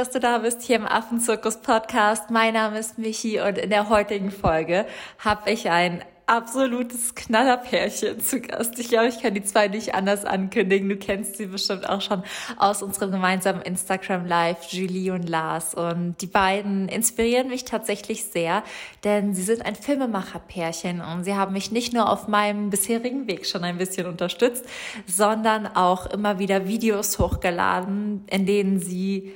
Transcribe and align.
dass 0.00 0.10
du 0.12 0.18
da 0.18 0.38
bist 0.38 0.62
hier 0.62 0.76
im 0.76 0.86
Affenzirkus 0.86 1.58
Podcast. 1.58 2.30
Mein 2.30 2.54
Name 2.54 2.78
ist 2.78 2.96
Michi 2.96 3.38
und 3.38 3.58
in 3.58 3.68
der 3.68 3.90
heutigen 3.90 4.30
Folge 4.30 4.86
habe 5.18 5.50
ich 5.50 5.68
ein 5.68 6.02
absolutes 6.24 7.14
Knallerpärchen 7.14 8.18
zu 8.18 8.40
Gast. 8.40 8.78
Ich 8.78 8.88
glaube, 8.88 9.08
ich 9.08 9.20
kann 9.20 9.34
die 9.34 9.42
zwei 9.42 9.68
nicht 9.68 9.94
anders 9.94 10.24
ankündigen. 10.24 10.88
Du 10.88 10.96
kennst 10.96 11.36
sie 11.36 11.44
bestimmt 11.44 11.86
auch 11.86 12.00
schon 12.00 12.22
aus 12.56 12.82
unserem 12.82 13.10
gemeinsamen 13.10 13.60
Instagram 13.60 14.24
Live, 14.24 14.68
Julie 14.70 15.12
und 15.12 15.28
Lars. 15.28 15.74
Und 15.74 16.16
die 16.22 16.28
beiden 16.28 16.88
inspirieren 16.88 17.48
mich 17.48 17.66
tatsächlich 17.66 18.24
sehr, 18.24 18.62
denn 19.04 19.34
sie 19.34 19.42
sind 19.42 19.66
ein 19.66 19.74
Filmemacherpärchen 19.74 21.02
und 21.02 21.24
sie 21.24 21.34
haben 21.34 21.52
mich 21.52 21.72
nicht 21.72 21.92
nur 21.92 22.08
auf 22.08 22.26
meinem 22.26 22.70
bisherigen 22.70 23.28
Weg 23.28 23.46
schon 23.46 23.64
ein 23.64 23.76
bisschen 23.76 24.06
unterstützt, 24.06 24.64
sondern 25.06 25.66
auch 25.66 26.06
immer 26.06 26.38
wieder 26.38 26.66
Videos 26.66 27.18
hochgeladen, 27.18 28.24
in 28.30 28.46
denen 28.46 28.80
sie 28.80 29.34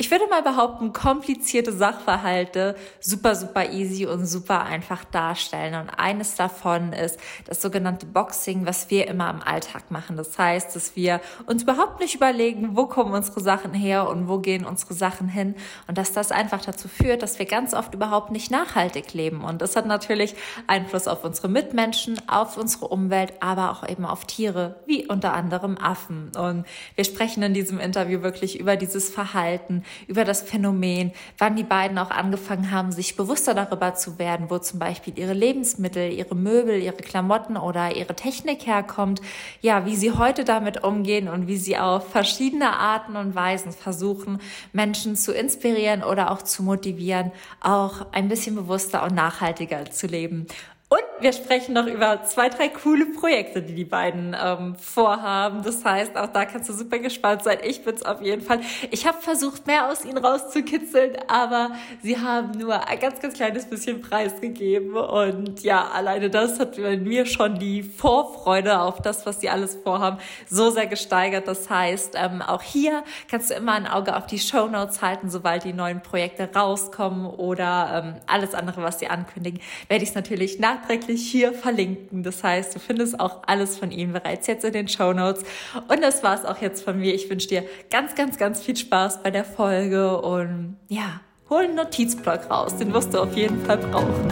ich 0.00 0.10
würde 0.10 0.26
mal 0.28 0.40
behaupten, 0.40 0.94
komplizierte 0.94 1.74
Sachverhalte 1.74 2.74
super, 3.00 3.34
super 3.34 3.68
easy 3.70 4.06
und 4.06 4.24
super 4.24 4.64
einfach 4.64 5.04
darstellen. 5.04 5.74
Und 5.74 5.90
eines 5.90 6.36
davon 6.36 6.94
ist 6.94 7.18
das 7.44 7.60
sogenannte 7.60 8.06
Boxing, 8.06 8.64
was 8.64 8.88
wir 8.88 9.08
immer 9.08 9.28
im 9.28 9.42
Alltag 9.42 9.90
machen. 9.90 10.16
Das 10.16 10.38
heißt, 10.38 10.74
dass 10.74 10.96
wir 10.96 11.20
uns 11.44 11.64
überhaupt 11.64 12.00
nicht 12.00 12.14
überlegen, 12.14 12.78
wo 12.78 12.86
kommen 12.86 13.12
unsere 13.12 13.42
Sachen 13.42 13.74
her 13.74 14.08
und 14.08 14.26
wo 14.26 14.38
gehen 14.38 14.64
unsere 14.64 14.94
Sachen 14.94 15.28
hin. 15.28 15.54
Und 15.86 15.98
dass 15.98 16.14
das 16.14 16.32
einfach 16.32 16.64
dazu 16.64 16.88
führt, 16.88 17.22
dass 17.22 17.38
wir 17.38 17.44
ganz 17.44 17.74
oft 17.74 17.92
überhaupt 17.92 18.30
nicht 18.30 18.50
nachhaltig 18.50 19.12
leben. 19.12 19.44
Und 19.44 19.60
das 19.60 19.76
hat 19.76 19.84
natürlich 19.84 20.34
Einfluss 20.66 21.08
auf 21.08 21.24
unsere 21.24 21.50
Mitmenschen, 21.50 22.18
auf 22.26 22.56
unsere 22.56 22.88
Umwelt, 22.88 23.34
aber 23.40 23.70
auch 23.70 23.86
eben 23.86 24.06
auf 24.06 24.24
Tiere, 24.24 24.76
wie 24.86 25.06
unter 25.06 25.34
anderem 25.34 25.76
Affen. 25.76 26.32
Und 26.38 26.64
wir 26.94 27.04
sprechen 27.04 27.42
in 27.42 27.52
diesem 27.52 27.78
Interview 27.78 28.22
wirklich 28.22 28.58
über 28.58 28.76
dieses 28.76 29.10
Verhalten, 29.10 29.84
über 30.06 30.24
das 30.24 30.42
Phänomen, 30.42 31.12
wann 31.38 31.56
die 31.56 31.64
beiden 31.64 31.98
auch 31.98 32.10
angefangen 32.10 32.70
haben, 32.70 32.92
sich 32.92 33.16
bewusster 33.16 33.54
darüber 33.54 33.94
zu 33.94 34.18
werden, 34.18 34.50
wo 34.50 34.58
zum 34.58 34.78
Beispiel 34.78 35.18
ihre 35.18 35.32
Lebensmittel, 35.32 36.12
ihre 36.12 36.34
Möbel, 36.34 36.80
ihre 36.80 36.96
Klamotten 36.96 37.56
oder 37.56 37.96
ihre 37.96 38.14
Technik 38.14 38.66
herkommt, 38.66 39.20
ja, 39.60 39.86
wie 39.86 39.96
sie 39.96 40.12
heute 40.12 40.44
damit 40.44 40.84
umgehen 40.84 41.28
und 41.28 41.46
wie 41.46 41.56
sie 41.56 41.78
auf 41.78 42.10
verschiedene 42.10 42.76
Arten 42.76 43.16
und 43.16 43.34
Weisen 43.34 43.72
versuchen, 43.72 44.40
Menschen 44.72 45.16
zu 45.16 45.32
inspirieren 45.32 46.02
oder 46.02 46.30
auch 46.30 46.42
zu 46.42 46.62
motivieren, 46.62 47.32
auch 47.60 48.06
ein 48.12 48.28
bisschen 48.28 48.54
bewusster 48.54 49.02
und 49.04 49.14
nachhaltiger 49.14 49.90
zu 49.90 50.06
leben. 50.06 50.46
Und 50.92 51.04
wir 51.20 51.32
sprechen 51.32 51.72
noch 51.72 51.86
über 51.86 52.24
zwei, 52.24 52.48
drei 52.48 52.68
coole 52.68 53.06
Projekte, 53.06 53.62
die 53.62 53.76
die 53.76 53.84
beiden 53.84 54.36
ähm, 54.36 54.74
vorhaben. 54.74 55.62
Das 55.62 55.84
heißt, 55.84 56.16
auch 56.16 56.26
da 56.26 56.44
kannst 56.44 56.68
du 56.68 56.72
super 56.72 56.98
gespannt 56.98 57.44
sein. 57.44 57.58
Ich 57.62 57.84
bin's 57.84 58.02
auf 58.02 58.20
jeden 58.20 58.42
Fall. 58.42 58.60
Ich 58.90 59.06
habe 59.06 59.18
versucht, 59.20 59.68
mehr 59.68 59.88
aus 59.88 60.04
ihnen 60.04 60.18
rauszukitzeln, 60.18 61.12
aber 61.28 61.70
sie 62.02 62.18
haben 62.18 62.58
nur 62.58 62.88
ein 62.88 62.98
ganz, 62.98 63.20
ganz 63.20 63.34
kleines 63.34 63.66
bisschen 63.66 64.00
preisgegeben. 64.00 64.96
Und 64.96 65.62
ja, 65.62 65.86
alleine 65.94 66.28
das 66.28 66.58
hat 66.58 66.76
mir 66.76 67.24
schon 67.24 67.60
die 67.60 67.84
Vorfreude 67.84 68.80
auf 68.80 69.00
das, 69.00 69.24
was 69.26 69.40
sie 69.40 69.48
alles 69.48 69.78
vorhaben, 69.84 70.18
so 70.48 70.70
sehr 70.70 70.88
gesteigert. 70.88 71.46
Das 71.46 71.70
heißt, 71.70 72.16
ähm, 72.16 72.42
auch 72.42 72.62
hier 72.62 73.04
kannst 73.30 73.50
du 73.50 73.54
immer 73.54 73.74
ein 73.74 73.86
Auge 73.86 74.16
auf 74.16 74.26
die 74.26 74.40
Show 74.40 74.66
Notes 74.66 75.02
halten, 75.02 75.30
sobald 75.30 75.62
die 75.62 75.72
neuen 75.72 76.02
Projekte 76.02 76.50
rauskommen 76.52 77.26
oder 77.26 78.02
ähm, 78.04 78.20
alles 78.26 78.54
andere, 78.54 78.82
was 78.82 78.98
sie 78.98 79.06
ankündigen, 79.06 79.60
werde 79.86 80.02
ich 80.02 80.08
es 80.08 80.16
natürlich 80.16 80.58
nach 80.58 80.79
nachträglich 80.80 81.30
hier 81.30 81.52
verlinken. 81.52 82.22
Das 82.22 82.42
heißt, 82.42 82.74
du 82.74 82.78
findest 82.78 83.20
auch 83.20 83.42
alles 83.46 83.78
von 83.78 83.90
ihm 83.90 84.12
bereits 84.12 84.46
jetzt 84.46 84.64
in 84.64 84.72
den 84.72 84.88
Show 84.88 85.12
Notes. 85.12 85.44
Und 85.88 86.02
das 86.02 86.22
war's 86.22 86.44
auch 86.44 86.58
jetzt 86.60 86.84
von 86.84 86.98
mir. 86.98 87.14
Ich 87.14 87.28
wünsche 87.28 87.48
dir 87.48 87.64
ganz, 87.90 88.14
ganz, 88.14 88.38
ganz 88.38 88.62
viel 88.62 88.76
Spaß 88.76 89.22
bei 89.22 89.30
der 89.30 89.44
Folge 89.44 90.20
und 90.20 90.76
ja, 90.88 91.20
hol 91.48 91.64
einen 91.64 91.74
Notizblock 91.76 92.50
raus. 92.50 92.76
Den 92.76 92.92
wirst 92.92 93.14
du 93.14 93.20
auf 93.20 93.36
jeden 93.36 93.60
Fall 93.64 93.78
brauchen. 93.78 94.28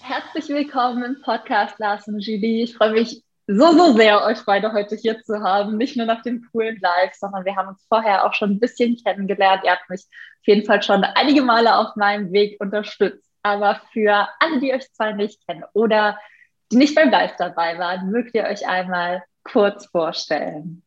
Herzlich 0.00 0.48
willkommen 0.48 1.02
im 1.04 1.22
Podcast 1.22 1.78
Lars 1.78 2.06
und 2.08 2.20
Julie. 2.20 2.64
Ich 2.64 2.76
freue 2.76 2.92
mich 2.92 3.22
so, 3.46 3.72
so 3.72 3.96
sehr, 3.96 4.22
euch 4.24 4.44
beide 4.46 4.72
heute 4.72 4.96
hier 4.96 5.22
zu 5.22 5.40
haben. 5.42 5.76
Nicht 5.76 5.96
nur 5.96 6.06
nach 6.06 6.22
dem 6.22 6.46
coolen 6.50 6.78
Live, 6.80 7.14
sondern 7.14 7.44
wir 7.44 7.56
haben 7.56 7.68
uns 7.68 7.84
vorher 7.88 8.24
auch 8.24 8.34
schon 8.34 8.52
ein 8.52 8.60
bisschen 8.60 8.96
kennengelernt. 8.96 9.62
Ihr 9.64 9.72
habt 9.72 9.90
mich 9.90 10.00
auf 10.00 10.46
jeden 10.46 10.64
Fall 10.64 10.82
schon 10.82 11.04
einige 11.04 11.42
Male 11.42 11.76
auf 11.76 11.96
meinem 11.96 12.32
Weg 12.32 12.60
unterstützt. 12.60 13.28
Aber 13.42 13.80
für 13.92 14.28
alle, 14.40 14.60
die 14.60 14.72
euch 14.72 14.90
zwei 14.92 15.12
nicht 15.12 15.46
kennen 15.46 15.64
oder 15.74 16.18
die 16.72 16.76
nicht 16.76 16.94
beim 16.94 17.10
Live 17.10 17.36
dabei 17.36 17.78
waren, 17.78 18.10
mögt 18.10 18.34
ihr 18.34 18.44
euch 18.44 18.66
einmal 18.66 19.22
kurz 19.42 19.86
vorstellen. 19.86 20.83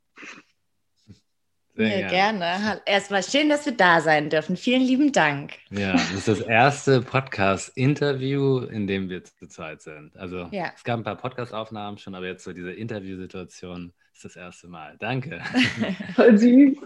Sehr 1.77 1.99
ja, 1.99 2.07
gerne. 2.07 2.39
gerne. 2.39 2.81
Erstmal 2.87 3.21
schön, 3.21 3.49
dass 3.49 3.65
wir 3.67 3.73
da 3.73 4.01
sein 4.01 4.31
dürfen. 4.31 4.57
Vielen 4.57 4.81
lieben 4.81 5.11
Dank. 5.11 5.53
Ja, 5.69 5.91
das 5.91 6.11
ist 6.11 6.27
das 6.27 6.41
erste 6.41 7.01
Podcast-Interview, 7.01 8.61
in 8.61 8.87
dem 8.87 9.09
wir 9.09 9.23
zu 9.23 9.47
zweit 9.47 9.83
sind. 9.83 10.17
Also 10.17 10.49
ja. 10.51 10.71
es 10.75 10.83
gab 10.83 10.99
ein 10.99 11.03
paar 11.03 11.17
Podcast-Aufnahmen 11.17 11.99
schon, 11.99 12.15
aber 12.15 12.25
jetzt 12.25 12.43
so 12.43 12.51
diese 12.51 12.71
Interviewsituation 12.71 13.93
ist 14.11 14.25
das 14.25 14.35
erste 14.35 14.67
Mal. 14.67 14.95
Danke. 14.97 15.39
Voll 16.15 16.35
süß. 16.35 16.77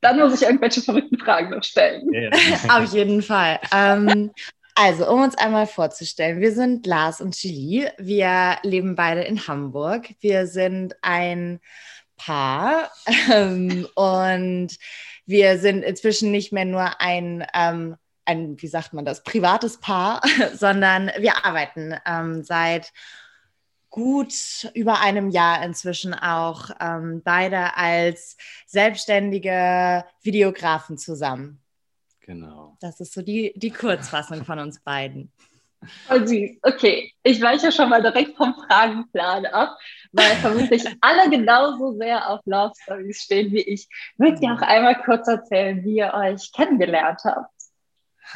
Dann 0.00 0.20
muss 0.20 0.40
ich 0.40 0.46
irgendwelche 0.46 0.80
verrückten 0.80 1.18
Fragen 1.18 1.50
noch 1.50 1.64
stellen. 1.64 2.06
Ja, 2.12 2.30
Auf 2.78 2.92
jeden 2.92 3.22
Fall. 3.22 3.58
Ähm, 3.74 4.30
also, 4.76 5.10
um 5.10 5.22
uns 5.22 5.36
einmal 5.36 5.66
vorzustellen, 5.66 6.40
wir 6.40 6.52
sind 6.52 6.86
Lars 6.86 7.20
und 7.20 7.42
Julie. 7.42 7.90
Wir 7.98 8.58
leben 8.62 8.94
beide 8.94 9.22
in 9.22 9.48
Hamburg. 9.48 10.10
Wir 10.20 10.46
sind 10.46 10.94
ein 11.02 11.58
Paar. 12.16 12.90
Ähm, 13.30 13.86
und 13.94 14.76
wir 15.26 15.58
sind 15.58 15.82
inzwischen 15.82 16.30
nicht 16.30 16.52
mehr 16.52 16.64
nur 16.64 17.00
ein, 17.00 17.46
ähm, 17.54 17.96
ein, 18.24 18.60
wie 18.60 18.66
sagt 18.66 18.92
man 18.92 19.04
das, 19.04 19.22
privates 19.22 19.78
Paar, 19.78 20.20
sondern 20.54 21.10
wir 21.18 21.44
arbeiten 21.44 21.94
ähm, 22.06 22.42
seit 22.42 22.92
gut 23.94 24.34
über 24.74 25.00
einem 25.00 25.30
Jahr 25.30 25.64
inzwischen 25.64 26.14
auch 26.14 26.70
ähm, 26.80 27.22
beide 27.24 27.76
als 27.76 28.36
selbstständige 28.66 30.04
Videografen 30.22 30.98
zusammen. 30.98 31.60
Genau. 32.20 32.76
Das 32.80 33.00
ist 33.00 33.12
so 33.12 33.22
die, 33.22 33.52
die 33.54 33.70
Kurzfassung 33.70 34.44
von 34.44 34.58
uns 34.58 34.80
beiden. 34.80 35.30
Voll 36.08 36.26
süß. 36.26 36.50
Okay, 36.62 37.12
ich 37.22 37.40
weiche 37.40 37.70
schon 37.70 37.88
mal 37.88 38.02
direkt 38.02 38.36
vom 38.36 38.54
Fragenplan 38.66 39.46
ab, 39.46 39.78
weil 40.14 40.36
vermutlich 40.36 40.84
alle 41.00 41.28
genauso 41.28 41.92
sehr 41.98 42.30
auf 42.30 42.40
Love 42.44 42.72
Stories 42.80 43.22
stehen 43.22 43.52
wie 43.52 43.62
ich. 43.62 43.88
Würdet 44.16 44.40
ihr 44.42 44.52
auch 44.52 44.62
einmal 44.62 45.00
kurz 45.02 45.26
erzählen, 45.28 45.84
wie 45.84 45.96
ihr 45.96 46.14
euch 46.14 46.52
kennengelernt 46.52 47.20
habt? 47.24 47.50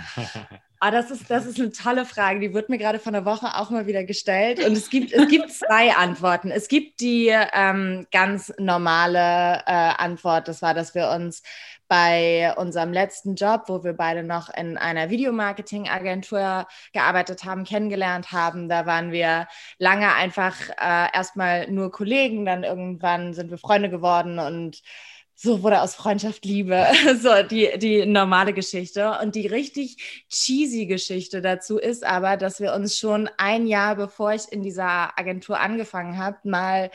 Ah, 0.80 0.92
das 0.92 1.10
ist, 1.10 1.28
das 1.28 1.44
ist 1.44 1.58
eine 1.58 1.72
tolle 1.72 2.04
Frage. 2.04 2.38
Die 2.38 2.54
wird 2.54 2.68
mir 2.68 2.78
gerade 2.78 3.00
von 3.00 3.12
der 3.12 3.24
Woche 3.24 3.56
auch 3.56 3.70
mal 3.70 3.88
wieder 3.88 4.04
gestellt. 4.04 4.64
Und 4.64 4.74
es 4.74 4.90
gibt, 4.90 5.12
es 5.12 5.28
gibt 5.28 5.50
zwei 5.50 5.92
Antworten. 5.96 6.52
Es 6.52 6.68
gibt 6.68 7.00
die 7.00 7.34
ähm, 7.52 8.06
ganz 8.12 8.52
normale 8.58 9.64
äh, 9.66 9.72
Antwort. 9.72 10.46
Das 10.46 10.62
war, 10.62 10.74
dass 10.74 10.94
wir 10.94 11.10
uns 11.10 11.42
bei 11.88 12.54
unserem 12.56 12.92
letzten 12.92 13.34
Job, 13.34 13.64
wo 13.66 13.82
wir 13.82 13.94
beide 13.94 14.22
noch 14.22 14.48
in 14.50 14.76
einer 14.76 15.10
Videomarketing-Agentur 15.10 16.66
gearbeitet 16.92 17.44
haben, 17.44 17.64
kennengelernt 17.64 18.30
haben. 18.32 18.68
Da 18.68 18.86
waren 18.86 19.10
wir 19.10 19.48
lange 19.78 20.14
einfach 20.14 20.54
äh, 20.70 21.08
erstmal 21.14 21.70
nur 21.70 21.90
Kollegen, 21.90 22.44
dann 22.44 22.64
irgendwann 22.64 23.34
sind 23.34 23.50
wir 23.50 23.58
Freunde 23.58 23.90
geworden 23.90 24.38
und 24.38 24.82
so 25.40 25.62
wurde 25.62 25.82
aus 25.82 25.94
Freundschaft 25.94 26.44
Liebe, 26.44 26.84
so 27.20 27.44
die, 27.44 27.78
die 27.78 28.04
normale 28.06 28.52
Geschichte. 28.52 29.18
Und 29.22 29.36
die 29.36 29.46
richtig 29.46 30.24
cheesy 30.28 30.86
Geschichte 30.86 31.40
dazu 31.40 31.78
ist 31.78 32.04
aber, 32.04 32.36
dass 32.36 32.60
wir 32.60 32.74
uns 32.74 32.98
schon 32.98 33.30
ein 33.36 33.68
Jahr 33.68 33.94
bevor 33.94 34.32
ich 34.32 34.50
in 34.50 34.62
dieser 34.62 35.16
Agentur 35.16 35.60
angefangen 35.60 36.18
habe, 36.18 36.38
mal 36.42 36.90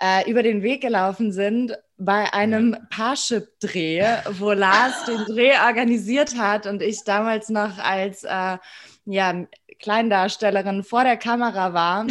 äh, 0.00 0.28
über 0.30 0.42
den 0.42 0.62
Weg 0.62 0.80
gelaufen 0.80 1.32
sind 1.32 1.76
bei 1.96 2.32
einem 2.32 2.76
Parship-Dreh, 2.90 4.04
wo 4.38 4.52
Lars 4.52 5.04
den 5.04 5.24
Dreh 5.28 5.52
organisiert 5.66 6.36
hat 6.36 6.66
und 6.66 6.82
ich 6.82 7.04
damals 7.04 7.48
noch 7.48 7.78
als 7.78 8.24
äh, 8.24 8.58
ja, 9.06 9.46
Kleindarstellerin 9.80 10.82
vor 10.82 11.04
der 11.04 11.16
Kamera 11.16 11.72
war. 11.72 12.06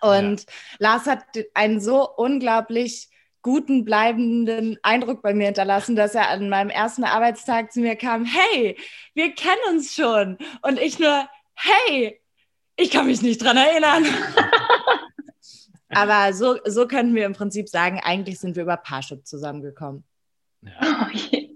Und 0.00 0.40
ja. 0.40 0.46
Lars 0.78 1.06
hat 1.06 1.22
einen 1.54 1.80
so 1.80 2.08
unglaublich 2.16 3.08
guten, 3.42 3.84
bleibenden 3.84 4.76
Eindruck 4.82 5.22
bei 5.22 5.32
mir 5.32 5.46
hinterlassen, 5.46 5.94
dass 5.94 6.16
er 6.16 6.30
an 6.30 6.48
meinem 6.48 6.68
ersten 6.68 7.04
Arbeitstag 7.04 7.72
zu 7.72 7.78
mir 7.80 7.94
kam, 7.94 8.24
hey, 8.24 8.76
wir 9.14 9.32
kennen 9.34 9.60
uns 9.70 9.94
schon. 9.94 10.36
Und 10.62 10.80
ich 10.80 10.98
nur, 10.98 11.28
hey, 11.54 12.20
ich 12.76 12.90
kann 12.90 13.06
mich 13.06 13.22
nicht 13.22 13.42
dran 13.42 13.56
erinnern. 13.56 14.04
Aber 15.90 16.32
so, 16.32 16.58
so 16.64 16.86
könnten 16.86 17.14
wir 17.14 17.26
im 17.26 17.32
Prinzip 17.32 17.68
sagen, 17.68 18.00
eigentlich 18.02 18.38
sind 18.38 18.56
wir 18.56 18.64
über 18.64 18.76
Parship 18.76 19.26
zusammengekommen. 19.26 20.04
Ja. 20.62 21.08
Okay. 21.12 21.50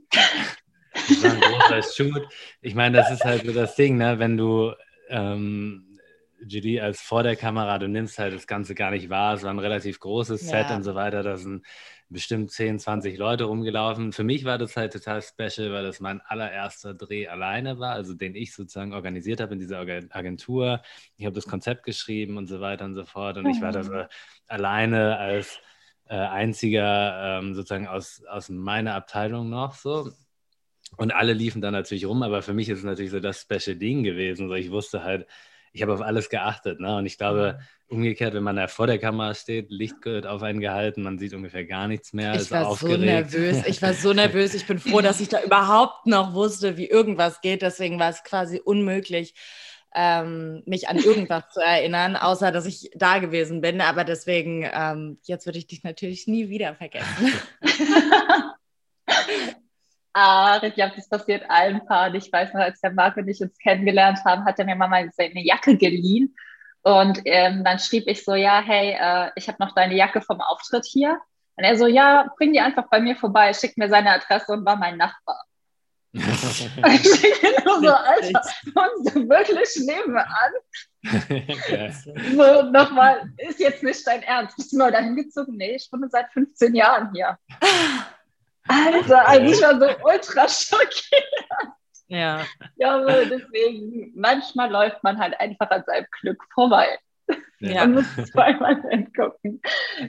Das 0.92 1.22
war 1.22 1.32
ein 1.32 1.40
großer 1.40 1.82
Shoot. 1.82 2.28
Ich 2.60 2.74
meine, 2.74 2.96
das 2.96 3.10
ist 3.10 3.24
halt 3.24 3.44
so 3.44 3.52
das 3.52 3.74
Ding, 3.76 3.96
ne? 3.96 4.18
wenn 4.18 4.36
du 4.36 4.72
ähm, 5.08 5.90
Julie, 6.46 6.82
als 6.82 7.00
vor 7.00 7.22
der 7.22 7.36
Kamera, 7.36 7.78
du 7.78 7.88
nimmst 7.88 8.18
halt 8.18 8.34
das 8.34 8.46
Ganze 8.46 8.74
gar 8.74 8.90
nicht 8.90 9.10
wahr. 9.10 9.34
Es 9.34 9.42
war 9.42 9.50
ein 9.50 9.58
relativ 9.58 10.00
großes 10.00 10.40
Set 10.40 10.70
ja. 10.70 10.76
und 10.76 10.82
so 10.82 10.94
weiter. 10.94 11.22
Da 11.22 11.36
sind 11.36 11.64
bestimmt 12.10 12.50
10, 12.50 12.78
20 12.80 13.16
Leute 13.16 13.44
rumgelaufen. 13.44 14.12
Für 14.12 14.24
mich 14.24 14.44
war 14.44 14.58
das 14.58 14.76
halt 14.76 14.92
total 14.92 15.22
special, 15.22 15.72
weil 15.72 15.84
das 15.84 16.00
mein 16.00 16.20
allererster 16.20 16.92
Dreh 16.92 17.28
alleine 17.28 17.78
war, 17.78 17.92
also 17.92 18.14
den 18.14 18.34
ich 18.34 18.52
sozusagen 18.52 18.92
organisiert 18.92 19.40
habe 19.40 19.54
in 19.54 19.60
dieser 19.60 19.78
Agentur. 19.78 20.82
Ich 21.16 21.24
habe 21.24 21.34
das 21.34 21.46
Konzept 21.46 21.84
geschrieben 21.84 22.36
und 22.36 22.48
so 22.48 22.60
weiter 22.60 22.84
und 22.84 22.94
so 22.94 23.04
fort. 23.04 23.38
Und 23.38 23.46
ich 23.48 23.62
war 23.62 23.72
da 23.72 23.84
so 23.84 23.92
mhm. 23.92 24.06
alleine 24.48 25.18
als 25.18 25.60
äh, 26.08 26.16
einziger 26.16 27.38
ähm, 27.38 27.54
sozusagen 27.54 27.86
aus, 27.86 28.22
aus 28.28 28.48
meiner 28.48 28.94
Abteilung 28.94 29.48
noch 29.48 29.74
so. 29.74 30.10
Und 30.96 31.12
alle 31.12 31.32
liefen 31.32 31.62
dann 31.62 31.72
natürlich 31.72 32.06
rum, 32.06 32.24
aber 32.24 32.42
für 32.42 32.52
mich 32.52 32.68
ist 32.68 32.78
es 32.78 32.84
natürlich 32.84 33.12
so 33.12 33.20
das 33.20 33.42
Special 33.42 33.76
Ding 33.76 34.02
gewesen. 34.02 34.48
So, 34.48 34.54
ich 34.54 34.72
wusste 34.72 35.04
halt, 35.04 35.28
ich 35.72 35.82
habe 35.82 35.94
auf 35.94 36.02
alles 36.02 36.28
geachtet. 36.28 36.80
Ne? 36.80 36.96
Und 36.96 37.06
ich 37.06 37.16
glaube, 37.16 37.58
mhm. 37.58 37.64
Umgekehrt, 37.90 38.34
wenn 38.34 38.42
man 38.42 38.56
da 38.56 38.68
vor 38.68 38.86
der 38.86 38.98
Kamera 38.98 39.34
steht, 39.34 39.70
Licht 39.70 40.04
wird 40.04 40.26
auf 40.26 40.42
einen 40.42 40.60
gehalten, 40.60 41.02
man 41.02 41.18
sieht 41.18 41.34
ungefähr 41.34 41.64
gar 41.64 41.88
nichts 41.88 42.12
mehr. 42.12 42.34
Ich 42.34 42.50
war 42.50 42.68
aufgeregt. 42.68 43.00
so 43.00 43.04
nervös. 43.04 43.66
Ich 43.66 43.82
war 43.82 43.94
so 43.94 44.12
nervös. 44.12 44.54
Ich 44.54 44.66
bin 44.66 44.78
froh, 44.78 45.00
dass 45.02 45.20
ich 45.20 45.28
da 45.28 45.42
überhaupt 45.42 46.06
noch 46.06 46.34
wusste, 46.34 46.76
wie 46.76 46.86
irgendwas 46.86 47.40
geht. 47.40 47.62
Deswegen 47.62 47.98
war 47.98 48.10
es 48.10 48.22
quasi 48.22 48.60
unmöglich, 48.60 49.34
ähm, 49.94 50.62
mich 50.66 50.88
an 50.88 50.98
irgendwas 50.98 51.50
zu 51.52 51.60
erinnern, 51.60 52.16
außer 52.16 52.52
dass 52.52 52.66
ich 52.66 52.90
da 52.94 53.18
gewesen 53.18 53.60
bin. 53.60 53.80
Aber 53.80 54.04
deswegen, 54.04 54.68
ähm, 54.72 55.18
jetzt 55.24 55.46
würde 55.46 55.58
ich 55.58 55.66
dich 55.66 55.82
natürlich 55.82 56.26
nie 56.26 56.48
wieder 56.48 56.74
vergessen. 56.74 57.32
Ah, 60.12 60.60
ich 60.62 60.74
glaube, 60.74 60.92
das 60.96 61.08
passiert 61.08 61.44
allen 61.48 61.86
Paaren. 61.86 62.16
Ich 62.16 62.32
weiß 62.32 62.52
noch, 62.52 62.60
als 62.60 62.80
der 62.80 62.92
Marco 62.92 63.20
und 63.20 63.28
ich 63.28 63.40
uns 63.40 63.56
kennengelernt 63.58 64.18
haben, 64.24 64.44
hat 64.44 64.58
er 64.58 64.64
mir 64.64 64.74
mal 64.74 65.08
seine 65.12 65.44
Jacke 65.44 65.76
geliehen. 65.76 66.34
Und 66.82 67.20
ähm, 67.24 67.62
dann 67.64 67.78
schrieb 67.78 68.06
ich 68.06 68.24
so, 68.24 68.34
ja, 68.34 68.60
hey, 68.60 68.96
äh, 68.98 69.30
ich 69.36 69.48
habe 69.48 69.58
noch 69.60 69.74
deine 69.74 69.94
Jacke 69.94 70.22
vom 70.22 70.40
Auftritt 70.40 70.86
hier. 70.86 71.20
Und 71.56 71.64
er 71.64 71.76
so, 71.76 71.86
ja, 71.86 72.32
bring 72.38 72.52
die 72.52 72.60
einfach 72.60 72.88
bei 72.88 73.00
mir 73.00 73.16
vorbei, 73.16 73.52
schickt 73.52 73.76
mir 73.76 73.88
seine 73.88 74.12
Adresse 74.12 74.52
und 74.52 74.64
war 74.64 74.76
mein 74.76 74.96
Nachbar. 74.96 75.44
ich 76.12 76.22
denke 76.22 77.62
nur 77.64 77.80
so, 77.80 77.90
Alter, 77.90 78.42
wohnst 78.74 79.14
du 79.14 79.28
wirklich 79.28 79.68
nebenan? 79.86 80.52
So, 82.34 82.62
nochmal, 82.70 83.30
ist 83.38 83.60
jetzt 83.60 83.82
nicht 83.82 84.04
dein 84.06 84.22
Ernst. 84.22 84.56
Bist 84.56 84.72
du 84.72 84.78
mal 84.78 84.90
dahin 84.90 85.14
gezogen? 85.16 85.56
Nee, 85.56 85.76
ich 85.76 85.88
wohne 85.92 86.08
seit 86.10 86.32
15 86.32 86.74
Jahren 86.74 87.10
hier. 87.14 87.38
Alter, 88.66 89.28
also 89.28 89.52
ich 89.52 89.62
war 89.62 89.78
so 89.78 89.86
ultra 90.04 90.48
schockiert. 90.48 91.24
Ja. 92.10 92.44
Ja, 92.76 92.98
deswegen, 93.24 94.12
manchmal 94.16 94.70
läuft 94.70 95.02
man 95.04 95.18
halt 95.18 95.38
einfach 95.38 95.70
an 95.70 95.84
seinem 95.86 96.06
Glück 96.20 96.42
vorbei. 96.52 96.98
Ja. 97.60 97.86
Man 97.86 97.94
muss 97.94 98.16
zweimal 98.32 98.82
hingucken. 98.90 99.60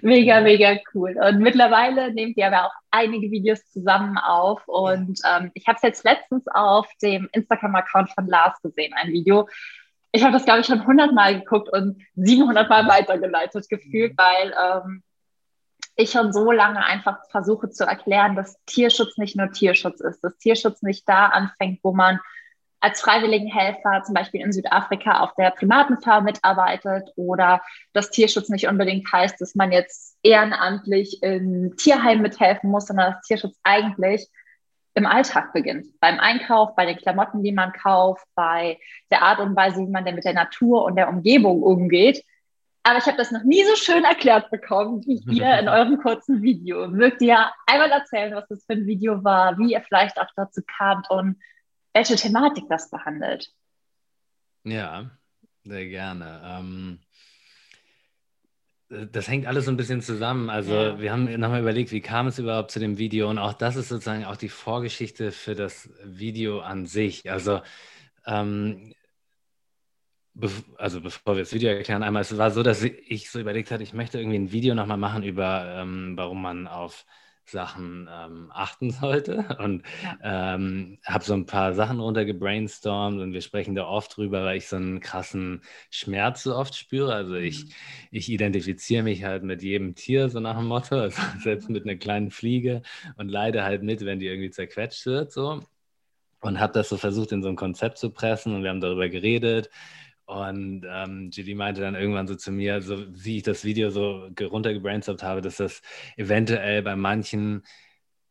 Mega, 0.02 0.42
mega 0.42 0.78
cool. 0.94 1.16
Und 1.22 1.40
mittlerweile 1.40 2.12
nehmt 2.12 2.38
ihr 2.38 2.48
aber 2.48 2.66
auch 2.66 2.74
einige 2.90 3.30
Videos 3.30 3.64
zusammen 3.70 4.18
auf. 4.18 4.68
Und 4.68 5.20
ähm, 5.30 5.52
ich 5.54 5.68
habe 5.68 5.76
es 5.76 5.84
jetzt 5.84 6.04
letztens 6.04 6.48
auf 6.48 6.88
dem 7.04 7.30
Instagram-Account 7.34 8.10
von 8.12 8.26
Lars 8.26 8.60
gesehen, 8.62 8.94
ein 8.96 9.12
Video. 9.12 9.48
Ich 10.12 10.24
habe 10.24 10.34
das, 10.34 10.46
glaube 10.46 10.62
ich, 10.62 10.66
schon 10.66 10.82
100 10.82 11.14
Mal 11.14 11.40
geguckt 11.40 11.70
und 11.72 12.02
700 12.16 12.68
Mal 12.68 12.88
weitergeleitet 12.88 13.70
gefühlt, 13.70 14.18
weil 14.18 14.54
ähm, 14.60 15.04
ich 15.96 16.12
schon 16.12 16.34
so 16.34 16.52
lange 16.52 16.84
einfach 16.84 17.20
versuche 17.30 17.70
zu 17.70 17.86
erklären, 17.86 18.36
dass 18.36 18.58
Tierschutz 18.66 19.18
nicht 19.18 19.36
nur 19.36 19.52
Tierschutz 19.52 20.00
ist, 20.00 20.24
dass 20.24 20.38
Tierschutz 20.38 20.82
nicht 20.82 21.08
da 21.08 21.28
anfängt, 21.28 21.80
wo 21.84 21.94
man 21.94 22.20
als 22.82 23.00
Freiwilligenhelfer 23.02 24.02
zum 24.04 24.16
Beispiel 24.16 24.42
in 24.42 24.52
Südafrika 24.52 25.20
auf 25.20 25.36
der 25.36 25.52
Primatenfarm 25.52 26.24
mitarbeitet 26.24 27.12
oder 27.16 27.62
dass 27.94 28.10
Tierschutz 28.10 28.50
nicht 28.50 28.68
unbedingt 28.68 29.12
heißt, 29.12 29.40
dass 29.40 29.54
man 29.54 29.72
jetzt 29.72 30.18
ehrenamtlich 30.24 31.22
im 31.22 31.78
Tierheim 31.78 32.22
mithelfen 32.22 32.72
muss, 32.72 32.88
sondern 32.88 33.14
dass 33.14 33.22
Tierschutz 33.22 33.56
eigentlich 33.64 34.28
im 34.96 35.06
Alltag 35.06 35.54
beginnt. 35.54 35.88
Beim 36.00 36.20
Einkauf, 36.20 36.76
bei 36.76 36.86
den 36.86 36.98
Klamotten, 36.98 37.44
die 37.44 37.52
man 37.52 37.72
kauft, 37.72 38.26
bei 38.36 38.80
der 39.12 39.22
Art 39.22 39.40
und 39.40 39.56
Weise, 39.56 39.80
wie 39.80 39.92
man 39.92 40.04
denn 40.04 40.16
mit 40.16 40.26
der 40.26 40.34
Natur 40.34 40.84
und 40.84 40.96
der 40.96 41.10
Umgebung 41.10 41.62
umgeht. 41.62 42.24
Aber 42.84 42.98
ich 42.98 43.06
habe 43.06 43.18
das 43.18 43.32
noch 43.32 43.44
nie 43.44 43.64
so 43.64 43.76
schön 43.76 44.04
erklärt 44.04 44.50
bekommen 44.50 45.04
wie 45.06 45.18
hier 45.32 45.60
in 45.60 45.70
eurem 45.70 45.98
kurzen 45.98 46.42
Video. 46.42 46.88
Mögt 46.88 47.22
ihr 47.22 47.52
einmal 47.68 47.92
erzählen, 47.92 48.34
was 48.36 48.48
das 48.48 48.66
für 48.66 48.74
ein 48.74 48.88
Video 48.88 49.24
war, 49.24 49.58
wie 49.58 49.74
ihr 49.74 49.82
vielleicht 49.82 50.20
auch 50.20 50.30
dazu 50.36 50.62
kamt 50.66 51.10
und 51.10 51.38
welche 51.94 52.16
Thematik 52.16 52.66
das 52.70 52.90
behandelt? 52.90 53.52
Ja, 54.64 55.12
sehr 55.64 55.86
gerne. 55.88 56.42
Ähm, 56.44 57.00
das 58.90 59.28
hängt 59.28 59.48
alles 59.48 59.66
so 59.66 59.72
ein 59.72 59.78
bisschen 59.78 60.02
zusammen. 60.02 60.50
Also 60.50 60.74
ja. 60.74 61.00
wir 61.00 61.12
haben 61.12 61.26
nochmal 61.40 61.62
überlegt, 61.62 61.92
wie 61.92 62.02
kam 62.02 62.28
es 62.28 62.40
überhaupt 62.40 62.72
zu 62.72 62.80
dem 62.80 62.98
Video 62.98 63.30
und 63.30 63.38
auch 63.38 63.54
das 63.54 63.76
ist 63.76 63.90
sozusagen 63.90 64.26
auch 64.26 64.36
die 64.36 64.50
Vorgeschichte 64.50 65.32
für 65.32 65.56
das 65.56 65.90
Video 66.04 66.60
an 66.62 66.86
sich. 66.86 67.32
Also 67.32 67.62
ähm, 68.26 68.94
also 70.78 71.02
bevor 71.02 71.36
wir 71.36 71.44
das 71.44 71.54
Video 71.54 71.70
erklären, 71.70 72.04
einmal, 72.04 72.22
es 72.22 72.38
war 72.38 72.52
so, 72.52 72.64
dass 72.64 72.84
ich 72.84 73.30
so 73.30 73.40
überlegt 73.40 73.72
hatte, 73.72 73.84
ich 73.84 73.94
möchte 73.94 74.20
irgendwie 74.20 74.38
ein 74.40 74.52
Video 74.52 74.76
nochmal 74.76 74.98
machen 74.98 75.24
über, 75.24 75.76
ähm, 75.78 76.14
warum 76.16 76.42
man 76.42 76.68
auf 76.68 77.06
Sachen 77.46 78.10
ähm, 78.12 78.50
achten 78.54 78.92
sollte 78.92 79.58
und 79.60 79.84
ja. 80.04 80.56
ähm, 80.56 80.98
habe 81.06 81.24
so 81.24 81.34
ein 81.34 81.46
paar 81.46 81.74
Sachen 81.74 82.00
runter 82.00 82.26
gebrainstormt 82.26 83.20
und 83.20 83.34
wir 83.34 83.42
sprechen 83.42 83.76
da 83.76 83.86
oft 83.88 84.16
drüber, 84.16 84.44
weil 84.44 84.58
ich 84.58 84.68
so 84.68 84.78
einen 84.78 85.00
krassen 85.00 85.62
Schmerz 85.90 86.44
so 86.44 86.56
oft 86.56 86.76
spüre. 86.76 87.14
Also 87.14 87.36
ich, 87.36 87.66
mhm. 87.66 87.72
ich 88.12 88.30
identifiziere 88.30 89.04
mich 89.04 89.24
halt 89.24 89.44
mit 89.44 89.62
jedem 89.62 89.96
Tier, 89.96 90.30
so 90.30 90.40
nach 90.40 90.58
dem 90.58 90.68
Motto, 90.68 90.96
also 91.00 91.22
selbst 91.40 91.70
mit 91.70 91.84
einer 91.84 91.98
kleinen 91.98 92.32
Fliege 92.32 92.82
und 93.18 93.30
leide 93.30 93.64
halt 93.64 93.84
mit, 93.84 94.06
wenn 94.06 94.20
die 94.20 94.28
irgendwie 94.28 94.52
zerquetscht 94.52 95.06
wird, 95.06 95.32
so. 95.32 95.62
Und 96.44 96.60
habe 96.60 96.74
das 96.74 96.90
so 96.90 96.98
versucht, 96.98 97.32
in 97.34 97.44
so 97.44 97.50
ein 97.50 97.56
Konzept 97.56 98.00
zu 98.00 98.10
pressen 98.10 98.56
und 98.56 98.64
wir 98.64 98.72
haben 98.72 98.82
darüber 98.82 99.10
geredet 99.10 99.70
und 100.32 100.86
ähm, 100.88 101.30
Julie 101.30 101.56
meinte 101.56 101.82
dann 101.82 101.94
irgendwann 101.94 102.26
so 102.26 102.36
zu 102.36 102.54
mir, 102.54 102.82
so 102.82 103.06
wie 103.10 103.38
ich 103.38 103.44
das 103.44 103.66
Video 103.66 103.90
so 103.90 104.30
runtergebrainstormt 104.40 105.24
habe, 105.24 105.42
dass 105.42 105.58
das 105.58 105.82
eventuell 106.16 106.82
bei 106.84 106.96
manchen 106.96 107.64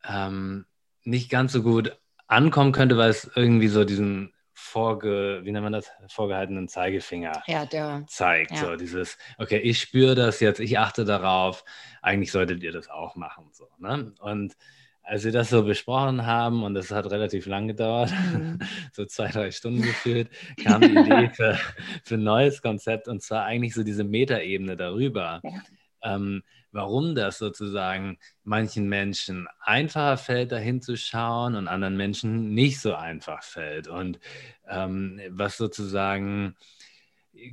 ähm, 0.08 0.64
nicht 1.04 1.28
ganz 1.28 1.52
so 1.52 1.62
gut 1.62 1.94
ankommen 2.26 2.72
könnte, 2.72 2.96
weil 2.96 3.10
es 3.10 3.30
irgendwie 3.34 3.68
so 3.68 3.84
diesen 3.84 4.32
vorge, 4.54 5.40
wie 5.42 5.52
nennt 5.52 5.64
man 5.64 5.74
das, 5.74 5.90
vorgehaltenen 6.08 6.68
Zeigefinger 6.68 7.42
ja, 7.46 7.66
der, 7.66 8.04
zeigt. 8.08 8.52
Ja. 8.52 8.56
So 8.56 8.76
dieses, 8.76 9.18
okay, 9.36 9.58
ich 9.58 9.78
spüre 9.78 10.14
das 10.14 10.40
jetzt, 10.40 10.58
ich 10.58 10.78
achte 10.78 11.04
darauf, 11.04 11.64
eigentlich 12.00 12.32
solltet 12.32 12.62
ihr 12.62 12.72
das 12.72 12.88
auch 12.88 13.14
machen. 13.14 13.50
So, 13.52 13.68
ne? 13.76 14.14
Und 14.20 14.56
als 15.10 15.24
wir 15.24 15.32
das 15.32 15.50
so 15.50 15.64
besprochen 15.64 16.24
haben, 16.24 16.62
und 16.62 16.74
das 16.74 16.92
hat 16.92 17.10
relativ 17.10 17.46
lang 17.46 17.66
gedauert, 17.66 18.12
mhm. 18.32 18.60
so 18.92 19.04
zwei, 19.06 19.26
drei 19.26 19.50
Stunden 19.50 19.82
geführt, 19.82 20.28
kam 20.62 20.82
die 20.82 20.96
Idee 20.96 21.30
für, 21.34 21.58
für 22.04 22.14
ein 22.14 22.22
neues 22.22 22.62
Konzept 22.62 23.08
und 23.08 23.20
zwar 23.20 23.44
eigentlich 23.44 23.74
so 23.74 23.82
diese 23.82 24.04
Metaebene 24.04 24.76
darüber. 24.76 25.40
Ja. 25.42 26.14
Ähm, 26.14 26.44
warum 26.70 27.16
das 27.16 27.38
sozusagen 27.38 28.18
manchen 28.44 28.88
Menschen 28.88 29.48
einfacher 29.58 30.16
fällt, 30.16 30.52
dahin 30.52 30.80
zu 30.80 30.96
schauen 30.96 31.56
und 31.56 31.66
anderen 31.66 31.96
Menschen 31.96 32.54
nicht 32.54 32.80
so 32.80 32.94
einfach 32.94 33.42
fällt. 33.42 33.88
Und 33.88 34.20
ähm, 34.68 35.20
was 35.28 35.56
sozusagen 35.56 36.54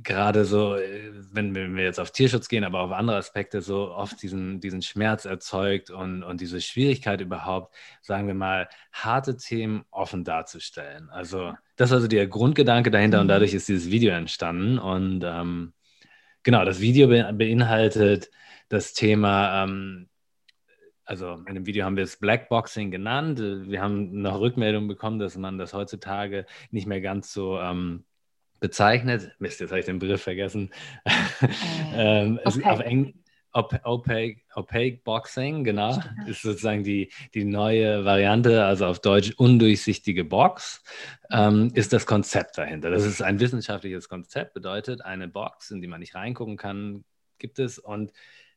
gerade 0.02 0.44
so, 0.44 0.76
äh, 0.76 1.10
wenn, 1.32 1.54
wir 1.54 1.84
jetzt 1.84 2.00
auf 2.00 2.10
Tierschutz 2.10 2.48
gehen, 2.48 2.64
aber 2.64 2.80
auf 2.80 2.92
andere 2.92 3.16
Aspekte, 3.16 3.60
so 3.60 3.90
oft 3.92 4.22
diesen, 4.22 4.60
diesen 4.60 4.82
Schmerz 4.82 5.24
erzeugt 5.24 5.90
und, 5.90 6.22
und 6.22 6.40
diese 6.40 6.60
Schwierigkeit 6.60 7.20
überhaupt, 7.20 7.74
sagen 8.02 8.26
wir 8.26 8.34
mal, 8.34 8.68
harte 8.92 9.36
Themen 9.36 9.84
offen 9.90 10.24
darzustellen. 10.24 11.08
Also 11.10 11.54
das 11.76 11.90
war 11.90 12.00
so 12.00 12.08
der 12.08 12.26
Grundgedanke 12.26 12.90
dahinter 12.90 13.20
und 13.20 13.26
mhm. 13.26 13.30
dadurch 13.30 13.54
ist 13.54 13.68
dieses 13.68 13.90
Video 13.90 14.12
entstanden. 14.12 14.78
Und 14.78 15.22
ähm, 15.24 15.72
genau, 16.42 16.64
das 16.64 16.80
Video 16.80 17.08
beinhaltet 17.08 18.30
das 18.68 18.92
Thema, 18.92 19.64
ähm, 19.64 20.08
also 21.04 21.42
in 21.46 21.54
dem 21.54 21.66
Video 21.66 21.86
haben 21.86 21.96
wir 21.96 22.04
es 22.04 22.18
Blackboxing 22.18 22.90
genannt. 22.90 23.40
Wir 23.40 23.80
haben 23.80 24.20
noch 24.20 24.40
Rückmeldung 24.40 24.88
bekommen, 24.88 25.18
dass 25.18 25.38
man 25.38 25.56
das 25.56 25.72
heutzutage 25.72 26.44
nicht 26.70 26.86
mehr 26.86 27.00
ganz 27.00 27.32
so... 27.32 27.58
Ähm, 27.58 28.04
bezeichnet. 28.60 29.32
Mist, 29.38 29.60
jetzt 29.60 29.70
habe 29.70 29.80
ich 29.80 29.86
den 29.86 29.98
Begriff 29.98 30.22
vergessen. 30.22 30.70
Äh, 31.04 31.44
ähm, 32.24 32.40
okay. 32.44 32.64
auf 32.64 32.80
Eng 32.80 33.14
Op 33.52 33.80
opaque, 33.84 34.42
opaque 34.54 35.02
Boxing, 35.04 35.64
genau, 35.64 35.98
ist 36.26 36.42
sozusagen 36.42 36.84
die, 36.84 37.10
die 37.32 37.44
neue 37.44 38.04
Variante, 38.04 38.62
also 38.64 38.84
auf 38.84 39.00
Deutsch 39.00 39.32
undurchsichtige 39.38 40.22
Box, 40.22 40.82
ähm, 41.30 41.70
ist 41.72 41.94
das 41.94 42.04
Konzept 42.04 42.58
dahinter. 42.58 42.90
Das 42.90 43.04
ist 43.04 43.22
ein 43.22 43.40
wissenschaftliches 43.40 44.10
Konzept, 44.10 44.52
bedeutet 44.52 45.00
eine 45.00 45.28
Box, 45.28 45.70
in 45.70 45.80
die 45.80 45.88
man 45.88 46.00
nicht 46.00 46.14
reingucken 46.14 46.58
kann, 46.58 47.04
gibt 47.38 47.58
es 47.58 47.78
und 47.78 48.12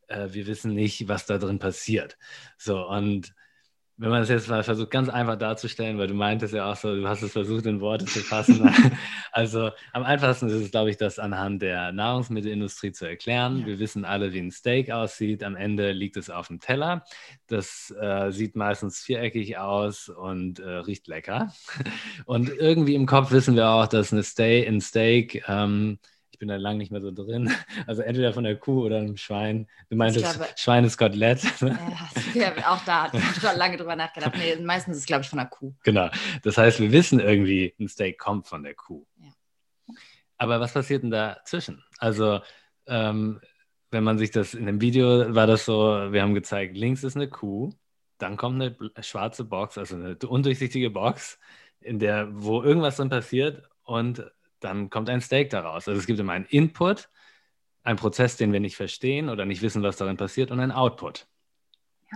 äh, 0.07 0.27
wir 0.31 0.45
wissen 0.45 0.75
nicht, 0.75 1.07
was 1.07 1.25
da 1.25 1.37
drin 1.37 1.57
passiert. 1.57 2.17
So, 2.57 2.85
und 2.85 3.33
wenn 4.01 4.09
man 4.09 4.23
es 4.23 4.29
jetzt 4.29 4.49
mal 4.49 4.63
versucht, 4.63 4.89
ganz 4.89 5.09
einfach 5.09 5.35
darzustellen, 5.35 5.99
weil 5.99 6.07
du 6.07 6.15
meintest 6.15 6.55
ja 6.55 6.71
auch 6.71 6.75
so, 6.75 6.95
du 6.95 7.07
hast 7.07 7.21
es 7.21 7.33
versucht, 7.33 7.67
in 7.67 7.81
Worte 7.81 8.05
zu 8.05 8.21
fassen. 8.21 8.67
also 9.31 9.69
am 9.93 10.01
einfachsten 10.01 10.47
ist 10.47 10.55
es, 10.55 10.71
glaube 10.71 10.89
ich, 10.89 10.97
das 10.97 11.19
anhand 11.19 11.61
der 11.61 11.91
Nahrungsmittelindustrie 11.91 12.93
zu 12.93 13.05
erklären. 13.05 13.59
Ja. 13.59 13.67
Wir 13.67 13.79
wissen 13.79 14.03
alle, 14.03 14.33
wie 14.33 14.39
ein 14.39 14.49
Steak 14.49 14.89
aussieht. 14.89 15.43
Am 15.43 15.55
Ende 15.55 15.91
liegt 15.91 16.17
es 16.17 16.31
auf 16.31 16.47
dem 16.47 16.59
Teller. 16.59 17.03
Das 17.45 17.93
äh, 18.01 18.31
sieht 18.31 18.55
meistens 18.55 19.01
viereckig 19.01 19.59
aus 19.59 20.09
und 20.09 20.57
äh, 20.57 20.67
riecht 20.67 21.07
lecker. 21.07 21.53
Und 22.25 22.49
irgendwie 22.49 22.95
im 22.95 23.05
Kopf 23.05 23.31
wissen 23.31 23.55
wir 23.55 23.69
auch, 23.69 23.87
dass 23.87 24.11
eine 24.11 24.23
Steak, 24.23 24.67
ein 24.67 24.81
Steak 24.81 25.43
ähm, 25.47 25.99
bin 26.41 26.47
da 26.47 26.55
lange 26.55 26.79
nicht 26.79 26.91
mehr 26.91 27.01
so 27.01 27.11
drin. 27.11 27.53
Also 27.87 28.01
entweder 28.01 28.33
von 28.33 28.43
der 28.43 28.57
Kuh 28.57 28.85
oder 28.85 28.97
einem 28.97 29.15
Schwein. 29.15 29.67
Du 29.89 29.95
meintest 29.95 30.37
glaube, 30.37 30.49
Schweineskotelett. 30.57 31.41
Ja, 32.33 32.51
auch 32.67 32.83
da 32.83 33.03
hat 33.03 33.13
man 33.13 33.21
schon 33.21 33.57
lange 33.57 33.77
drüber 33.77 33.95
nachgedacht. 33.95 34.33
Nee, 34.37 34.55
meistens 34.55 34.97
ist 34.97 35.01
es, 35.01 35.05
glaube 35.05 35.21
ich, 35.21 35.29
von 35.29 35.37
der 35.37 35.47
Kuh. 35.47 35.73
Genau. 35.83 36.09
Das 36.43 36.57
heißt, 36.57 36.79
wir 36.79 36.91
wissen 36.91 37.19
irgendwie, 37.19 37.75
ein 37.79 37.87
Steak 37.87 38.17
kommt 38.17 38.47
von 38.47 38.63
der 38.63 38.73
Kuh. 38.73 39.05
Ja. 39.17 39.29
Aber 40.37 40.59
was 40.59 40.73
passiert 40.73 41.03
denn 41.03 41.11
dazwischen? 41.11 41.83
Also, 41.99 42.39
ähm, 42.87 43.39
wenn 43.91 44.03
man 44.03 44.17
sich 44.17 44.31
das 44.31 44.53
in 44.53 44.65
dem 44.65 44.81
Video 44.81 45.35
war 45.35 45.45
das 45.45 45.65
so, 45.65 46.11
wir 46.11 46.21
haben 46.21 46.33
gezeigt, 46.33 46.75
links 46.75 47.03
ist 47.03 47.15
eine 47.15 47.29
Kuh, 47.29 47.71
dann 48.17 48.37
kommt 48.37 48.61
eine 48.61 48.75
schwarze 49.03 49.43
Box, 49.43 49.77
also 49.77 49.95
eine 49.95 50.17
undurchsichtige 50.25 50.89
Box, 50.89 51.37
in 51.81 51.99
der, 51.99 52.29
wo 52.31 52.63
irgendwas 52.63 52.97
drin 52.97 53.09
passiert 53.09 53.63
und 53.83 54.25
dann 54.61 54.89
kommt 54.89 55.09
ein 55.09 55.21
Steak 55.21 55.49
daraus. 55.49 55.87
Also 55.87 55.99
es 55.99 56.07
gibt 56.07 56.19
immer 56.19 56.33
einen 56.33 56.45
Input, 56.45 57.09
einen 57.83 57.97
Prozess, 57.97 58.37
den 58.37 58.53
wir 58.53 58.59
nicht 58.59 58.77
verstehen 58.77 59.29
oder 59.29 59.45
nicht 59.45 59.61
wissen, 59.61 59.83
was 59.83 59.97
darin 59.97 60.17
passiert, 60.17 60.51
und 60.51 60.59
einen 60.59 60.71
Output. 60.71 61.27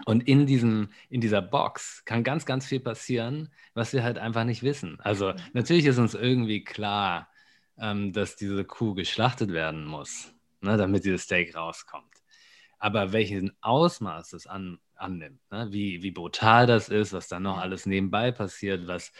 Und 0.05 0.27
in, 0.27 0.45
diesem, 0.45 0.89
in 1.09 1.21
dieser 1.21 1.41
Box 1.41 2.03
kann 2.05 2.23
ganz, 2.23 2.45
ganz 2.45 2.65
viel 2.65 2.81
passieren, 2.81 3.51
was 3.73 3.93
wir 3.93 4.03
halt 4.03 4.17
einfach 4.17 4.43
nicht 4.43 4.61
wissen. 4.61 4.99
Also 4.99 5.33
natürlich 5.53 5.85
ist 5.85 5.97
uns 5.97 6.13
irgendwie 6.13 6.63
klar, 6.63 7.29
ähm, 7.77 8.11
dass 8.11 8.35
diese 8.35 8.65
Kuh 8.65 8.93
geschlachtet 8.93 9.51
werden 9.51 9.85
muss, 9.85 10.33
ne, 10.61 10.77
damit 10.77 11.05
dieses 11.05 11.23
Steak 11.23 11.55
rauskommt. 11.55 12.13
Aber 12.77 13.13
welchen 13.13 13.55
Ausmaß 13.61 14.31
das 14.31 14.47
an, 14.47 14.79
annimmt, 14.97 15.39
ne, 15.51 15.67
wie, 15.71 16.03
wie 16.03 16.11
brutal 16.11 16.67
das 16.67 16.89
ist, 16.89 17.13
was 17.13 17.27
da 17.27 17.39
noch 17.39 17.57
alles 17.57 17.85
nebenbei 17.85 18.31
passiert, 18.31 18.87
was 18.87 19.11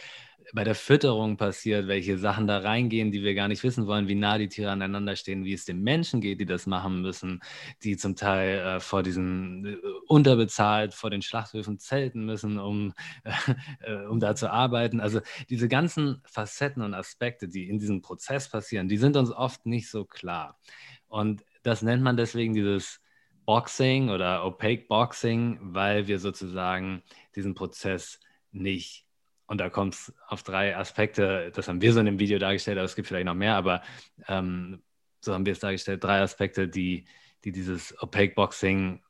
bei 0.54 0.64
der 0.64 0.76
Fütterung 0.76 1.38
passiert, 1.38 1.88
welche 1.88 2.18
Sachen 2.18 2.48
da 2.48 2.60
reingehen, 2.60 3.12
die 3.12 3.24
wir 3.24 3.34
gar 3.36 3.48
nicht 3.48 3.64
wissen 3.64 3.88
wollen, 3.88 4.08
wie 4.08 4.16
nah 4.16 4.38
die 4.38 4.48
Tiere 4.48 4.72
aneinander 4.72 5.16
stehen, 5.16 5.46
wie 5.46 5.54
es 5.54 5.66
den 5.66 5.82
Menschen 5.82 6.22
geht, 6.22 6.40
die 6.40 6.46
das 6.46 6.68
machen 6.68 7.02
müssen, 7.02 7.42
die 7.84 7.98
zum 7.98 8.16
Teil 8.16 8.60
äh, 8.60 8.80
vor 8.80 9.04
diesen 9.04 9.66
äh, 9.66 9.78
unterbezahlt 10.08 10.94
vor 10.94 11.10
den 11.10 11.22
Schlachthöfen 11.22 11.80
zelten 11.80 12.26
müssen, 12.26 12.60
um, 12.60 12.94
äh, 13.82 14.06
um 14.06 14.20
da 14.20 14.36
zu 14.36 14.52
arbeiten. 14.52 15.00
Also 15.00 15.22
diese 15.50 15.68
ganzen 15.68 16.22
Facetten 16.26 16.84
und 16.84 16.94
Aspekte, 16.94 17.48
die 17.48 17.68
in 17.68 17.80
diesem 17.80 18.02
Prozess 18.02 18.50
passieren, 18.50 18.88
die 18.88 18.98
sind 18.98 19.18
uns 19.18 19.32
oft 19.32 19.66
nicht 19.66 19.90
so 19.90 20.06
klar. 20.06 20.60
Und 21.08 21.44
das 21.64 21.82
nennt 21.82 22.04
man 22.04 22.18
deswegen 22.18 22.54
dieses 22.54 23.02
Boxing 23.46 24.10
oder 24.10 24.46
Opaque 24.46 24.88
Boxing, 24.88 25.60
weil 25.62 26.08
wir 26.08 26.20
sozusagen 26.20 27.04
diesen 27.36 27.54
Prozess 27.54 28.20
nicht 28.52 29.06
und 29.48 29.60
da 29.60 29.70
kommt 29.70 29.94
es 29.94 30.14
auf 30.28 30.44
drei 30.44 30.76
Aspekte, 30.76 31.52
das 31.54 31.68
haben 31.68 31.82
wir 31.82 31.94
so 31.94 32.00
in 32.00 32.08
dem 32.08 32.20
Video 32.20 32.40
dargestellt, 32.40 32.78
aber 32.78 32.86
es 32.86 32.96
gibt 32.96 33.08
vielleicht 33.08 33.26
noch 33.26 33.36
mehr, 33.36 33.56
aber 33.56 33.82
ähm, 34.28 34.82
so 35.22 35.34
haben 35.34 35.46
wir 35.46 35.54
es 35.54 35.60
dargestellt, 35.60 36.04
drei 36.04 36.22
Aspekte, 36.22 36.68
die, 36.68 37.06
die 37.44 37.52
dieses 37.52 37.96
Opaque 38.02 38.34
Boxing, 38.34 39.04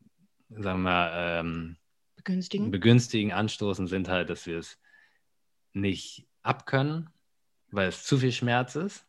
sagen 0.50 0.82
wir, 0.84 1.12
ähm, 1.14 1.78
begünstigen. 2.18 2.72
begünstigen, 2.72 3.32
anstoßen, 3.32 3.88
sind 3.88 4.10
halt, 4.10 4.30
dass 4.30 4.46
wir 4.46 4.60
es 4.60 4.78
nicht 5.74 6.28
abkönnen, 6.42 7.10
weil 7.72 7.88
es 7.88 8.04
zu 8.04 8.18
viel 8.18 8.32
Schmerz 8.32 8.76
ist, 8.76 9.06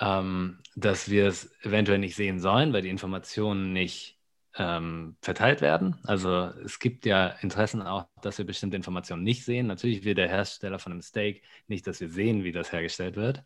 ähm, 0.00 0.58
dass 0.74 1.10
wir 1.10 1.26
es 1.26 1.52
eventuell 1.62 1.98
nicht 1.98 2.16
sehen 2.16 2.40
sollen, 2.40 2.72
weil 2.72 2.82
die 2.82 2.88
Informationen 2.88 3.72
nicht 3.72 4.18
ähm, 4.56 5.16
verteilt 5.20 5.60
werden. 5.60 5.98
Also 6.04 6.52
es 6.64 6.78
gibt 6.78 7.06
ja 7.06 7.28
Interessen 7.40 7.82
auch, 7.82 8.06
dass 8.22 8.38
wir 8.38 8.44
bestimmte 8.44 8.76
Informationen 8.76 9.22
nicht 9.22 9.44
sehen. 9.44 9.66
Natürlich 9.66 10.04
will 10.04 10.14
der 10.14 10.28
Hersteller 10.28 10.78
von 10.78 10.92
einem 10.92 11.02
Steak 11.02 11.42
nicht, 11.68 11.86
dass 11.86 12.00
wir 12.00 12.08
sehen, 12.08 12.44
wie 12.44 12.52
das 12.52 12.72
hergestellt 12.72 13.16
wird. 13.16 13.44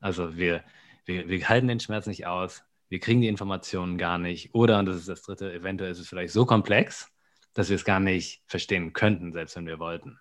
Also 0.00 0.36
wir, 0.36 0.64
wir, 1.04 1.28
wir 1.28 1.48
halten 1.48 1.68
den 1.68 1.80
Schmerz 1.80 2.06
nicht 2.06 2.26
aus, 2.26 2.64
wir 2.88 2.98
kriegen 2.98 3.20
die 3.20 3.28
Informationen 3.28 3.98
gar 3.98 4.18
nicht. 4.18 4.54
Oder, 4.54 4.78
und 4.78 4.86
das 4.86 4.96
ist 4.96 5.08
das 5.08 5.22
Dritte, 5.22 5.52
eventuell 5.52 5.92
ist 5.92 6.00
es 6.00 6.08
vielleicht 6.08 6.32
so 6.32 6.46
komplex, 6.46 7.12
dass 7.54 7.68
wir 7.68 7.76
es 7.76 7.84
gar 7.84 8.00
nicht 8.00 8.42
verstehen 8.46 8.92
könnten, 8.92 9.32
selbst 9.32 9.54
wenn 9.56 9.66
wir 9.66 9.78
wollten. 9.78 10.18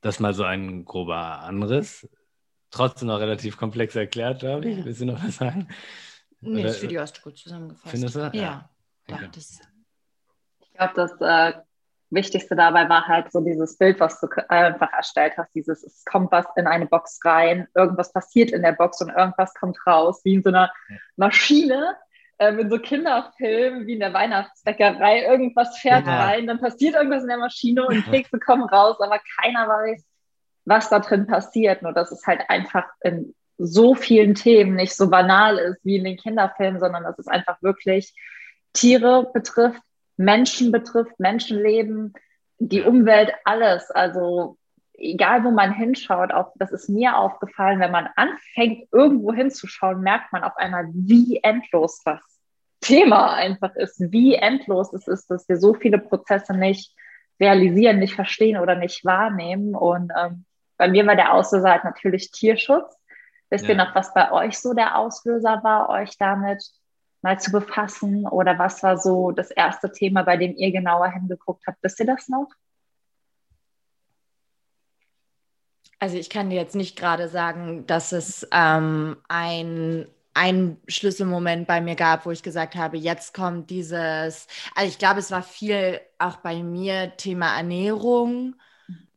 Das 0.00 0.20
mal 0.20 0.32
so 0.32 0.44
ein 0.44 0.86
grober 0.86 1.40
Anriss. 1.40 2.08
Trotzdem 2.70 3.08
noch 3.08 3.18
relativ 3.18 3.56
komplex 3.56 3.96
erklärt, 3.96 4.40
glaube 4.40 4.68
ich. 4.68 4.84
Willst 4.84 5.00
du 5.00 5.06
noch 5.06 5.22
was 5.22 5.36
sagen? 5.36 5.68
Nee, 6.40 6.62
das 6.62 6.82
Video 6.82 7.02
hast 7.02 7.18
du 7.18 7.22
gut 7.22 7.36
zusammengefasst. 7.36 7.90
Findest 7.90 8.14
du? 8.14 8.20
Ja. 8.32 8.32
ja. 8.32 8.70
Okay. 9.08 9.28
Ich 10.60 10.72
glaube, 10.72 10.94
das 10.94 11.12
äh, 11.20 11.60
Wichtigste 12.10 12.56
dabei 12.56 12.88
war 12.88 13.06
halt 13.06 13.30
so 13.30 13.40
dieses 13.40 13.78
Bild, 13.78 14.00
was 14.00 14.20
du 14.20 14.28
einfach 14.48 14.92
erstellt 14.92 15.34
hast, 15.36 15.54
dieses, 15.54 15.84
es 15.84 16.04
kommt 16.04 16.32
was 16.32 16.46
in 16.56 16.66
eine 16.66 16.86
Box 16.86 17.20
rein, 17.24 17.68
irgendwas 17.74 18.12
passiert 18.12 18.50
in 18.50 18.62
der 18.62 18.72
Box 18.72 19.00
und 19.00 19.10
irgendwas 19.10 19.54
kommt 19.54 19.78
raus, 19.86 20.20
wie 20.24 20.34
in 20.34 20.42
so 20.42 20.48
einer 20.48 20.72
Maschine, 21.16 21.96
äh, 22.38 22.52
in 22.54 22.68
so 22.68 22.78
Kinderfilmen, 22.78 23.86
wie 23.86 23.94
in 23.94 24.00
der 24.00 24.12
Weihnachtsbäckerei, 24.12 25.24
irgendwas 25.24 25.78
fährt 25.78 26.06
ja. 26.06 26.24
rein, 26.24 26.48
dann 26.48 26.60
passiert 26.60 26.94
irgendwas 26.94 27.22
in 27.22 27.28
der 27.28 27.38
Maschine 27.38 27.86
und 27.86 28.04
Kekse 28.10 28.40
kommen 28.40 28.64
raus, 28.64 28.96
aber 29.00 29.20
keiner 29.40 29.68
weiß, 29.68 30.04
was 30.70 30.88
da 30.88 31.00
drin 31.00 31.26
passiert. 31.26 31.82
Nur 31.82 31.92
das 31.92 32.12
ist 32.12 32.26
halt 32.26 32.42
einfach 32.48 32.84
in 33.02 33.34
so 33.58 33.94
vielen 33.94 34.34
Themen 34.34 34.76
nicht 34.76 34.94
so 34.94 35.10
banal 35.10 35.58
ist 35.58 35.84
wie 35.84 35.96
in 35.96 36.04
den 36.04 36.16
Kinderfilmen, 36.16 36.80
sondern 36.80 37.02
dass 37.02 37.18
es 37.18 37.26
einfach 37.26 37.60
wirklich 37.60 38.14
Tiere 38.72 39.30
betrifft, 39.34 39.82
Menschen 40.16 40.70
betrifft, 40.70 41.18
Menschenleben, 41.18 42.14
die 42.58 42.82
Umwelt, 42.82 43.32
alles. 43.44 43.90
Also 43.90 44.56
egal, 44.94 45.42
wo 45.44 45.50
man 45.50 45.72
hinschaut, 45.72 46.32
auch 46.32 46.52
das 46.54 46.70
ist 46.70 46.88
mir 46.88 47.16
aufgefallen, 47.16 47.80
wenn 47.80 47.90
man 47.90 48.08
anfängt, 48.14 48.86
irgendwo 48.92 49.32
hinzuschauen, 49.32 50.00
merkt 50.00 50.32
man 50.32 50.44
auf 50.44 50.56
einmal, 50.56 50.86
wie 50.92 51.40
endlos 51.42 52.00
das 52.04 52.20
Thema 52.80 53.34
einfach 53.34 53.74
ist, 53.74 54.00
wie 54.12 54.36
endlos 54.36 54.92
es 54.92 55.08
ist, 55.08 55.30
dass 55.30 55.48
wir 55.48 55.56
so 55.56 55.74
viele 55.74 55.98
Prozesse 55.98 56.54
nicht 56.54 56.94
realisieren, 57.40 57.98
nicht 57.98 58.14
verstehen 58.14 58.58
oder 58.58 58.76
nicht 58.76 59.04
wahrnehmen. 59.04 59.74
Und 59.74 60.12
ähm, 60.16 60.44
bei 60.80 60.88
mir 60.88 61.06
war 61.06 61.14
der 61.14 61.34
Auslöser 61.34 61.72
halt 61.72 61.84
natürlich 61.84 62.30
Tierschutz. 62.30 62.96
Wisst 63.50 63.64
ja. 63.64 63.70
ihr 63.70 63.76
noch, 63.76 63.94
was 63.94 64.14
bei 64.14 64.32
euch 64.32 64.58
so 64.58 64.72
der 64.72 64.96
Auslöser 64.96 65.62
war, 65.62 65.90
euch 65.90 66.16
damit 66.16 66.64
mal 67.20 67.38
zu 67.38 67.52
befassen? 67.52 68.26
Oder 68.26 68.58
was 68.58 68.82
war 68.82 68.96
so 68.96 69.30
das 69.30 69.50
erste 69.50 69.92
Thema, 69.92 70.22
bei 70.22 70.38
dem 70.38 70.56
ihr 70.56 70.72
genauer 70.72 71.10
hingeguckt 71.10 71.66
habt? 71.66 71.76
Wisst 71.82 72.00
ihr 72.00 72.06
das 72.06 72.30
noch? 72.30 72.48
Also 75.98 76.16
ich 76.16 76.30
kann 76.30 76.48
dir 76.48 76.56
jetzt 76.56 76.74
nicht 76.74 76.96
gerade 76.96 77.28
sagen, 77.28 77.86
dass 77.86 78.12
es 78.12 78.48
ähm, 78.50 79.18
ein 79.28 80.06
ein 80.32 80.78
Schlüsselmoment 80.86 81.66
bei 81.66 81.82
mir 81.82 81.96
gab, 81.96 82.24
wo 82.24 82.30
ich 82.30 82.42
gesagt 82.42 82.76
habe, 82.76 82.96
jetzt 82.96 83.34
kommt 83.34 83.68
dieses, 83.68 84.46
also 84.76 84.88
ich 84.88 84.96
glaube, 84.96 85.18
es 85.18 85.32
war 85.32 85.42
viel 85.42 86.00
auch 86.18 86.36
bei 86.36 86.62
mir 86.62 87.16
Thema 87.16 87.56
Ernährung. 87.56 88.54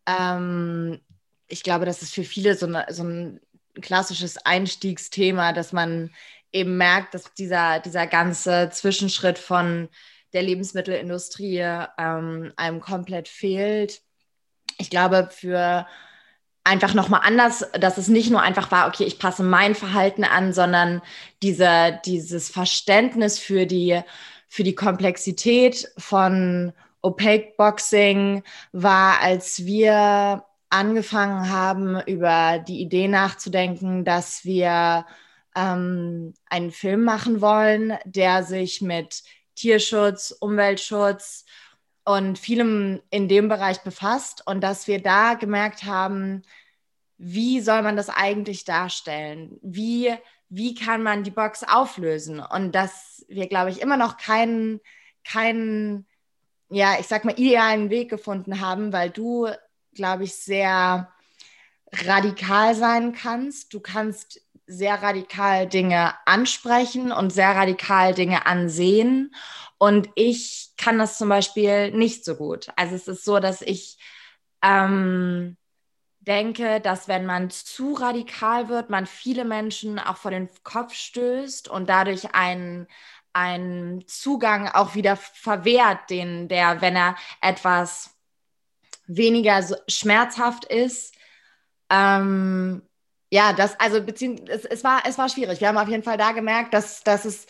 Ähm, 0.08 1.00
ich 1.54 1.62
glaube, 1.62 1.86
das 1.86 2.02
ist 2.02 2.16
für 2.16 2.24
viele 2.24 2.56
so, 2.58 2.66
eine, 2.66 2.88
so 2.90 3.04
ein 3.04 3.40
klassisches 3.80 4.38
Einstiegsthema, 4.44 5.54
dass 5.54 5.72
man 5.72 6.10
eben 6.52 6.78
merkt, 6.78 7.14
dass 7.14 7.32
dieser, 7.36 7.80
dieser 7.80 8.08
ganze 8.08 8.72
Zwischenschritt 8.72 9.38
von 9.38 9.88
der 10.34 10.42
Lebensmittelindustrie 10.42 11.60
ähm, 12.00 12.52
einem 12.56 12.82
komplett 12.82 13.28
fehlt. 13.28 14.02
Ich 14.80 14.90
glaube, 14.90 15.30
für 15.32 15.86
einfach 16.64 16.96
nochmal 16.96 17.22
anders, 17.24 17.64
dass 17.80 18.00
es 18.00 18.08
nicht 18.08 18.32
nur 18.32 18.42
einfach 18.42 18.72
war, 18.72 18.88
okay, 18.88 19.04
ich 19.04 19.20
passe 19.20 19.44
mein 19.44 19.76
Verhalten 19.76 20.24
an, 20.24 20.54
sondern 20.54 21.04
diese, 21.44 22.00
dieses 22.04 22.50
Verständnis 22.50 23.38
für 23.38 23.68
die, 23.68 24.02
für 24.48 24.64
die 24.64 24.76
Komplexität 24.76 25.92
von 26.00 26.74
Opaque 27.04 27.54
Boxing 27.58 28.44
war, 28.72 29.22
als 29.22 29.66
wir 29.66 30.44
angefangen 30.74 31.50
haben, 31.50 32.02
über 32.08 32.58
die 32.60 32.82
Idee 32.82 33.08
nachzudenken, 33.08 34.04
dass 34.04 34.44
wir 34.44 35.06
ähm, 35.56 36.34
einen 36.50 36.72
Film 36.72 37.04
machen 37.04 37.42
wollen, 37.42 37.98
der 38.06 38.44
sich 38.44 38.82
mit 38.82 39.24
Tierschutz, 39.56 40.32
Umweltschutz 40.32 41.46
und 42.06 42.40
vielem 42.40 43.02
in 43.12 43.28
dem 43.28 43.50
Bereich 43.50 43.82
befasst 43.84 44.46
und 44.48 44.62
dass 44.62 44.88
wir 44.88 45.02
da 45.02 45.36
gemerkt 45.36 45.84
haben, 45.84 46.42
wie 47.18 47.62
soll 47.62 47.84
man 47.84 47.96
das 47.96 48.10
eigentlich 48.10 48.66
darstellen? 48.66 49.60
Wie, 49.62 50.12
wie 50.50 50.74
kann 50.74 51.04
man 51.04 51.24
die 51.24 51.32
Box 51.32 51.64
auflösen? 51.64 52.40
Und 52.40 52.74
dass 52.74 53.24
wir, 53.30 53.48
glaube 53.48 53.70
ich, 53.70 53.80
immer 53.80 53.96
noch 53.96 54.18
keinen, 54.18 54.82
keinen 55.24 56.08
ja, 56.70 56.96
ich 57.00 57.08
sag 57.08 57.24
mal, 57.24 57.40
idealen 57.40 57.92
Weg 57.92 58.10
gefunden 58.10 58.60
haben, 58.60 58.92
weil 58.92 59.12
du, 59.12 59.48
glaube 59.96 60.24
ich, 60.24 60.36
sehr 60.36 61.12
radikal 61.92 62.76
sein 62.76 63.14
kannst. 63.14 63.74
Du 63.74 63.80
kannst 63.80 64.42
sehr 64.66 65.02
radikal 65.02 65.68
Dinge 65.68 66.14
ansprechen 66.26 67.12
und 67.12 67.32
sehr 67.32 67.56
radikal 67.56 68.14
Dinge 68.14 68.46
ansehen. 68.46 69.34
Und 69.78 70.10
ich 70.16 70.72
kann 70.78 70.98
das 70.98 71.18
zum 71.18 71.30
Beispiel 71.30 71.92
nicht 71.92 72.24
so 72.26 72.36
gut. 72.36 72.70
Also 72.76 72.96
es 72.96 73.08
ist 73.08 73.26
so, 73.26 73.40
dass 73.40 73.62
ich 73.62 73.98
ähm, 74.62 75.58
denke, 76.22 76.80
dass 76.80 77.08
wenn 77.08 77.26
man 77.26 77.50
zu 77.50 77.94
radikal 77.94 78.70
wird, 78.70 78.90
man 78.90 79.06
viele 79.06 79.46
Menschen 79.46 80.00
auch 80.00 80.18
vor 80.18 80.32
den 80.32 80.50
Kopf 80.64 80.94
stößt 80.94 81.68
und 81.68 81.90
dadurch 81.90 82.34
einen, 82.34 82.88
einen 83.34 84.08
Zugang 84.08 84.70
auch 84.70 84.96
wieder 84.96 85.18
verwehrt, 85.18 86.10
den 86.10 86.48
der, 86.48 86.82
wenn 86.82 86.96
er 86.96 87.16
etwas 87.42 88.13
weniger 89.08 89.66
schmerzhaft 89.88 90.66
ist, 90.66 91.14
ähm, 91.90 92.82
ja, 93.30 93.52
das, 93.54 93.80
also 93.80 94.02
beziehungsweise 94.02 94.52
es, 94.52 94.66
es, 94.66 94.84
war, 94.84 95.02
es 95.08 95.18
war 95.18 95.28
schwierig. 95.28 95.60
Wir 95.60 95.68
haben 95.68 95.78
auf 95.78 95.90
jeden 95.90 96.04
Fall 96.04 96.18
da 96.18 96.34
gemerkt, 96.34 96.74
dass, 96.74 97.04
dass 97.04 97.26
es 97.26 97.48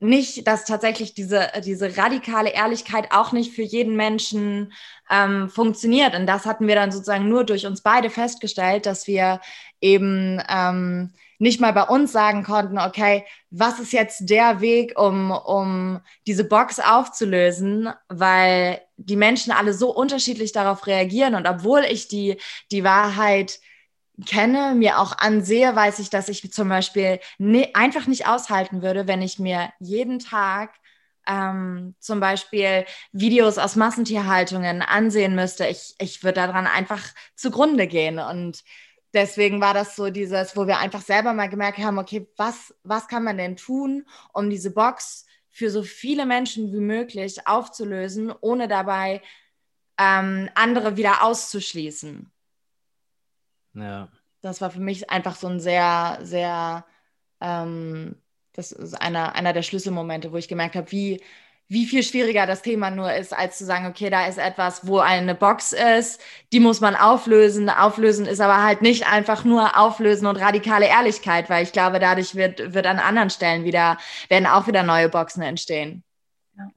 nicht, 0.00 0.46
dass 0.46 0.64
tatsächlich 0.64 1.14
diese, 1.14 1.48
diese 1.64 1.96
radikale 1.96 2.50
Ehrlichkeit 2.50 3.12
auch 3.12 3.32
nicht 3.32 3.54
für 3.54 3.62
jeden 3.62 3.96
Menschen 3.96 4.72
ähm, 5.10 5.48
funktioniert. 5.50 6.16
Und 6.16 6.26
das 6.26 6.46
hatten 6.46 6.66
wir 6.66 6.74
dann 6.74 6.90
sozusagen 6.90 7.28
nur 7.28 7.44
durch 7.44 7.66
uns 7.66 7.82
beide 7.82 8.10
festgestellt, 8.10 8.86
dass 8.86 9.06
wir 9.06 9.40
eben 9.80 10.42
ähm, 10.48 11.12
nicht 11.38 11.60
mal 11.60 11.72
bei 11.72 11.84
uns 11.84 12.12
sagen 12.12 12.42
konnten, 12.42 12.78
okay, 12.78 13.24
was 13.50 13.78
ist 13.78 13.92
jetzt 13.92 14.28
der 14.30 14.60
Weg, 14.60 14.98
um, 14.98 15.30
um 15.30 16.00
diese 16.26 16.44
Box 16.44 16.80
aufzulösen, 16.80 17.90
weil 18.08 18.80
die 19.04 19.16
Menschen 19.16 19.52
alle 19.52 19.74
so 19.74 19.94
unterschiedlich 19.94 20.52
darauf 20.52 20.86
reagieren. 20.86 21.34
Und 21.34 21.46
obwohl 21.46 21.84
ich 21.84 22.08
die, 22.08 22.36
die 22.70 22.84
Wahrheit 22.84 23.60
kenne, 24.26 24.74
mir 24.74 24.98
auch 24.98 25.16
ansehe, 25.18 25.74
weiß 25.74 25.98
ich, 25.98 26.10
dass 26.10 26.28
ich 26.28 26.52
zum 26.52 26.68
Beispiel 26.68 27.20
ne, 27.38 27.70
einfach 27.74 28.06
nicht 28.06 28.26
aushalten 28.26 28.82
würde, 28.82 29.06
wenn 29.06 29.22
ich 29.22 29.38
mir 29.38 29.72
jeden 29.78 30.18
Tag 30.18 30.74
ähm, 31.26 31.94
zum 32.00 32.20
Beispiel 32.20 32.84
Videos 33.12 33.58
aus 33.58 33.76
Massentierhaltungen 33.76 34.82
ansehen 34.82 35.34
müsste. 35.34 35.66
Ich, 35.66 35.94
ich 35.98 36.22
würde 36.22 36.40
daran 36.40 36.66
einfach 36.66 37.02
zugrunde 37.34 37.86
gehen. 37.86 38.18
Und 38.18 38.62
deswegen 39.14 39.60
war 39.60 39.74
das 39.74 39.96
so 39.96 40.10
dieses, 40.10 40.56
wo 40.56 40.66
wir 40.66 40.78
einfach 40.78 41.02
selber 41.02 41.32
mal 41.32 41.48
gemerkt 41.48 41.78
haben, 41.78 41.98
okay, 41.98 42.26
was, 42.36 42.74
was 42.82 43.08
kann 43.08 43.24
man 43.24 43.38
denn 43.38 43.56
tun, 43.56 44.04
um 44.32 44.50
diese 44.50 44.72
Box 44.72 45.24
für 45.50 45.70
so 45.70 45.82
viele 45.82 46.26
Menschen 46.26 46.72
wie 46.72 46.80
möglich 46.80 47.46
aufzulösen, 47.46 48.32
ohne 48.40 48.68
dabei 48.68 49.22
ähm, 49.98 50.48
andere 50.54 50.96
wieder 50.96 51.24
auszuschließen. 51.24 52.30
Ja. 53.74 54.08
Das 54.40 54.60
war 54.60 54.70
für 54.70 54.80
mich 54.80 55.10
einfach 55.10 55.36
so 55.36 55.48
ein 55.48 55.60
sehr, 55.60 56.18
sehr, 56.22 56.86
ähm, 57.40 58.16
das 58.52 58.72
ist 58.72 58.94
einer, 58.94 59.34
einer 59.34 59.52
der 59.52 59.62
Schlüsselmomente, 59.62 60.32
wo 60.32 60.36
ich 60.36 60.48
gemerkt 60.48 60.76
habe, 60.76 60.90
wie, 60.92 61.22
wie 61.70 61.86
viel 61.86 62.02
schwieriger 62.02 62.46
das 62.46 62.62
Thema 62.62 62.90
nur 62.90 63.14
ist, 63.14 63.32
als 63.32 63.56
zu 63.56 63.64
sagen, 63.64 63.86
okay, 63.86 64.10
da 64.10 64.26
ist 64.26 64.38
etwas, 64.38 64.88
wo 64.88 64.98
eine 64.98 65.36
Box 65.36 65.72
ist, 65.72 66.20
die 66.52 66.58
muss 66.58 66.80
man 66.80 66.96
auflösen. 66.96 67.70
Auflösen 67.70 68.26
ist 68.26 68.40
aber 68.40 68.64
halt 68.64 68.82
nicht 68.82 69.06
einfach 69.06 69.44
nur 69.44 69.78
auflösen 69.78 70.26
und 70.26 70.34
radikale 70.34 70.88
Ehrlichkeit, 70.88 71.48
weil 71.48 71.62
ich 71.62 71.70
glaube, 71.70 72.00
dadurch 72.00 72.34
wird, 72.34 72.74
wird 72.74 72.86
an 72.86 72.98
anderen 72.98 73.30
Stellen 73.30 73.62
wieder, 73.62 73.98
werden 74.28 74.46
auch 74.46 74.66
wieder 74.66 74.82
neue 74.82 75.08
Boxen 75.08 75.42
entstehen. 75.42 76.02
Ja. 76.56 76.70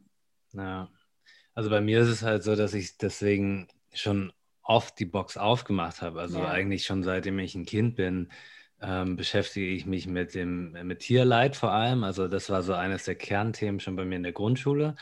ja. 0.54 0.90
Also 1.56 1.72
bei 1.72 1.82
mir 1.82 2.02
ist 2.02 2.10
es 2.10 2.22
halt 2.22 2.44
so, 2.44 2.56
dass 2.56 2.76
ich 2.76 3.00
deswegen 3.00 3.68
schon 3.96 4.32
oft 4.62 5.00
die 5.00 5.06
Box 5.06 5.38
aufgemacht 5.38 6.04
habe. 6.04 6.22
Also 6.22 6.38
ja. 6.38 6.50
eigentlich 6.50 6.86
schon 6.86 7.02
seitdem 7.02 7.40
ich 7.40 7.56
ein 7.56 7.66
Kind 7.66 7.96
bin, 7.96 8.32
ähm, 8.84 9.16
beschäftige 9.16 9.68
ich 9.68 9.86
mich 9.86 10.08
mit 10.08 10.36
dem 10.36 10.74
mit 10.84 11.00
Tierleid 11.00 11.56
vor 11.56 11.72
allem. 11.72 12.04
Also 12.04 12.28
das 12.28 12.50
war 12.50 12.64
so 12.64 12.74
eines 12.74 13.06
der 13.06 13.16
Kernthemen 13.16 13.80
schon 13.80 13.96
bei 13.96 14.06
mir 14.06 14.18
in 14.18 14.24
der 14.24 14.34
Grundschule, 14.34 14.96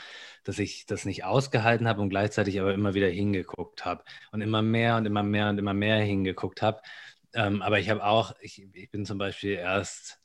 dass 0.43 0.59
ich 0.59 0.85
das 0.85 1.05
nicht 1.05 1.25
ausgehalten 1.25 1.87
habe 1.87 2.01
und 2.01 2.09
gleichzeitig 2.09 2.59
aber 2.61 2.73
immer 2.73 2.93
wieder 2.93 3.09
hingeguckt 3.09 3.83
habe 3.85 4.03
und 4.31 4.41
immer 4.41 4.61
mehr 4.61 4.97
und 4.97 5.05
immer 5.05 5.23
mehr 5.23 5.49
und 5.49 5.57
immer 5.57 5.73
mehr 5.73 5.97
hingeguckt 5.97 6.61
habe. 6.61 6.81
Ähm, 7.33 7.61
aber 7.61 7.79
ich 7.79 7.89
habe 7.89 8.05
auch, 8.05 8.33
ich, 8.41 8.67
ich 8.73 8.91
bin 8.91 9.05
zum 9.05 9.17
Beispiel 9.17 9.53
erst 9.53 10.20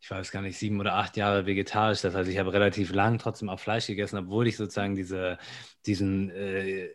ich 0.00 0.10
weiß 0.10 0.30
gar 0.30 0.42
nicht, 0.42 0.58
sieben 0.58 0.78
oder 0.78 0.94
acht 0.94 1.16
Jahre 1.16 1.46
vegetarisch. 1.46 2.02
Das 2.02 2.14
heißt, 2.14 2.30
ich 2.30 2.38
habe 2.38 2.52
relativ 2.52 2.92
lang 2.92 3.18
trotzdem 3.18 3.48
auch 3.48 3.58
Fleisch 3.58 3.86
gegessen, 3.88 4.18
obwohl 4.18 4.46
ich 4.46 4.56
sozusagen 4.56 4.94
diese, 4.94 5.38
diesen 5.86 6.30
äh, 6.30 6.88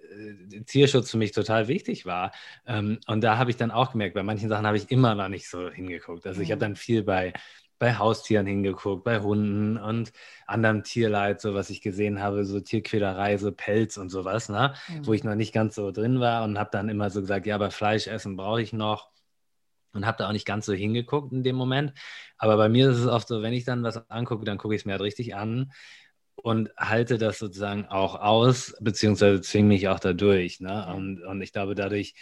Tierschutz 0.66 1.12
für 1.12 1.18
mich 1.18 1.34
total 1.34 1.68
wichtig 1.68 2.06
war. 2.06 2.32
Ähm, 2.66 3.00
und 3.08 3.22
da 3.22 3.38
habe 3.38 3.52
ich 3.52 3.58
dann 3.58 3.72
auch 3.72 3.92
gemerkt, 3.92 4.16
bei 4.16 4.24
manchen 4.24 4.48
Sachen 4.48 4.66
habe 4.66 4.78
ich 4.78 4.90
immer 4.90 5.16
noch 5.16 5.28
nicht 5.28 5.50
so 5.50 5.70
hingeguckt. 5.70 6.26
Also 6.26 6.42
ich 6.42 6.52
habe 6.52 6.58
mhm. 6.60 6.62
dann 6.62 6.76
viel 6.78 7.04
bei, 7.04 7.34
bei 7.78 7.98
Haustieren 7.98 8.46
hingeguckt, 8.46 9.04
bei 9.04 9.20
Hunden 9.20 9.78
und 9.78 10.14
anderem 10.48 10.84
Tierleid, 10.84 11.42
so 11.42 11.54
was 11.54 11.70
ich 11.70 11.82
gesehen 11.82 12.22
habe, 12.22 12.46
so 12.46 12.62
Tierquälerei, 12.62 13.38
so 13.38 13.52
Pelz 13.52 13.98
und 13.98 14.10
sowas, 14.10 14.48
ne? 14.48 14.74
Mhm. 14.88 15.06
wo 15.06 15.14
ich 15.14 15.26
noch 15.26 15.36
nicht 15.36 15.54
ganz 15.54 15.76
so 15.76 15.92
drin 15.92 16.22
war 16.22 16.46
und 16.46 16.58
habe 16.58 16.70
dann 16.72 16.88
immer 16.88 17.10
so 17.10 17.20
gesagt, 17.20 17.46
ja, 17.46 17.56
aber 17.56 17.72
Fleisch 17.72 18.08
essen 18.08 18.38
brauche 18.38 18.62
ich 18.62 18.72
noch 18.72 19.12
und 19.94 20.06
habe 20.06 20.18
da 20.18 20.28
auch 20.28 20.34
nicht 20.34 20.46
ganz 20.46 20.66
so 20.66 20.74
hingeguckt 20.74 21.32
in 21.32 21.44
dem 21.44 21.56
Moment. 21.56 21.94
Aber 22.38 22.58
bei 22.58 22.70
mir 22.70 22.90
ist 22.90 22.98
es 22.98 23.08
oft 23.08 23.28
so, 23.28 23.42
wenn 23.42 23.54
ich 23.54 23.66
dann 23.66 23.84
was 23.84 24.10
angucke, 24.10 24.46
dann 24.46 24.58
gucke 24.58 24.76
ich 24.76 24.82
es 24.82 24.86
mir 24.86 24.94
halt 24.94 25.02
richtig 25.02 25.36
an 25.36 25.72
und 26.36 26.72
halte 26.78 27.18
das 27.18 27.40
sozusagen 27.40 27.86
auch 27.86 28.16
aus, 28.16 28.76
beziehungsweise 28.82 29.42
zwinge 29.42 29.70
mich 29.70 29.88
auch 29.88 30.00
dadurch. 30.00 30.60
Ne? 30.60 30.94
Und, 30.94 31.22
und 31.24 31.42
ich 31.42 31.54
glaube, 31.54 31.76
dadurch 31.76 32.16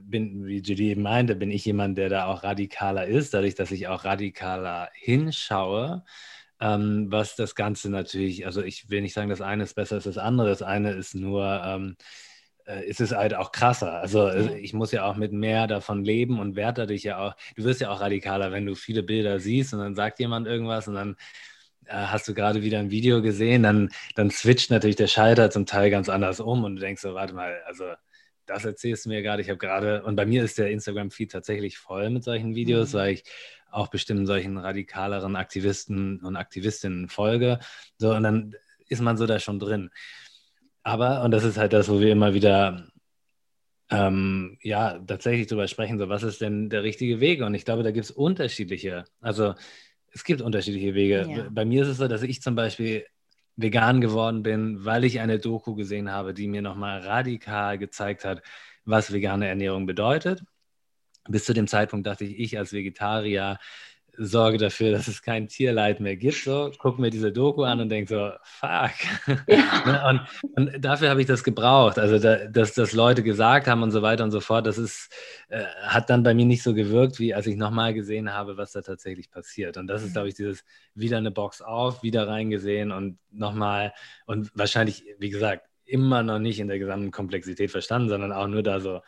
bin, 0.00 0.46
wie 0.46 0.60
Julie 0.60 0.92
eben 0.92 1.02
meinte, 1.02 1.36
bin 1.36 1.50
ich 1.50 1.64
jemand, 1.64 1.98
der 1.98 2.08
da 2.08 2.26
auch 2.26 2.44
radikaler 2.44 3.06
ist, 3.06 3.34
dadurch, 3.34 3.54
dass 3.54 3.70
ich 3.70 3.88
auch 3.88 4.04
radikaler 4.04 4.90
hinschaue. 4.94 6.04
Ähm, 6.60 7.06
was 7.10 7.36
das 7.36 7.54
Ganze 7.54 7.90
natürlich, 7.90 8.46
also 8.46 8.62
ich 8.62 8.88
will 8.88 9.02
nicht 9.02 9.14
sagen, 9.14 9.28
das 9.28 9.40
eine 9.40 9.64
ist 9.64 9.74
besser 9.74 9.96
als 9.96 10.04
das 10.04 10.18
andere, 10.18 10.48
das 10.48 10.62
eine 10.62 10.92
ist 10.92 11.14
nur 11.14 11.60
ähm, 11.64 11.96
äh, 11.98 12.04
ist 12.88 13.00
es 13.00 13.12
halt 13.12 13.34
auch 13.34 13.52
krasser. 13.52 13.94
Also 14.00 14.28
äh, 14.28 14.58
ich 14.58 14.72
muss 14.72 14.92
ja 14.92 15.04
auch 15.04 15.16
mit 15.16 15.32
mehr 15.32 15.66
davon 15.66 16.04
leben 16.04 16.38
und 16.40 16.56
werte 16.56 16.86
dich 16.86 17.02
ja 17.04 17.18
auch. 17.18 17.36
Du 17.56 17.64
wirst 17.64 17.80
ja 17.80 17.90
auch 17.90 18.00
radikaler, 18.00 18.52
wenn 18.52 18.66
du 18.66 18.74
viele 18.74 19.02
Bilder 19.02 19.40
siehst 19.40 19.74
und 19.74 19.80
dann 19.80 19.94
sagt 19.94 20.18
jemand 20.20 20.46
irgendwas 20.46 20.88
und 20.88 20.94
dann 20.94 21.16
äh, 21.86 21.94
hast 21.94 22.28
du 22.28 22.34
gerade 22.34 22.62
wieder 22.62 22.78
ein 22.78 22.90
Video 22.90 23.22
gesehen, 23.22 23.62
dann, 23.62 23.90
dann 24.14 24.30
switcht 24.30 24.70
natürlich 24.70 24.96
der 24.96 25.08
Schalter 25.08 25.50
zum 25.50 25.66
Teil 25.66 25.90
ganz 25.90 26.08
anders 26.08 26.40
um 26.40 26.64
und 26.64 26.76
du 26.76 26.80
denkst 26.80 27.02
so, 27.02 27.14
warte 27.14 27.34
mal, 27.34 27.60
also 27.66 27.84
das 28.46 28.64
erzählst 28.64 29.04
du 29.04 29.08
mir 29.08 29.22
gerade. 29.22 29.42
Ich 29.42 29.48
habe 29.48 29.58
gerade, 29.58 30.02
und 30.02 30.16
bei 30.16 30.26
mir 30.26 30.44
ist 30.44 30.58
der 30.58 30.70
Instagram-Feed 30.70 31.32
tatsächlich 31.32 31.78
voll 31.78 32.10
mit 32.10 32.24
solchen 32.24 32.54
Videos, 32.54 32.92
mhm. 32.92 32.98
weil 32.98 33.12
ich 33.14 33.24
auch 33.70 33.88
bestimmt 33.88 34.26
solchen 34.26 34.58
radikaleren 34.58 35.36
Aktivisten 35.36 36.20
und 36.20 36.36
Aktivistinnen 36.36 37.08
folge. 37.08 37.58
So, 37.96 38.14
und 38.14 38.22
dann 38.22 38.54
ist 38.88 39.00
man 39.00 39.16
so 39.16 39.26
da 39.26 39.38
schon 39.38 39.58
drin. 39.58 39.90
Aber, 40.82 41.22
und 41.22 41.30
das 41.30 41.44
ist 41.44 41.58
halt 41.58 41.72
das, 41.72 41.88
wo 41.88 42.00
wir 42.00 42.12
immer 42.12 42.34
wieder 42.34 42.88
ähm, 43.90 44.58
ja, 44.62 44.98
tatsächlich 44.98 45.46
drüber 45.46 45.68
sprechen, 45.68 45.98
so 45.98 46.08
was 46.08 46.22
ist 46.22 46.40
denn 46.40 46.70
der 46.70 46.82
richtige 46.82 47.20
Weg? 47.20 47.42
Und 47.42 47.54
ich 47.54 47.64
glaube, 47.64 47.82
da 47.82 47.90
gibt 47.90 48.06
es 48.06 48.10
unterschiedliche, 48.10 49.04
also 49.20 49.54
es 50.12 50.24
gibt 50.24 50.40
unterschiedliche 50.40 50.94
Wege. 50.94 51.26
Ja. 51.28 51.48
Bei 51.50 51.64
mir 51.64 51.82
ist 51.82 51.88
es 51.88 51.98
so, 51.98 52.08
dass 52.08 52.22
ich 52.22 52.42
zum 52.42 52.54
Beispiel 52.54 53.04
vegan 53.56 54.00
geworden 54.00 54.42
bin, 54.42 54.84
weil 54.84 55.04
ich 55.04 55.20
eine 55.20 55.38
Doku 55.38 55.74
gesehen 55.74 56.10
habe, 56.10 56.32
die 56.32 56.48
mir 56.48 56.62
nochmal 56.62 57.00
radikal 57.00 57.78
gezeigt 57.78 58.24
hat, 58.24 58.42
was 58.84 59.12
vegane 59.12 59.46
Ernährung 59.46 59.86
bedeutet. 59.86 60.42
Bis 61.28 61.44
zu 61.44 61.52
dem 61.52 61.66
Zeitpunkt 61.66 62.06
dachte 62.06 62.24
ich, 62.24 62.38
ich 62.38 62.58
als 62.58 62.72
Vegetarier 62.72 63.58
sorge 64.16 64.58
dafür, 64.58 64.92
dass 64.92 65.08
es 65.08 65.22
kein 65.22 65.48
Tierleid 65.48 66.00
mehr 66.00 66.16
gibt. 66.16 66.44
So, 66.44 66.70
guck 66.78 66.98
mir 66.98 67.10
diese 67.10 67.32
Doku 67.32 67.62
an 67.64 67.80
und 67.80 67.88
denke 67.88 68.08
so, 68.08 68.30
fuck. 68.42 68.92
Ja. 69.46 69.62
Ne, 69.84 70.02
und, 70.08 70.20
und, 70.74 70.84
dafür 70.84 71.10
habe 71.10 71.20
ich 71.20 71.26
das 71.26 71.42
gebraucht. 71.42 71.98
Also, 71.98 72.18
da, 72.18 72.46
dass 72.46 72.74
das 72.74 72.92
Leute 72.92 73.22
gesagt 73.22 73.66
haben 73.66 73.82
und 73.82 73.90
so 73.90 74.02
weiter 74.02 74.22
und 74.22 74.30
so 74.30 74.40
fort, 74.40 74.66
das 74.66 74.78
ist, 74.78 75.10
äh, 75.48 75.64
hat 75.82 76.10
dann 76.10 76.22
bei 76.22 76.34
mir 76.34 76.44
nicht 76.44 76.62
so 76.62 76.74
gewirkt, 76.74 77.18
wie 77.18 77.34
als 77.34 77.46
ich 77.46 77.56
nochmal 77.56 77.94
gesehen 77.94 78.32
habe, 78.32 78.56
was 78.56 78.72
da 78.72 78.82
tatsächlich 78.82 79.30
passiert. 79.30 79.76
Und 79.76 79.86
das 79.88 80.02
ist, 80.02 80.12
glaube 80.12 80.28
ich, 80.28 80.34
dieses 80.34 80.64
wieder 80.94 81.18
eine 81.18 81.30
Box 81.30 81.62
auf, 81.62 82.02
wieder 82.02 82.28
reingesehen 82.28 82.92
und 82.92 83.18
nochmal 83.30 83.92
und 84.26 84.50
wahrscheinlich, 84.54 85.04
wie 85.18 85.30
gesagt, 85.30 85.66
immer 85.84 86.22
noch 86.22 86.38
nicht 86.38 86.60
in 86.60 86.68
der 86.68 86.78
gesamten 86.78 87.10
Komplexität 87.10 87.70
verstanden, 87.70 88.08
sondern 88.08 88.32
auch 88.32 88.46
nur 88.46 88.62
da 88.62 88.80
so 88.80 89.00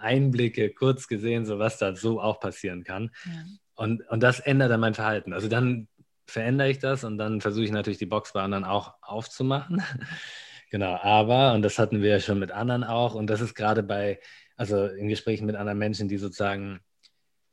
Einblicke 0.00 0.70
kurz 0.70 1.06
gesehen, 1.06 1.46
so 1.46 1.58
was 1.58 1.78
da 1.78 1.94
so 1.94 2.20
auch 2.20 2.40
passieren 2.40 2.84
kann. 2.84 3.10
Ja. 3.24 3.32
Und, 3.76 4.02
und 4.08 4.22
das 4.22 4.40
ändert 4.40 4.70
dann 4.70 4.80
mein 4.80 4.94
Verhalten. 4.94 5.32
Also 5.32 5.48
dann 5.48 5.88
verändere 6.26 6.70
ich 6.70 6.78
das 6.78 7.04
und 7.04 7.18
dann 7.18 7.40
versuche 7.40 7.64
ich 7.64 7.70
natürlich 7.70 7.98
die 7.98 8.06
Boxbahn 8.06 8.50
dann 8.50 8.64
auch 8.64 8.94
aufzumachen. 9.02 9.82
genau, 10.70 10.98
aber, 11.00 11.52
und 11.52 11.62
das 11.62 11.78
hatten 11.78 12.02
wir 12.02 12.10
ja 12.10 12.20
schon 12.20 12.38
mit 12.38 12.50
anderen 12.50 12.84
auch, 12.84 13.14
und 13.14 13.28
das 13.28 13.40
ist 13.40 13.54
gerade 13.54 13.82
bei, 13.82 14.18
also 14.56 14.86
in 14.86 15.08
Gesprächen 15.08 15.46
mit 15.46 15.56
anderen 15.56 15.78
Menschen, 15.78 16.08
die 16.08 16.16
sozusagen, 16.16 16.80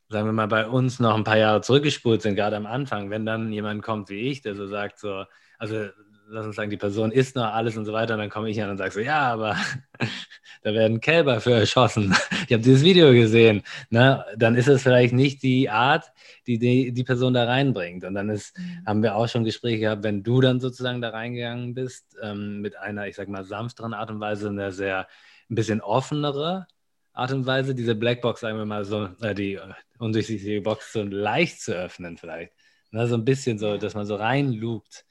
sagen 0.09 0.25
wir 0.25 0.33
mal, 0.33 0.47
bei 0.47 0.67
uns 0.67 0.99
noch 0.99 1.15
ein 1.15 1.23
paar 1.23 1.37
Jahre 1.37 1.61
zurückgespult 1.61 2.21
sind, 2.21 2.35
gerade 2.35 2.55
am 2.55 2.65
Anfang, 2.65 3.09
wenn 3.09 3.25
dann 3.25 3.51
jemand 3.51 3.83
kommt 3.83 4.09
wie 4.09 4.29
ich, 4.29 4.41
der 4.41 4.55
so 4.55 4.65
sagt, 4.67 4.99
so, 4.99 5.25
also 5.59 5.89
lass 6.33 6.45
uns 6.45 6.55
sagen, 6.55 6.69
die 6.69 6.77
Person 6.77 7.11
isst 7.11 7.35
noch 7.35 7.53
alles 7.53 7.77
und 7.77 7.85
so 7.85 7.93
weiter, 7.93 8.15
und 8.15 8.19
dann 8.19 8.29
komme 8.29 8.49
ich 8.49 8.61
an 8.61 8.69
und 8.69 8.77
sage 8.77 8.91
so, 8.91 8.99
ja, 8.99 9.31
aber 9.31 9.55
da 10.63 10.73
werden 10.73 10.99
Kälber 10.99 11.39
für 11.39 11.53
erschossen. 11.53 12.15
Ich 12.45 12.51
habe 12.51 12.61
dieses 12.61 12.83
Video 12.83 13.13
gesehen. 13.13 13.63
Ne? 13.89 14.25
Dann 14.35 14.55
ist 14.55 14.67
es 14.67 14.83
vielleicht 14.83 15.13
nicht 15.13 15.43
die 15.43 15.69
Art, 15.69 16.11
die, 16.45 16.59
die 16.59 16.91
die 16.91 17.03
Person 17.05 17.33
da 17.33 17.45
reinbringt. 17.45 18.03
Und 18.03 18.15
dann 18.15 18.29
ist, 18.29 18.57
mhm. 18.57 18.85
haben 18.85 19.01
wir 19.01 19.15
auch 19.15 19.29
schon 19.29 19.45
Gespräche 19.45 19.79
gehabt, 19.79 20.03
wenn 20.03 20.23
du 20.23 20.41
dann 20.41 20.59
sozusagen 20.59 21.01
da 21.01 21.09
reingegangen 21.11 21.73
bist, 21.73 22.17
ähm, 22.21 22.59
mit 22.59 22.77
einer, 22.77 23.07
ich 23.07 23.15
sag 23.15 23.29
mal, 23.29 23.45
sanfteren 23.45 23.93
Art 23.93 24.11
und 24.11 24.19
Weise, 24.19 24.49
eine 24.49 24.73
sehr, 24.73 25.07
ein 25.49 25.55
bisschen 25.55 25.79
offenere 25.79 26.67
Art 27.13 27.31
und 27.31 27.45
Weise, 27.45 27.73
diese 27.73 27.95
Blackbox, 27.95 28.41
sagen 28.41 28.57
wir 28.57 28.65
mal 28.65 28.83
so, 28.83 29.07
äh, 29.21 29.33
die 29.33 29.57
undurchsichtige 29.99 30.61
Box 30.61 30.91
so 30.91 31.03
leicht 31.03 31.61
zu 31.61 31.73
öffnen 31.73 32.17
vielleicht. 32.17 32.51
Ne? 32.91 33.07
So 33.07 33.15
ein 33.15 33.23
bisschen 33.25 33.57
so, 33.57 33.77
dass 33.77 33.93
man 33.93 34.05
so 34.05 34.15
reinlugt 34.15 35.05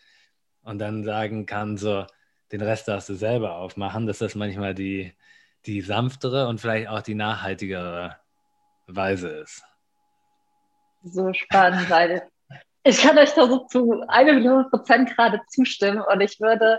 und 0.65 0.79
dann 0.79 1.05
sagen 1.05 1.47
kann, 1.47 1.77
so, 1.77 2.07
den 2.53 2.61
Rest 2.61 2.89
darfst 2.89 3.09
du 3.09 3.15
selber 3.15 3.57
aufmachen, 3.57 4.07
dass 4.07 4.19
das 4.19 4.35
manchmal 4.35 4.75
die, 4.75 5.13
die 5.67 5.81
sanftere 5.81 6.49
und 6.49 6.61
vielleicht 6.61 6.89
auch 6.89 7.03
die 7.03 7.15
nachhaltigere 7.15 8.17
Weise 8.87 9.29
ist. 9.29 9.63
So 11.05 11.33
spannend, 11.33 11.89
weil 11.91 12.29
ich 12.85 13.01
kann 13.01 13.19
euch 13.19 13.33
da 13.33 13.47
so 13.47 13.67
zu 13.67 14.05
einem 14.09 14.37
Million 14.37 14.69
Prozent 14.71 15.15
gerade 15.15 15.41
zustimmen 15.49 16.03
und 16.03 16.21
ich 16.21 16.41
würde 16.41 16.79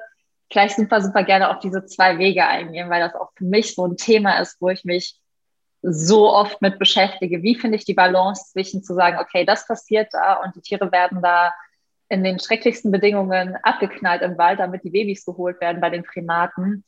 gleich 0.50 0.76
super, 0.76 1.02
super 1.02 1.24
gerne 1.24 1.50
auf 1.50 1.60
diese 1.60 1.86
zwei 1.86 2.18
Wege 2.18 2.46
eingehen, 2.46 2.90
weil 2.90 3.02
das 3.02 3.16
auch 3.16 3.32
für 3.36 3.46
mich 3.46 3.74
so 3.74 3.86
ein 3.88 3.98
Thema 3.98 4.40
ist, 4.40 4.62
wo 4.62 4.70
ich 4.70 4.86
mich 4.86 5.20
so 5.82 6.32
oft 6.32 6.62
mit 6.62 6.80
beschäftige. 6.80 7.42
Wie 7.42 7.56
finde 7.56 7.78
ich 7.78 7.86
die 7.86 7.94
Balance 7.94 8.52
zwischen 8.52 8.84
zu 8.84 8.94
sagen, 8.94 9.18
okay, 9.20 9.46
das 9.46 9.68
passiert 9.68 10.14
da 10.14 10.36
und 10.36 10.56
die 10.56 10.62
Tiere 10.62 10.92
werden 10.92 11.22
da 11.22 11.54
in 12.14 12.24
den 12.24 12.40
schrecklichsten 12.40 12.92
Bedingungen 12.92 13.58
abgeknallt 13.64 14.22
im 14.22 14.38
Wald, 14.38 14.60
damit 14.60 14.84
die 14.84 14.92
Babys 14.92 15.26
geholt 15.26 15.60
werden 15.60 15.82
bei 15.82 15.90
den 15.90 16.04
Primaten. 16.04 16.86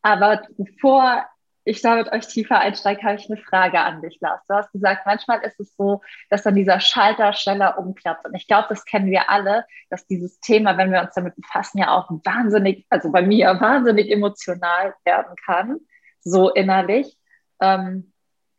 Aber 0.00 0.42
bevor 0.56 1.26
ich 1.64 1.82
da 1.82 1.96
mit 1.96 2.10
euch 2.12 2.26
tiefer 2.26 2.58
einsteige, 2.58 3.02
habe 3.02 3.16
ich 3.16 3.28
eine 3.28 3.40
Frage 3.40 3.80
an 3.80 4.00
dich, 4.00 4.18
Lars. 4.20 4.40
Du 4.48 4.54
hast 4.54 4.72
gesagt, 4.72 5.02
manchmal 5.06 5.42
ist 5.42 5.58
es 5.58 5.74
so, 5.76 6.00
dass 6.30 6.42
dann 6.42 6.54
dieser 6.54 6.80
Schalter 6.80 7.32
schneller 7.32 7.78
umklappt. 7.78 8.24
Und 8.26 8.34
ich 8.34 8.46
glaube, 8.46 8.66
das 8.70 8.84
kennen 8.84 9.10
wir 9.10 9.28
alle, 9.28 9.66
dass 9.90 10.06
dieses 10.06 10.38
Thema, 10.40 10.78
wenn 10.78 10.92
wir 10.92 11.02
uns 11.02 11.14
damit 11.14 11.34
befassen, 11.36 11.78
ja 11.78 11.90
auch 11.94 12.08
wahnsinnig, 12.24 12.86
also 12.88 13.10
bei 13.10 13.22
mir 13.22 13.60
wahnsinnig 13.60 14.10
emotional 14.10 14.94
werden 15.04 15.34
kann, 15.44 15.80
so 16.20 16.50
innerlich. 16.50 17.18
Ähm, 17.60 18.09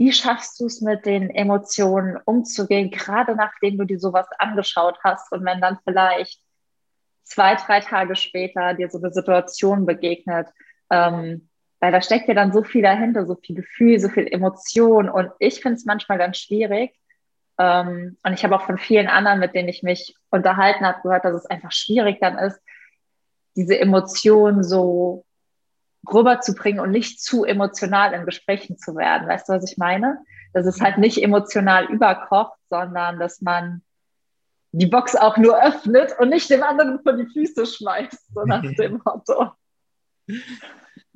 wie 0.01 0.11
schaffst 0.11 0.59
du 0.59 0.65
es 0.65 0.81
mit 0.81 1.05
den 1.05 1.29
Emotionen 1.29 2.17
umzugehen, 2.25 2.89
gerade 2.89 3.35
nachdem 3.35 3.77
du 3.77 3.85
dir 3.85 3.99
sowas 3.99 4.25
angeschaut 4.39 4.97
hast 5.03 5.31
und 5.31 5.45
wenn 5.45 5.61
dann 5.61 5.77
vielleicht 5.83 6.41
zwei, 7.21 7.53
drei 7.53 7.81
Tage 7.81 8.15
später 8.15 8.73
dir 8.73 8.89
so 8.89 8.97
eine 8.97 9.13
Situation 9.13 9.85
begegnet, 9.85 10.47
ähm, 10.89 11.49
weil 11.79 11.91
da 11.91 12.01
steckt 12.01 12.27
ja 12.27 12.33
dann 12.33 12.51
so 12.51 12.63
viel 12.63 12.81
dahinter, 12.81 13.27
so 13.27 13.35
viel 13.35 13.55
Gefühl, 13.55 13.99
so 13.99 14.09
viel 14.09 14.25
Emotion 14.25 15.07
und 15.07 15.29
ich 15.37 15.61
finde 15.61 15.75
es 15.75 15.85
manchmal 15.85 16.17
ganz 16.17 16.39
schwierig 16.39 16.99
ähm, 17.59 18.17
und 18.23 18.33
ich 18.33 18.43
habe 18.43 18.55
auch 18.55 18.65
von 18.65 18.79
vielen 18.79 19.07
anderen, 19.07 19.39
mit 19.39 19.53
denen 19.53 19.69
ich 19.69 19.83
mich 19.83 20.15
unterhalten 20.31 20.83
habe, 20.83 21.03
gehört, 21.03 21.25
dass 21.25 21.35
es 21.35 21.45
einfach 21.45 21.71
schwierig 21.71 22.17
dann 22.19 22.39
ist, 22.39 22.59
diese 23.55 23.79
Emotionen 23.79 24.63
so 24.63 25.25
rüberzubringen 26.11 26.79
und 26.79 26.91
nicht 26.91 27.21
zu 27.21 27.43
emotional 27.43 28.13
in 28.13 28.25
Gesprächen 28.25 28.77
zu 28.77 28.95
werden. 28.95 29.27
Weißt 29.27 29.49
du, 29.49 29.53
was 29.53 29.69
ich 29.69 29.77
meine? 29.77 30.19
Dass 30.53 30.65
es 30.65 30.81
halt 30.81 30.97
nicht 30.97 31.21
emotional 31.21 31.85
überkocht, 31.85 32.57
sondern 32.69 33.19
dass 33.19 33.41
man 33.41 33.81
die 34.71 34.87
Box 34.87 35.15
auch 35.15 35.37
nur 35.37 35.61
öffnet 35.61 36.13
und 36.19 36.29
nicht 36.29 36.49
dem 36.49 36.63
anderen 36.63 37.01
vor 37.03 37.13
die 37.13 37.27
Füße 37.27 37.65
schmeißt, 37.65 38.33
so 38.33 38.43
nach 38.45 38.61
dem 38.61 39.01
Motto. 39.05 39.51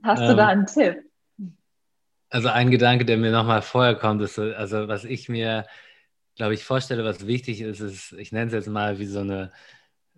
Hast 0.03 0.21
du 0.21 0.35
da 0.35 0.51
ähm, 0.51 0.59
einen 0.59 0.65
Tipp? 0.65 0.97
Also 2.29 2.49
ein 2.49 2.69
Gedanke, 2.69 3.05
der 3.05 3.17
mir 3.17 3.31
nochmal 3.31 3.61
vorher 3.61 3.95
kommt, 3.95 4.21
ist, 4.21 4.37
also 4.37 4.87
was 4.87 5.05
ich 5.05 5.29
mir, 5.29 5.65
glaube 6.35 6.53
ich, 6.53 6.63
vorstelle, 6.63 7.05
was 7.05 7.27
wichtig 7.27 7.61
ist, 7.61 7.79
ist, 7.79 8.11
ich 8.13 8.31
nenne 8.31 8.47
es 8.47 8.53
jetzt 8.53 8.67
mal 8.67 8.99
wie 8.99 9.05
so 9.05 9.19
eine 9.19 9.51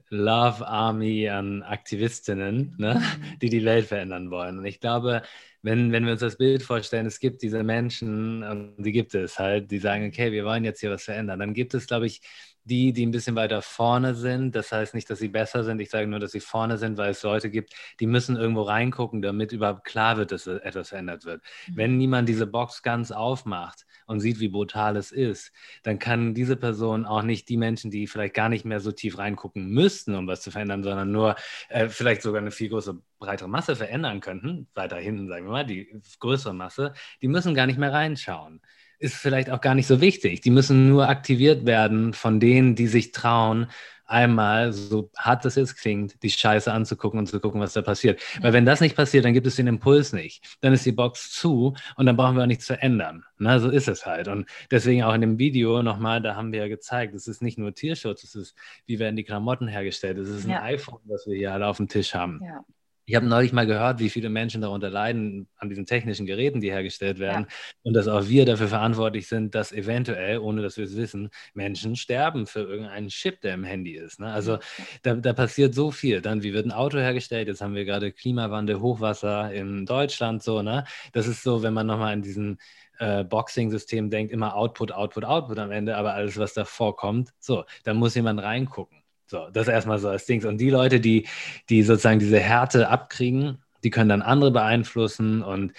Love 0.10 0.66
Army 0.66 1.30
an 1.30 1.64
Aktivistinnen, 1.64 2.76
ne, 2.78 3.02
die 3.42 3.50
die 3.50 3.66
Welt 3.66 3.88
verändern 3.88 4.32
wollen. 4.32 4.60
Und 4.60 4.66
ich 4.66 4.80
glaube, 4.80 5.22
wenn, 5.62 5.92
wenn 5.92 6.06
wir 6.06 6.14
uns 6.14 6.22
das 6.22 6.38
Bild 6.38 6.64
vorstellen, 6.64 7.06
es 7.06 7.20
gibt 7.20 7.42
diese 7.42 7.64
Menschen, 7.64 8.44
und 8.44 8.76
die 8.78 8.92
gibt 8.92 9.16
es 9.16 9.38
halt, 9.40 9.70
die 9.72 9.80
sagen, 9.80 10.08
okay, 10.08 10.32
wir 10.32 10.46
wollen 10.46 10.64
jetzt 10.64 10.80
hier 10.80 10.92
was 10.92 11.04
verändern, 11.04 11.40
dann 11.40 11.54
gibt 11.54 11.74
es, 11.74 11.88
glaube 11.88 12.06
ich, 12.08 12.22
die, 12.68 12.94
die 12.94 13.06
ein 13.06 13.12
bisschen 13.12 13.36
weiter 13.36 13.62
vorne 13.62 14.14
sind. 14.14 14.56
Das 14.56 14.72
heißt 14.72 14.94
nicht, 14.94 15.10
dass 15.10 15.20
sie 15.20 15.30
besser 15.30 15.64
sind. 15.64 15.80
Ich 15.80 15.90
sage 15.90 16.08
nur, 16.08 16.20
dass 16.20 16.32
sie 16.32 16.40
vorne 16.40 16.78
sind, 16.78 16.98
weil 16.98 17.12
es 17.12 17.24
Leute 17.24 17.50
gibt, 17.50 17.74
die 18.00 18.08
müssen 18.08 18.36
irgendwo 18.36 18.64
reingucken, 18.64 19.22
damit 19.22 19.52
überhaupt 19.52 19.86
klar 19.86 20.18
wird, 20.18 20.32
dass 20.32 20.48
etwas 20.48 20.90
verändert 20.90 21.26
wird. 21.26 21.42
Mhm. 21.68 21.78
Wenn 21.78 21.98
niemand 21.98 22.30
diese 22.30 22.46
Box 22.46 22.84
ganz 22.84 23.12
aufmacht 23.12 23.86
und 24.06 24.20
sieht, 24.20 24.40
wie 24.40 24.50
brutal 24.50 24.98
es 24.98 25.12
ist, 25.12 25.52
dann 25.84 26.00
kann 26.00 26.34
diese 26.34 26.56
Person 26.56 27.06
auch 27.06 27.24
nicht 27.24 27.50
die 27.50 27.58
Menschen, 27.58 27.90
die 27.90 28.08
vielleicht 28.08 28.34
gar 28.34 28.50
nicht 28.50 28.66
mehr 28.66 28.80
so 28.80 28.92
tief 28.92 29.18
reingucken 29.18 29.70
müssten, 29.70 30.16
um 30.16 30.28
was 30.28 30.42
zu 30.42 30.52
verändern, 30.52 30.84
sondern 30.84 31.12
nur 31.12 31.36
äh, 31.70 31.88
vielleicht 31.90 32.22
sogar 32.22 32.42
eine 32.42 32.52
viel 32.52 32.70
größere, 32.70 33.02
breitere 33.20 33.48
Masse 33.48 33.76
verändern 33.76 34.20
könnten, 34.20 34.68
weiter 34.74 34.98
hinten, 34.98 35.28
sagen 35.28 35.46
wir 35.46 35.52
mal, 35.52 35.66
die 35.66 35.90
größere 36.20 36.54
Masse, 36.54 36.94
die 37.22 37.28
müssen 37.28 37.56
gar 37.56 37.66
nicht 37.66 37.80
mehr 37.80 37.94
reinschauen 37.94 38.62
ist 39.00 39.16
vielleicht 39.16 39.50
auch 39.50 39.62
gar 39.62 39.76
nicht 39.76 39.88
so 39.88 40.02
wichtig. 40.02 40.42
Die 40.42 40.52
müssen 40.52 40.90
nur 40.90 41.10
aktiviert 41.10 41.66
werden 41.66 42.14
von 42.14 42.40
denen, 42.40 42.76
die 42.76 42.88
sich 42.88 43.12
trauen, 43.12 43.68
einmal, 44.08 44.72
so 44.72 45.12
hart 45.18 45.46
das 45.46 45.56
jetzt 45.56 45.76
klingt, 45.76 46.22
die 46.24 46.30
Scheiße 46.30 46.72
anzugucken 46.72 47.20
und 47.20 47.28
zu 47.28 47.40
gucken, 47.40 47.62
was 47.62 47.74
da 47.74 47.82
passiert. 47.82 48.22
Weil 48.42 48.54
wenn 48.54 48.66
das 48.66 48.80
nicht 48.80 48.96
passiert, 48.96 49.26
dann 49.26 49.34
gibt 49.34 49.46
es 49.46 49.58
den 49.58 49.68
Impuls 49.68 50.14
nicht. 50.14 50.58
Dann 50.62 50.74
ist 50.74 50.86
die 50.86 50.92
Box 50.92 51.32
zu 51.32 51.76
und 51.96 52.06
dann 52.06 52.16
brauchen 52.16 52.36
wir 52.36 52.44
auch 52.44 52.48
nichts 52.48 52.66
verändern. 52.66 53.24
Na, 53.38 53.60
so 53.60 53.70
ist 53.70 53.88
es 53.88 54.06
halt. 54.06 54.28
Und 54.30 54.48
deswegen 54.72 55.04
auch 55.04 55.14
in 55.14 55.22
dem 55.22 55.38
Video 55.38 55.84
nochmal, 55.84 56.22
da 56.22 56.36
haben 56.36 56.52
wir 56.52 56.62
ja 56.62 56.68
gezeigt, 56.68 57.14
es 57.14 57.28
ist 57.28 57.42
nicht 57.42 57.58
nur 57.58 57.74
Tierschutz, 57.74 58.24
es 58.24 58.36
ist, 58.36 58.56
wie 58.86 58.98
werden 58.98 59.18
die 59.18 59.24
Klamotten 59.24 59.68
hergestellt, 59.68 60.18
es 60.18 60.30
ist 60.30 60.46
ein 60.46 60.52
ja. 60.52 60.64
iPhone, 60.64 61.02
das 61.06 61.28
wir 61.28 61.36
hier 61.36 61.54
alle 61.54 61.68
auf 61.68 61.78
dem 61.78 61.90
Tisch 61.90 62.16
haben. 62.16 62.42
Ja. 62.44 62.64
Ich 63.10 63.16
habe 63.16 63.26
neulich 63.26 63.54
mal 63.54 63.66
gehört, 63.66 64.00
wie 64.00 64.10
viele 64.10 64.28
Menschen 64.28 64.60
darunter 64.60 64.90
leiden 64.90 65.48
an 65.56 65.70
diesen 65.70 65.86
technischen 65.86 66.26
Geräten, 66.26 66.60
die 66.60 66.72
hergestellt 66.72 67.20
werden. 67.20 67.48
Ja. 67.50 67.56
Und 67.84 67.94
dass 67.94 68.10
auch 68.10 68.28
wir 68.28 68.46
dafür 68.46 68.68
verantwortlich 68.68 69.30
sind, 69.30 69.56
dass 69.56 69.72
eventuell, 69.72 70.40
ohne 70.40 70.62
dass 70.62 70.76
wir 70.76 70.84
es 70.84 70.98
wissen, 70.98 71.30
Menschen 71.54 71.96
sterben 71.96 72.46
für 72.48 72.60
irgendeinen 72.60 73.08
Chip, 73.08 73.40
der 73.40 73.54
im 73.54 73.64
Handy 73.64 73.96
ist. 73.96 74.20
Ne? 74.20 74.28
Also 74.28 74.60
da, 75.04 75.16
da, 75.16 75.32
passiert 75.32 75.74
so 75.74 75.90
viel. 75.90 76.20
Dann, 76.20 76.44
wie 76.44 76.54
wird 76.54 76.66
ein 76.66 76.74
Auto 76.74 76.98
hergestellt? 76.98 77.48
Jetzt 77.48 77.62
haben 77.62 77.76
wir 77.76 77.86
gerade 77.86 78.12
Klimawandel, 78.12 78.82
Hochwasser 78.82 79.54
in 79.54 79.86
Deutschland 79.86 80.44
so. 80.44 80.62
Ne? 80.62 80.84
Das 81.14 81.28
ist 81.28 81.44
so, 81.44 81.64
wenn 81.64 81.74
man 81.74 81.88
nochmal 81.88 82.12
an 82.12 82.22
diesen 82.22 82.60
äh, 83.00 83.24
Boxing-System 83.24 84.10
denkt, 84.10 84.34
immer 84.34 84.54
Output, 84.54 84.92
Output, 84.92 85.24
Output 85.24 85.60
am 85.60 85.72
Ende, 85.72 85.96
aber 85.96 86.14
alles, 86.14 86.38
was 86.38 86.54
davor 86.54 86.98
kommt, 86.98 87.30
so, 87.40 87.64
da 87.86 87.94
muss 87.94 88.16
jemand 88.16 88.42
reingucken. 88.42 89.02
So, 89.28 89.50
das 89.52 89.68
erstmal 89.68 90.00
so 90.00 90.10
als 90.10 90.26
Dings. 90.26 90.46
Und 90.46 90.58
die 90.58 90.70
Leute, 90.70 91.00
die, 91.00 91.28
die 91.70 91.84
sozusagen 91.84 92.20
diese 92.20 92.40
Härte 92.40 92.90
abkriegen, 92.90 93.60
die 93.84 93.90
können 93.90 94.10
dann 94.10 94.22
andere 94.22 94.52
beeinflussen 94.52 95.44
und 95.44 95.74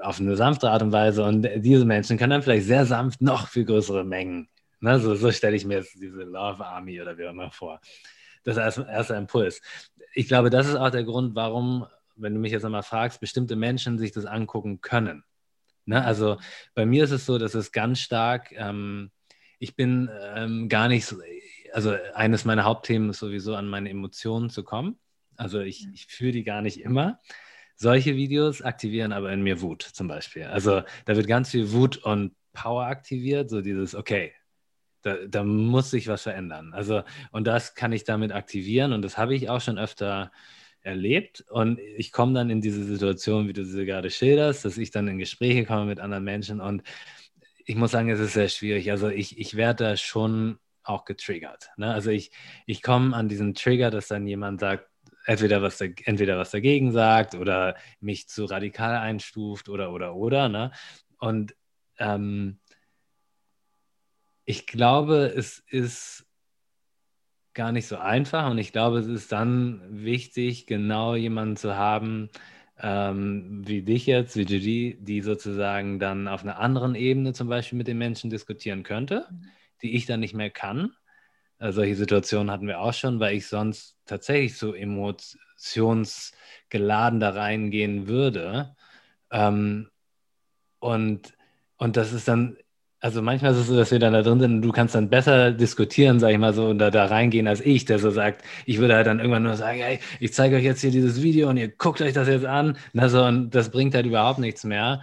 auf 0.00 0.20
eine 0.20 0.36
sanfte 0.36 0.70
Art 0.70 0.82
und 0.82 0.92
Weise. 0.92 1.24
Und 1.24 1.48
diese 1.56 1.84
Menschen 1.84 2.18
können 2.18 2.30
dann 2.30 2.42
vielleicht 2.42 2.66
sehr 2.66 2.86
sanft 2.86 3.20
noch 3.22 3.48
viel 3.48 3.64
größere 3.64 4.04
Mengen. 4.04 4.48
Ne? 4.80 4.98
So, 5.00 5.14
so 5.14 5.32
stelle 5.32 5.56
ich 5.56 5.64
mir 5.64 5.78
jetzt 5.78 5.94
diese 5.94 6.22
Love 6.22 6.64
Army 6.64 7.00
oder 7.00 7.16
wie 7.18 7.26
auch 7.26 7.32
immer 7.32 7.50
vor. 7.50 7.80
Das 8.44 8.56
ist 8.56 8.62
erst, 8.62 8.78
erster 8.78 9.16
Impuls. 9.16 9.60
Ich 10.14 10.28
glaube, 10.28 10.50
das 10.50 10.68
ist 10.68 10.76
auch 10.76 10.90
der 10.90 11.04
Grund, 11.04 11.34
warum, 11.34 11.86
wenn 12.16 12.34
du 12.34 12.40
mich 12.40 12.52
jetzt 12.52 12.64
einmal 12.64 12.82
fragst, 12.82 13.20
bestimmte 13.20 13.56
Menschen 13.56 13.98
sich 13.98 14.12
das 14.12 14.26
angucken 14.26 14.80
können. 14.80 15.24
Ne? 15.86 16.04
Also 16.04 16.38
bei 16.74 16.86
mir 16.86 17.04
ist 17.04 17.10
es 17.10 17.26
so, 17.26 17.38
dass 17.38 17.54
es 17.54 17.72
ganz 17.72 18.00
stark, 18.00 18.52
ähm, 18.52 19.10
ich 19.58 19.76
bin 19.76 20.08
ähm, 20.34 20.68
gar 20.68 20.88
nicht 20.88 21.04
so, 21.04 21.16
also 21.72 21.96
eines 22.14 22.44
meiner 22.44 22.64
Hauptthemen 22.64 23.10
ist 23.10 23.18
sowieso 23.18 23.54
an 23.54 23.68
meine 23.68 23.90
Emotionen 23.90 24.50
zu 24.50 24.64
kommen. 24.64 24.98
Also 25.36 25.60
ich, 25.60 25.86
ich 25.92 26.06
fühle 26.06 26.32
die 26.32 26.44
gar 26.44 26.62
nicht 26.62 26.80
immer. 26.80 27.18
Solche 27.76 28.16
Videos 28.16 28.62
aktivieren 28.62 29.12
aber 29.12 29.32
in 29.32 29.42
mir 29.42 29.62
Wut 29.62 29.82
zum 29.82 30.06
Beispiel. 30.06 30.44
Also 30.44 30.82
da 31.06 31.16
wird 31.16 31.26
ganz 31.26 31.50
viel 31.50 31.72
Wut 31.72 31.96
und 31.96 32.34
Power 32.52 32.84
aktiviert, 32.84 33.48
so 33.48 33.62
dieses, 33.62 33.94
okay, 33.94 34.32
da, 35.02 35.16
da 35.26 35.44
muss 35.44 35.90
sich 35.90 36.08
was 36.08 36.22
verändern. 36.22 36.74
Also, 36.74 37.02
und 37.30 37.46
das 37.46 37.74
kann 37.74 37.92
ich 37.92 38.04
damit 38.04 38.32
aktivieren 38.32 38.92
und 38.92 39.02
das 39.02 39.16
habe 39.16 39.34
ich 39.34 39.48
auch 39.48 39.60
schon 39.60 39.78
öfter 39.78 40.30
erlebt. 40.82 41.44
Und 41.48 41.78
ich 41.78 42.12
komme 42.12 42.34
dann 42.34 42.50
in 42.50 42.60
diese 42.60 42.84
Situation, 42.84 43.48
wie 43.48 43.52
du 43.52 43.64
sie 43.64 43.86
gerade 43.86 44.10
schilderst, 44.10 44.64
dass 44.64 44.78
ich 44.78 44.90
dann 44.90 45.08
in 45.08 45.18
Gespräche 45.18 45.64
komme 45.64 45.86
mit 45.86 46.00
anderen 46.00 46.24
Menschen 46.24 46.60
und 46.60 46.82
ich 47.64 47.76
muss 47.76 47.92
sagen, 47.92 48.10
es 48.10 48.18
ist 48.20 48.32
sehr 48.32 48.48
schwierig. 48.48 48.90
Also 48.90 49.08
ich, 49.08 49.38
ich 49.38 49.56
werde 49.56 49.84
da 49.84 49.96
schon 49.96 50.58
auch 50.90 51.04
getriggert. 51.04 51.70
Ne? 51.76 51.92
Also 51.92 52.10
ich, 52.10 52.30
ich 52.66 52.82
komme 52.82 53.16
an 53.16 53.28
diesen 53.28 53.54
Trigger, 53.54 53.90
dass 53.90 54.08
dann 54.08 54.26
jemand 54.26 54.60
sagt, 54.60 54.88
entweder 55.26 55.62
was, 55.62 55.80
entweder 55.80 56.38
was 56.38 56.50
dagegen 56.50 56.92
sagt 56.92 57.34
oder 57.34 57.76
mich 58.00 58.28
zu 58.28 58.44
radikal 58.44 58.96
einstuft 58.96 59.68
oder 59.68 59.92
oder 59.92 60.14
oder. 60.14 60.48
Ne? 60.48 60.72
Und 61.18 61.54
ähm, 61.98 62.58
ich 64.44 64.66
glaube, 64.66 65.32
es 65.36 65.58
ist 65.58 66.26
gar 67.54 67.72
nicht 67.72 67.86
so 67.86 67.98
einfach 67.98 68.50
und 68.50 68.58
ich 68.58 68.72
glaube, 68.72 68.98
es 68.98 69.06
ist 69.06 69.32
dann 69.32 69.82
wichtig, 70.04 70.66
genau 70.66 71.14
jemanden 71.14 71.56
zu 71.56 71.76
haben, 71.76 72.30
ähm, 72.78 73.62
wie 73.66 73.82
dich 73.82 74.06
jetzt, 74.06 74.36
wie 74.36 74.42
Judy, 74.42 74.96
die 75.00 75.20
sozusagen 75.20 75.98
dann 75.98 76.28
auf 76.28 76.42
einer 76.42 76.58
anderen 76.58 76.94
Ebene 76.94 77.32
zum 77.32 77.48
Beispiel 77.48 77.76
mit 77.76 77.88
den 77.88 77.98
Menschen 77.98 78.30
diskutieren 78.30 78.82
könnte, 78.82 79.26
mhm. 79.30 79.48
Die 79.82 79.94
ich 79.94 80.06
dann 80.06 80.20
nicht 80.20 80.34
mehr 80.34 80.50
kann. 80.50 80.92
Äh, 81.58 81.72
solche 81.72 81.96
Situationen 81.96 82.50
hatten 82.50 82.66
wir 82.66 82.80
auch 82.80 82.94
schon, 82.94 83.20
weil 83.20 83.36
ich 83.36 83.46
sonst 83.46 83.98
tatsächlich 84.06 84.56
so 84.58 84.74
emotionsgeladen 84.74 87.20
da 87.20 87.30
reingehen 87.30 88.08
würde. 88.08 88.74
Ähm, 89.30 89.90
und, 90.80 91.34
und 91.76 91.96
das 91.96 92.12
ist 92.12 92.26
dann 92.28 92.56
also 93.00 93.22
manchmal 93.22 93.52
ist 93.52 93.58
es 93.58 93.66
so, 93.66 93.76
dass 93.76 93.90
wir 93.90 93.98
dann 93.98 94.12
da 94.12 94.22
drin 94.22 94.40
sind 94.40 94.54
und 94.56 94.62
du 94.62 94.72
kannst 94.72 94.94
dann 94.94 95.08
besser 95.08 95.52
diskutieren, 95.52 96.20
sag 96.20 96.32
ich 96.32 96.38
mal 96.38 96.52
so, 96.52 96.66
und 96.66 96.78
da, 96.78 96.90
da 96.90 97.06
reingehen 97.06 97.48
als 97.48 97.62
ich, 97.62 97.86
der 97.86 97.98
so 97.98 98.10
sagt, 98.10 98.44
ich 98.66 98.78
würde 98.78 98.94
halt 98.94 99.06
dann 99.06 99.20
irgendwann 99.20 99.42
nur 99.42 99.56
sagen, 99.56 99.80
hey, 99.80 100.00
ich 100.20 100.34
zeige 100.34 100.56
euch 100.56 100.64
jetzt 100.64 100.82
hier 100.82 100.90
dieses 100.90 101.22
Video 101.22 101.48
und 101.48 101.56
ihr 101.56 101.68
guckt 101.68 102.02
euch 102.02 102.12
das 102.12 102.28
jetzt 102.28 102.44
an. 102.44 102.76
Also, 102.94 103.24
und 103.24 103.54
das 103.54 103.70
bringt 103.70 103.94
halt 103.94 104.04
überhaupt 104.04 104.38
nichts 104.38 104.64
mehr 104.64 105.00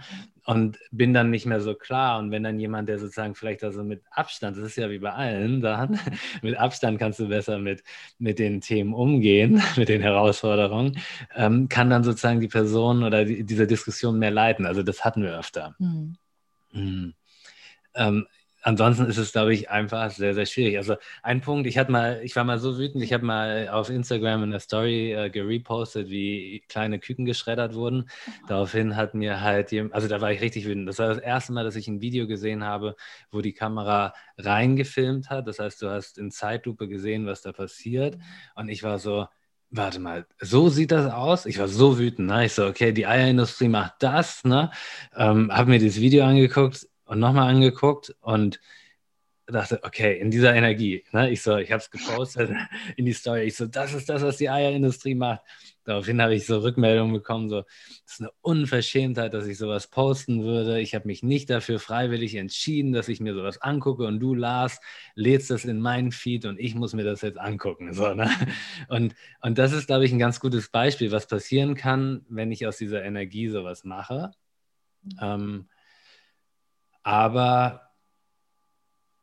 und 0.48 0.78
bin 0.90 1.12
dann 1.12 1.28
nicht 1.28 1.44
mehr 1.44 1.60
so 1.60 1.74
klar. 1.74 2.18
Und 2.18 2.30
wenn 2.30 2.42
dann 2.42 2.58
jemand, 2.58 2.88
der 2.88 2.98
sozusagen 2.98 3.34
vielleicht 3.34 3.62
also 3.62 3.84
mit 3.84 4.00
Abstand, 4.10 4.56
das 4.56 4.64
ist 4.64 4.76
ja 4.76 4.88
wie 4.88 4.98
bei 4.98 5.12
allen 5.12 5.60
Sachen, 5.60 6.00
mit 6.42 6.56
Abstand 6.56 6.98
kannst 6.98 7.18
du 7.18 7.28
besser 7.28 7.58
mit, 7.58 7.84
mit 8.18 8.38
den 8.38 8.62
Themen 8.62 8.94
umgehen, 8.94 9.62
mit 9.76 9.90
den 9.90 10.00
Herausforderungen, 10.00 10.98
ähm, 11.36 11.68
kann 11.68 11.90
dann 11.90 12.02
sozusagen 12.02 12.40
die 12.40 12.48
Person 12.48 13.04
oder 13.04 13.26
die, 13.26 13.44
diese 13.44 13.66
Diskussion 13.66 14.18
mehr 14.18 14.30
leiten. 14.30 14.64
Also 14.64 14.82
das 14.82 15.04
hatten 15.04 15.22
wir 15.22 15.38
öfter. 15.38 15.74
Mhm. 15.78 16.16
Mhm. 16.72 17.14
Ähm, 17.94 18.26
ansonsten 18.68 19.06
ist 19.06 19.16
es, 19.16 19.32
glaube 19.32 19.54
ich, 19.54 19.70
einfach 19.70 20.10
sehr, 20.10 20.34
sehr 20.34 20.44
schwierig. 20.44 20.76
Also 20.76 20.96
ein 21.22 21.40
Punkt, 21.40 21.66
ich 21.66 21.78
hatte 21.78 21.90
mal, 21.90 22.20
ich 22.22 22.36
war 22.36 22.44
mal 22.44 22.58
so 22.58 22.76
wütend, 22.78 23.02
ich 23.02 23.14
habe 23.14 23.24
mal 23.24 23.68
auf 23.70 23.88
Instagram 23.88 24.42
in 24.42 24.50
der 24.50 24.60
Story 24.60 25.12
äh, 25.14 25.30
gerepostet, 25.30 26.10
wie 26.10 26.62
kleine 26.68 26.98
Küken 26.98 27.24
geschreddert 27.24 27.74
wurden. 27.74 28.10
Daraufhin 28.46 28.94
hat 28.94 29.14
mir 29.14 29.40
halt, 29.40 29.72
also 29.92 30.06
da 30.06 30.20
war 30.20 30.32
ich 30.32 30.42
richtig 30.42 30.66
wütend. 30.66 30.86
Das 30.86 30.98
war 30.98 31.08
das 31.08 31.18
erste 31.18 31.54
Mal, 31.54 31.64
dass 31.64 31.76
ich 31.76 31.88
ein 31.88 32.02
Video 32.02 32.26
gesehen 32.26 32.62
habe, 32.62 32.94
wo 33.30 33.40
die 33.40 33.54
Kamera 33.54 34.12
reingefilmt 34.36 35.30
hat. 35.30 35.48
Das 35.48 35.58
heißt, 35.58 35.80
du 35.80 35.88
hast 35.88 36.18
in 36.18 36.30
Zeitlupe 36.30 36.88
gesehen, 36.88 37.24
was 37.24 37.40
da 37.40 37.52
passiert. 37.52 38.16
Mhm. 38.16 38.22
Und 38.54 38.68
ich 38.68 38.82
war 38.82 38.98
so, 38.98 39.28
warte 39.70 39.98
mal, 39.98 40.26
so 40.40 40.68
sieht 40.68 40.92
das 40.92 41.10
aus? 41.10 41.46
Ich 41.46 41.58
war 41.58 41.68
so 41.68 41.98
wütend. 41.98 42.28
Ne? 42.28 42.44
Ich 42.44 42.52
so, 42.52 42.66
okay, 42.66 42.92
die 42.92 43.06
Eierindustrie 43.06 43.68
macht 43.68 43.94
das. 44.00 44.44
Ne? 44.44 44.70
Ähm, 45.16 45.50
habe 45.50 45.70
mir 45.70 45.78
dieses 45.78 46.02
Video 46.02 46.26
angeguckt 46.26 46.86
und 47.08 47.18
nochmal 47.18 47.48
angeguckt 47.48 48.14
und 48.20 48.60
dachte, 49.46 49.80
okay, 49.82 50.18
in 50.18 50.30
dieser 50.30 50.54
Energie, 50.54 51.04
ne, 51.12 51.30
ich 51.30 51.40
so, 51.40 51.56
ich 51.56 51.72
habe 51.72 51.80
es 51.80 51.90
gepostet 51.90 52.50
in 52.96 53.06
die 53.06 53.14
Story, 53.14 53.44
ich 53.44 53.56
so, 53.56 53.64
das 53.64 53.94
ist 53.94 54.10
das, 54.10 54.20
was 54.20 54.36
die 54.36 54.50
Eierindustrie 54.50 55.14
macht. 55.14 55.40
Daraufhin 55.84 56.20
habe 56.20 56.34
ich 56.34 56.44
so 56.44 56.58
Rückmeldungen 56.58 57.14
bekommen, 57.14 57.48
so, 57.48 57.62
das 57.62 58.12
ist 58.12 58.20
eine 58.20 58.30
Unverschämtheit, 58.42 59.32
dass 59.32 59.46
ich 59.46 59.56
sowas 59.56 59.86
posten 59.86 60.42
würde. 60.44 60.80
Ich 60.80 60.94
habe 60.94 61.06
mich 61.06 61.22
nicht 61.22 61.48
dafür 61.48 61.78
freiwillig 61.78 62.34
entschieden, 62.34 62.92
dass 62.92 63.08
ich 63.08 63.20
mir 63.20 63.32
sowas 63.32 63.62
angucke 63.62 64.04
und 64.04 64.20
du, 64.20 64.34
Lars, 64.34 64.80
lädst 65.14 65.50
das 65.50 65.64
in 65.64 65.80
meinen 65.80 66.12
Feed 66.12 66.44
und 66.44 66.60
ich 66.60 66.74
muss 66.74 66.92
mir 66.92 67.04
das 67.04 67.22
jetzt 67.22 67.38
angucken. 67.40 67.94
So, 67.94 68.12
ne? 68.12 68.30
und, 68.88 69.14
und 69.40 69.56
das 69.56 69.72
ist, 69.72 69.86
glaube 69.86 70.04
ich, 70.04 70.12
ein 70.12 70.18
ganz 70.18 70.40
gutes 70.40 70.68
Beispiel, 70.68 71.10
was 71.10 71.26
passieren 71.26 71.74
kann, 71.74 72.26
wenn 72.28 72.52
ich 72.52 72.66
aus 72.66 72.76
dieser 72.76 73.02
Energie 73.02 73.48
sowas 73.48 73.84
mache. 73.84 74.32
Ähm, 75.22 75.68
aber 77.08 77.88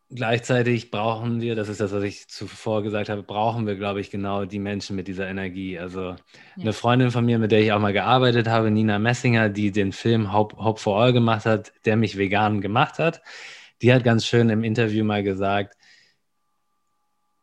gleichzeitig 0.10 0.90
brauchen 0.90 1.40
wir, 1.40 1.54
das 1.54 1.70
ist 1.70 1.80
das, 1.80 1.92
was 1.92 2.02
ich 2.02 2.28
zuvor 2.28 2.82
gesagt 2.82 3.10
habe, 3.10 3.22
brauchen 3.22 3.68
wir, 3.68 3.76
glaube 3.76 4.02
ich, 4.02 4.10
genau 4.10 4.46
die 4.46 4.58
Menschen 4.58 4.96
mit 4.96 5.08
dieser 5.08 5.28
Energie. 5.28 5.78
Also 5.78 6.02
ja. 6.02 6.18
eine 6.60 6.74
Freundin 6.74 7.12
von 7.12 7.24
mir, 7.24 7.38
mit 7.38 7.52
der 7.52 7.62
ich 7.62 7.72
auch 7.72 7.80
mal 7.80 7.94
gearbeitet 7.94 8.48
habe, 8.48 8.72
Nina 8.72 8.98
Messinger, 8.98 9.50
die 9.50 9.72
den 9.72 9.92
Film 9.92 10.34
Hope, 10.34 10.58
Hope 10.58 10.80
for 10.80 11.00
All 11.00 11.14
gemacht 11.14 11.46
hat, 11.46 11.74
der 11.86 11.96
mich 11.96 12.18
vegan 12.18 12.60
gemacht 12.60 12.98
hat, 12.98 13.22
die 13.84 13.94
hat 13.94 14.04
ganz 14.04 14.26
schön 14.26 14.50
im 14.50 14.64
Interview 14.64 15.06
mal 15.06 15.22
gesagt, 15.22 15.76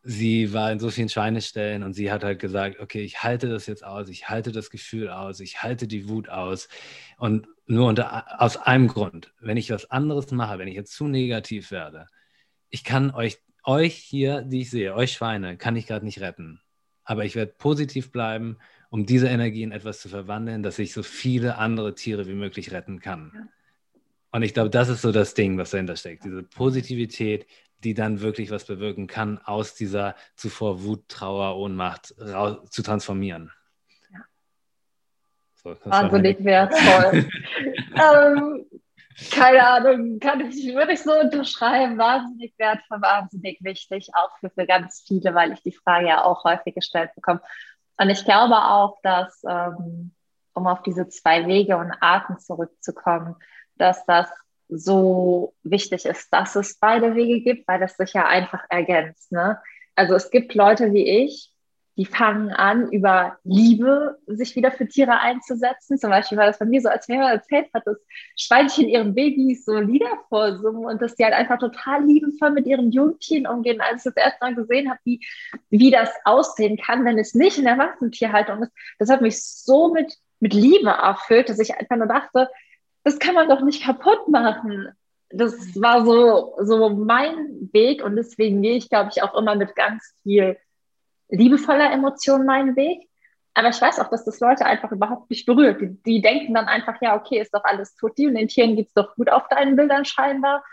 sie 0.02 0.52
war 0.52 0.72
in 0.72 0.80
so 0.80 0.90
vielen 0.90 1.08
Schweineställen 1.08 1.84
und 1.84 1.92
sie 1.92 2.10
hat 2.10 2.24
halt 2.24 2.40
gesagt, 2.40 2.80
okay, 2.80 3.02
ich 3.02 3.22
halte 3.22 3.48
das 3.48 3.66
jetzt 3.66 3.84
aus, 3.84 4.08
ich 4.08 4.28
halte 4.28 4.50
das 4.50 4.70
Gefühl 4.70 5.08
aus, 5.08 5.38
ich 5.38 5.62
halte 5.62 5.86
die 5.86 6.08
Wut 6.08 6.28
aus. 6.28 6.68
Und 7.16 7.46
nur 7.66 7.88
unter, 7.88 8.40
aus 8.40 8.56
einem 8.56 8.88
Grund, 8.88 9.32
wenn 9.40 9.56
ich 9.56 9.70
was 9.70 9.90
anderes 9.90 10.30
mache, 10.30 10.58
wenn 10.58 10.68
ich 10.68 10.74
jetzt 10.74 10.92
zu 10.92 11.06
negativ 11.06 11.70
werde, 11.70 12.06
ich 12.68 12.84
kann 12.84 13.10
euch, 13.10 13.38
euch 13.64 13.94
hier, 13.94 14.42
die 14.42 14.62
ich 14.62 14.70
sehe, 14.70 14.94
euch 14.94 15.12
Schweine, 15.12 15.56
kann 15.56 15.76
ich 15.76 15.86
gerade 15.86 16.04
nicht 16.04 16.20
retten. 16.20 16.60
Aber 17.04 17.24
ich 17.24 17.34
werde 17.34 17.52
positiv 17.58 18.10
bleiben, 18.10 18.58
um 18.90 19.06
diese 19.06 19.28
Energie 19.28 19.62
in 19.62 19.72
etwas 19.72 20.00
zu 20.00 20.08
verwandeln, 20.08 20.62
dass 20.62 20.78
ich 20.78 20.92
so 20.92 21.02
viele 21.02 21.58
andere 21.58 21.94
Tiere 21.94 22.26
wie 22.26 22.34
möglich 22.34 22.72
retten 22.72 23.00
kann. 23.00 23.48
Und 24.30 24.42
ich 24.42 24.54
glaube, 24.54 24.70
das 24.70 24.88
ist 24.88 25.02
so 25.02 25.12
das 25.12 25.34
Ding, 25.34 25.58
was 25.58 25.70
dahinter 25.70 25.96
steckt. 25.96 26.24
Diese 26.24 26.42
Positivität, 26.42 27.46
die 27.84 27.94
dann 27.94 28.20
wirklich 28.20 28.50
was 28.50 28.64
bewirken 28.64 29.06
kann, 29.06 29.38
aus 29.38 29.74
dieser 29.74 30.14
zuvor 30.36 30.84
Wut, 30.84 31.08
Trauer, 31.08 31.56
Ohnmacht 31.56 32.14
zu 32.70 32.82
transformieren. 32.82 33.50
So, 35.64 35.76
Wahnsinnig 35.84 36.44
wertvoll. 36.44 37.26
ähm, 37.94 38.66
keine 39.30 39.66
Ahnung, 39.66 40.18
kann 40.18 40.40
ich, 40.40 40.74
würde 40.74 40.92
ich 40.92 41.02
so 41.02 41.12
unterschreiben, 41.12 41.98
wahnsinnig 41.98 42.54
wertvoll, 42.58 43.00
wahnsinnig 43.00 43.58
wichtig, 43.62 44.08
auch 44.14 44.30
für, 44.38 44.50
für 44.50 44.66
ganz 44.66 45.04
viele, 45.06 45.34
weil 45.34 45.52
ich 45.52 45.62
die 45.62 45.72
Frage 45.72 46.08
ja 46.08 46.24
auch 46.24 46.44
häufig 46.44 46.74
gestellt 46.74 47.10
bekomme. 47.14 47.40
Und 47.98 48.10
ich 48.10 48.24
glaube 48.24 48.56
auch, 48.56 48.98
dass, 49.02 49.42
ähm, 49.48 50.12
um 50.54 50.66
auf 50.66 50.82
diese 50.82 51.08
zwei 51.08 51.46
Wege 51.46 51.76
und 51.76 51.92
Arten 52.00 52.38
zurückzukommen, 52.38 53.36
dass 53.76 54.04
das 54.06 54.28
so 54.68 55.54
wichtig 55.62 56.06
ist, 56.06 56.32
dass 56.32 56.56
es 56.56 56.78
beide 56.78 57.14
Wege 57.14 57.42
gibt, 57.42 57.68
weil 57.68 57.78
das 57.78 57.96
sich 57.96 58.14
ja 58.14 58.26
einfach 58.26 58.64
ergänzt. 58.70 59.30
Ne? 59.30 59.60
Also 59.94 60.14
es 60.14 60.30
gibt 60.30 60.54
Leute 60.54 60.92
wie 60.92 61.24
ich, 61.24 61.51
die 61.96 62.06
fangen 62.06 62.50
an, 62.50 62.90
über 62.90 63.38
Liebe 63.44 64.18
sich 64.26 64.56
wieder 64.56 64.70
für 64.70 64.88
Tiere 64.88 65.20
einzusetzen. 65.20 65.98
Zum 65.98 66.10
Beispiel 66.10 66.38
war 66.38 66.46
das 66.46 66.58
bei 66.58 66.64
mir 66.64 66.80
so, 66.80 66.88
als 66.88 67.06
mir 67.08 67.20
erzählt 67.20 67.68
hat, 67.74 67.86
dass 67.86 67.98
Schweinchen 68.36 68.88
ihren 68.88 69.14
Babys 69.14 69.66
so 69.66 69.76
Lieder 69.78 70.18
vorsummen 70.28 70.86
und 70.86 71.02
dass 71.02 71.16
die 71.16 71.24
halt 71.24 71.34
einfach 71.34 71.58
total 71.58 72.04
liebevoll 72.04 72.52
mit 72.52 72.66
ihren 72.66 72.92
Jungtieren 72.92 73.46
umgehen. 73.46 73.82
Als 73.82 74.06
ich 74.06 74.12
das 74.14 74.24
erste 74.24 74.44
Mal 74.44 74.54
gesehen 74.54 74.88
habe, 74.88 75.00
wie, 75.04 75.20
wie 75.68 75.90
das 75.90 76.08
aussehen 76.24 76.78
kann, 76.78 77.04
wenn 77.04 77.18
es 77.18 77.34
nicht 77.34 77.58
in 77.58 77.64
der 77.64 77.76
Massentierhaltung 77.76 78.62
ist, 78.62 78.72
das 78.98 79.10
hat 79.10 79.20
mich 79.20 79.44
so 79.44 79.92
mit, 79.92 80.14
mit 80.40 80.54
Liebe 80.54 80.88
erfüllt, 80.88 81.50
dass 81.50 81.58
ich 81.58 81.76
einfach 81.76 81.96
nur 81.96 82.06
dachte, 82.06 82.48
das 83.04 83.18
kann 83.18 83.34
man 83.34 83.50
doch 83.50 83.60
nicht 83.60 83.84
kaputt 83.84 84.28
machen. 84.28 84.88
Das 85.28 85.54
war 85.80 86.06
so, 86.06 86.54
so 86.60 86.88
mein 86.90 87.68
Weg 87.72 88.02
und 88.02 88.16
deswegen 88.16 88.62
gehe 88.62 88.76
ich, 88.76 88.88
glaube 88.88 89.10
ich, 89.14 89.22
auch 89.22 89.34
immer 89.34 89.56
mit 89.56 89.74
ganz 89.74 90.14
viel 90.22 90.56
liebevoller 91.32 91.92
Emotion 91.92 92.46
meinen 92.46 92.76
Weg. 92.76 93.08
Aber 93.54 93.68
ich 93.68 93.80
weiß 93.80 93.98
auch, 93.98 94.08
dass 94.08 94.24
das 94.24 94.40
Leute 94.40 94.64
einfach 94.64 94.92
überhaupt 94.92 95.28
nicht 95.28 95.44
berührt. 95.44 95.80
Die, 95.80 96.02
die 96.04 96.22
denken 96.22 96.54
dann 96.54 96.66
einfach, 96.66 97.00
ja, 97.02 97.16
okay, 97.16 97.40
ist 97.40 97.52
doch 97.52 97.64
alles 97.64 97.94
tutti 97.96 98.26
und 98.26 98.34
den 98.34 98.48
Tieren 98.48 98.76
geht 98.76 98.88
es 98.88 98.94
doch 98.94 99.14
gut 99.14 99.30
auf 99.30 99.48
deinen 99.48 99.76
Bildern 99.76 100.04
scheinbar. 100.04 100.64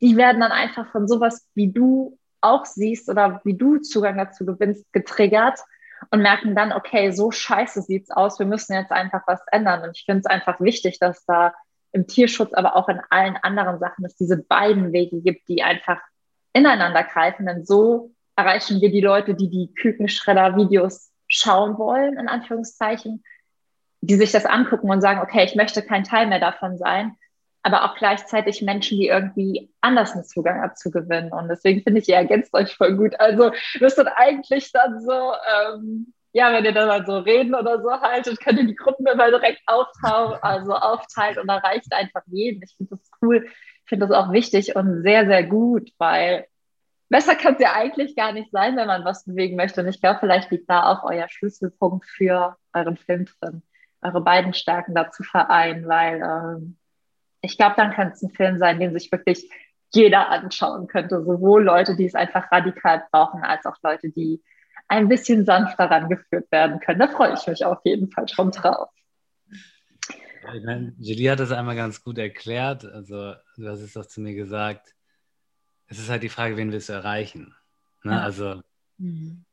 Die 0.00 0.16
werden 0.16 0.40
dann 0.40 0.52
einfach 0.52 0.90
von 0.90 1.06
sowas, 1.06 1.46
wie 1.54 1.70
du 1.70 2.18
auch 2.40 2.64
siehst 2.64 3.08
oder 3.08 3.40
wie 3.44 3.56
du 3.56 3.78
Zugang 3.78 4.16
dazu 4.16 4.46
gewinnst, 4.46 4.90
getriggert 4.92 5.60
und 6.10 6.22
merken 6.22 6.56
dann, 6.56 6.72
okay, 6.72 7.12
so 7.12 7.30
scheiße 7.30 7.82
sieht's 7.82 8.10
aus, 8.10 8.38
wir 8.38 8.46
müssen 8.46 8.72
jetzt 8.74 8.92
einfach 8.92 9.22
was 9.26 9.40
ändern. 9.50 9.82
Und 9.82 9.96
ich 9.96 10.04
finde 10.04 10.20
es 10.20 10.26
einfach 10.26 10.60
wichtig, 10.60 10.98
dass 10.98 11.24
da 11.26 11.54
im 11.92 12.06
Tierschutz, 12.06 12.52
aber 12.54 12.76
auch 12.76 12.88
in 12.88 13.00
allen 13.10 13.36
anderen 13.36 13.78
Sachen, 13.78 14.04
es 14.04 14.16
diese 14.16 14.42
beiden 14.42 14.92
Wege 14.92 15.20
gibt, 15.20 15.46
die 15.48 15.62
einfach 15.62 16.00
ineinander 16.52 17.04
greifen. 17.04 17.46
Denn 17.46 17.64
so 17.64 18.12
erreichen 18.42 18.80
wir 18.80 18.90
die 18.90 19.00
Leute, 19.00 19.34
die 19.34 19.48
die 19.48 19.72
Kükenschredder-Videos 19.74 21.12
schauen 21.28 21.78
wollen, 21.78 22.18
in 22.18 22.28
Anführungszeichen, 22.28 23.22
die 24.00 24.16
sich 24.16 24.32
das 24.32 24.46
angucken 24.46 24.90
und 24.90 25.00
sagen, 25.00 25.20
okay, 25.20 25.44
ich 25.44 25.54
möchte 25.54 25.82
kein 25.82 26.04
Teil 26.04 26.26
mehr 26.26 26.40
davon 26.40 26.76
sein, 26.76 27.16
aber 27.62 27.84
auch 27.84 27.94
gleichzeitig 27.94 28.60
Menschen, 28.62 28.98
die 28.98 29.06
irgendwie 29.06 29.70
anders 29.80 30.12
einen 30.12 30.24
Zugang 30.24 30.60
abzugewinnen. 30.60 31.32
Und 31.32 31.48
deswegen 31.48 31.82
finde 31.82 32.00
ich, 32.00 32.08
ihr 32.08 32.16
ergänzt 32.16 32.52
euch 32.52 32.74
voll 32.74 32.96
gut. 32.96 33.18
Also 33.20 33.52
sind 33.78 34.08
eigentlich 34.08 34.72
dann 34.72 35.00
so, 35.00 35.12
ähm, 35.12 36.12
ja, 36.32 36.52
wenn 36.52 36.64
ihr 36.64 36.72
dann 36.72 36.88
mal 36.88 37.06
so 37.06 37.18
reden 37.18 37.54
oder 37.54 37.80
so 37.80 37.90
haltet, 37.92 38.40
könnt 38.40 38.58
ihr 38.58 38.66
die 38.66 38.74
Gruppen 38.74 39.06
immer 39.06 39.30
direkt 39.30 39.60
aufteilen, 39.66 40.38
also 40.42 40.74
aufteilen 40.74 41.38
und 41.38 41.48
erreicht 41.48 41.92
einfach 41.92 42.22
jeden. 42.26 42.62
Ich 42.64 42.74
finde 42.76 42.96
das 42.96 43.10
cool. 43.22 43.46
Ich 43.46 43.88
finde 43.88 44.08
das 44.08 44.16
auch 44.16 44.32
wichtig 44.32 44.74
und 44.74 45.02
sehr, 45.02 45.26
sehr 45.26 45.44
gut, 45.44 45.90
weil 45.98 46.46
besser 47.12 47.36
kann 47.36 47.54
es 47.54 47.60
ja 47.60 47.74
eigentlich 47.74 48.16
gar 48.16 48.32
nicht 48.32 48.50
sein, 48.50 48.74
wenn 48.76 48.86
man 48.86 49.04
was 49.04 49.24
bewegen 49.24 49.54
möchte. 49.54 49.82
Und 49.82 49.88
ich 49.88 50.00
glaube, 50.00 50.18
vielleicht 50.20 50.50
liegt 50.50 50.68
da 50.68 50.84
auch 50.84 51.04
euer 51.04 51.28
Schlüsselpunkt 51.28 52.06
für 52.06 52.56
euren 52.72 52.96
Film 52.96 53.26
drin, 53.26 53.62
eure 54.00 54.22
beiden 54.22 54.54
Stärken 54.54 54.94
dazu 54.94 55.22
vereinen, 55.22 55.86
weil 55.86 56.22
ähm, 56.22 56.78
ich 57.42 57.58
glaube, 57.58 57.74
dann 57.76 57.92
kann 57.92 58.08
es 58.08 58.22
ein 58.22 58.30
Film 58.30 58.58
sein, 58.58 58.80
den 58.80 58.98
sich 58.98 59.12
wirklich 59.12 59.48
jeder 59.92 60.30
anschauen 60.30 60.86
könnte. 60.86 61.22
Sowohl 61.22 61.64
Leute, 61.64 61.96
die 61.96 62.06
es 62.06 62.14
einfach 62.14 62.50
radikal 62.50 63.04
brauchen, 63.12 63.42
als 63.42 63.66
auch 63.66 63.76
Leute, 63.82 64.08
die 64.08 64.42
ein 64.88 65.08
bisschen 65.08 65.44
sanfter 65.44 65.90
rangeführt 65.90 66.50
werden 66.50 66.80
können. 66.80 67.00
Da 67.00 67.08
freue 67.08 67.34
ich 67.34 67.46
mich 67.46 67.64
auf 67.64 67.80
jeden 67.84 68.10
Fall 68.10 68.26
schon 68.28 68.52
drauf. 68.52 68.88
Ich 70.54 70.64
meine, 70.64 70.94
Julie 70.98 71.30
hat 71.30 71.40
das 71.40 71.52
einmal 71.52 71.76
ganz 71.76 72.02
gut 72.02 72.16
erklärt. 72.16 72.86
Also, 72.86 73.34
du 73.58 73.68
hast 73.68 73.80
es 73.80 73.92
doch 73.92 74.06
zu 74.06 74.22
mir 74.22 74.34
gesagt. 74.34 74.94
Es 75.92 75.98
ist 75.98 76.08
halt 76.08 76.22
die 76.22 76.30
Frage, 76.30 76.56
wen 76.56 76.72
willst 76.72 76.88
du 76.88 76.94
erreichen? 76.94 77.54
Ne? 78.02 78.12
Ja. 78.12 78.22
Also, 78.22 78.62
mhm. 78.96 79.44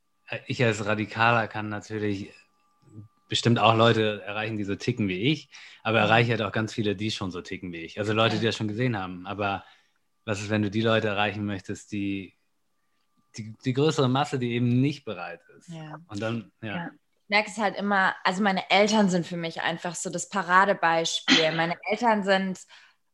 ich 0.47 0.63
als 0.63 0.85
Radikaler 0.85 1.49
kann 1.49 1.67
natürlich 1.67 2.31
bestimmt 3.27 3.59
auch 3.59 3.75
Leute 3.75 4.21
erreichen, 4.21 4.57
die 4.57 4.63
so 4.63 4.75
ticken 4.75 5.09
wie 5.09 5.19
ich, 5.19 5.49
aber 5.83 5.99
erreiche 5.99 6.31
halt 6.31 6.41
auch 6.41 6.53
ganz 6.53 6.73
viele, 6.73 6.95
die 6.95 7.11
schon 7.11 7.29
so 7.29 7.41
ticken 7.41 7.73
wie 7.73 7.81
ich. 7.81 7.99
Also 7.99 8.13
Leute, 8.13 8.39
die 8.39 8.45
das 8.45 8.55
schon 8.55 8.69
gesehen 8.69 8.97
haben. 8.97 9.27
Aber 9.27 9.65
was 10.23 10.39
ist, 10.39 10.49
wenn 10.49 10.61
du 10.61 10.71
die 10.71 10.81
Leute 10.81 11.09
erreichen 11.09 11.45
möchtest, 11.45 11.91
die 11.91 12.37
die, 13.37 13.53
die 13.65 13.73
größere 13.73 14.07
Masse, 14.07 14.39
die 14.39 14.53
eben 14.53 14.79
nicht 14.79 15.03
bereit 15.03 15.41
ist? 15.57 15.67
Ja. 15.67 15.99
Und 16.07 16.21
dann, 16.21 16.51
ja. 16.61 16.75
ja. 16.75 16.89
Ich 17.23 17.29
merke 17.29 17.49
es 17.51 17.57
halt 17.57 17.75
immer, 17.75 18.15
also 18.23 18.41
meine 18.41 18.71
Eltern 18.71 19.09
sind 19.09 19.27
für 19.27 19.37
mich 19.37 19.61
einfach 19.61 19.93
so 19.93 20.09
das 20.09 20.29
Paradebeispiel. 20.29 21.51
Meine 21.55 21.75
Eltern 21.91 22.23
sind 22.23 22.59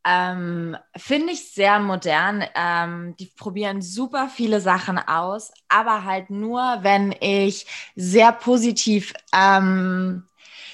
ähm, 0.05 0.77
Finde 0.95 1.33
ich 1.33 1.51
sehr 1.51 1.79
modern. 1.79 2.43
Ähm, 2.53 3.15
die 3.17 3.25
probieren 3.25 3.81
super 3.81 4.29
viele 4.29 4.61
Sachen 4.61 4.99
aus, 4.99 5.51
aber 5.67 6.03
halt 6.05 6.29
nur, 6.29 6.61
wenn 6.81 7.13
ich 7.19 7.65
sehr 7.95 8.31
positiv 8.31 9.13
ähm, 9.33 10.27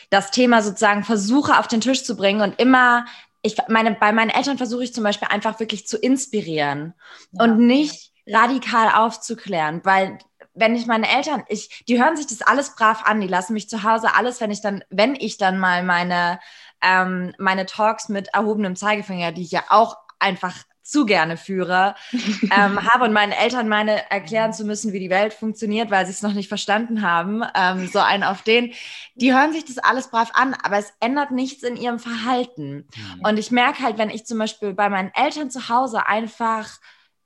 das 0.10 0.32
Thema 0.32 0.62
sozusagen 0.62 1.06
versuche 1.06 1.58
auf 1.58 1.68
den 1.68 1.80
Tisch 1.80 2.04
zu 2.04 2.18
bringen 2.18 2.42
und 2.42 2.60
immer, 2.60 3.06
ich 3.42 3.56
meine, 3.70 3.94
bei 3.94 4.12
meinen 4.12 4.30
Eltern 4.30 4.58
versuche 4.58 4.84
ich 4.84 4.94
zum 4.94 5.06
Beispiel 5.06 5.30
einfach 5.30 5.60
wirklich 5.62 5.88
zu 5.88 5.98
inspirieren 5.98 6.94
ja. 7.32 7.46
und 7.46 7.66
nicht 7.66 8.12
radikal 8.28 8.90
aufzuklären, 8.94 9.80
weil 9.86 10.20
wenn 10.54 10.76
ich 10.76 10.86
meine 10.86 11.10
Eltern, 11.10 11.44
ich, 11.48 11.86
die 11.88 12.04
hören 12.04 12.18
sich 12.18 12.28
das 12.28 12.42
alles 12.42 12.76
brav 12.76 13.04
an, 13.06 13.22
die 13.22 13.28
lassen 13.28 13.54
mich 13.54 13.70
zu 13.70 13.84
Hause 13.84 14.14
alles, 14.14 14.42
wenn 14.42 14.52
ich 14.52 14.62
dann, 14.62 14.84
wenn 14.90 15.16
ich 15.16 15.38
dann 15.38 15.58
mal 15.58 15.82
meine 15.82 16.40
ähm, 16.82 17.34
meine 17.38 17.66
Talks 17.66 18.10
mit 18.10 18.30
erhobenem 18.34 18.76
Zeigefinger, 18.76 19.32
die 19.32 19.44
ich 19.44 19.52
ja 19.52 19.64
auch 19.70 19.98
einfach 20.20 20.56
zu 20.84 21.06
gerne 21.06 21.38
führe, 21.38 21.96
ähm, 22.12 22.92
habe 22.92 23.06
und 23.06 23.14
meinen 23.14 23.32
Eltern 23.32 23.68
meine 23.68 24.10
erklären 24.12 24.54
zu 24.54 24.66
müssen, 24.66 24.94
wie 24.94 25.00
die 25.00 25.10
Welt 25.10 25.34
funktioniert, 25.34 25.90
weil 25.90 26.06
sie 26.06 26.12
es 26.12 26.22
noch 26.22 26.34
nicht 26.34 26.50
verstanden 26.50 27.02
haben. 27.02 27.44
Ähm, 27.56 27.88
so 27.88 28.00
einen 28.00 28.24
auf 28.24 28.42
den. 28.42 28.74
Die 29.16 29.34
hören 29.34 29.54
sich 29.54 29.66
das 29.66 29.78
alles 29.78 30.10
brav 30.10 30.32
an, 30.34 30.54
aber 30.64 30.78
es 30.78 30.94
ändert 31.00 31.32
nichts 31.32 31.64
in 31.64 31.78
ihrem 31.78 32.00
Verhalten. 32.00 32.88
Mhm. 32.96 33.26
Und 33.26 33.38
ich 33.38 33.52
merke 33.52 33.84
halt, 33.84 33.98
wenn 33.98 34.10
ich 34.10 34.26
zum 34.26 34.38
Beispiel 34.38 34.74
bei 34.74 34.90
meinen 34.90 35.12
Eltern 35.14 35.50
zu 35.50 35.70
Hause 35.70 36.08
einfach 36.08 36.80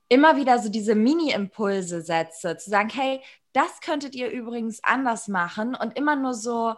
immer 0.08 0.38
wieder 0.38 0.60
so 0.60 0.70
diese 0.70 0.94
Mini-Impulse 0.94 2.02
setze, 2.02 2.58
zu 2.58 2.70
sagen, 2.70 2.90
hey, 2.90 3.22
das 3.54 3.80
könntet 3.80 4.16
ihr 4.16 4.30
übrigens 4.30 4.84
anders 4.84 5.28
machen 5.28 5.76
und 5.76 5.98
immer 5.98 6.16
nur 6.16 6.34
so 6.34 6.76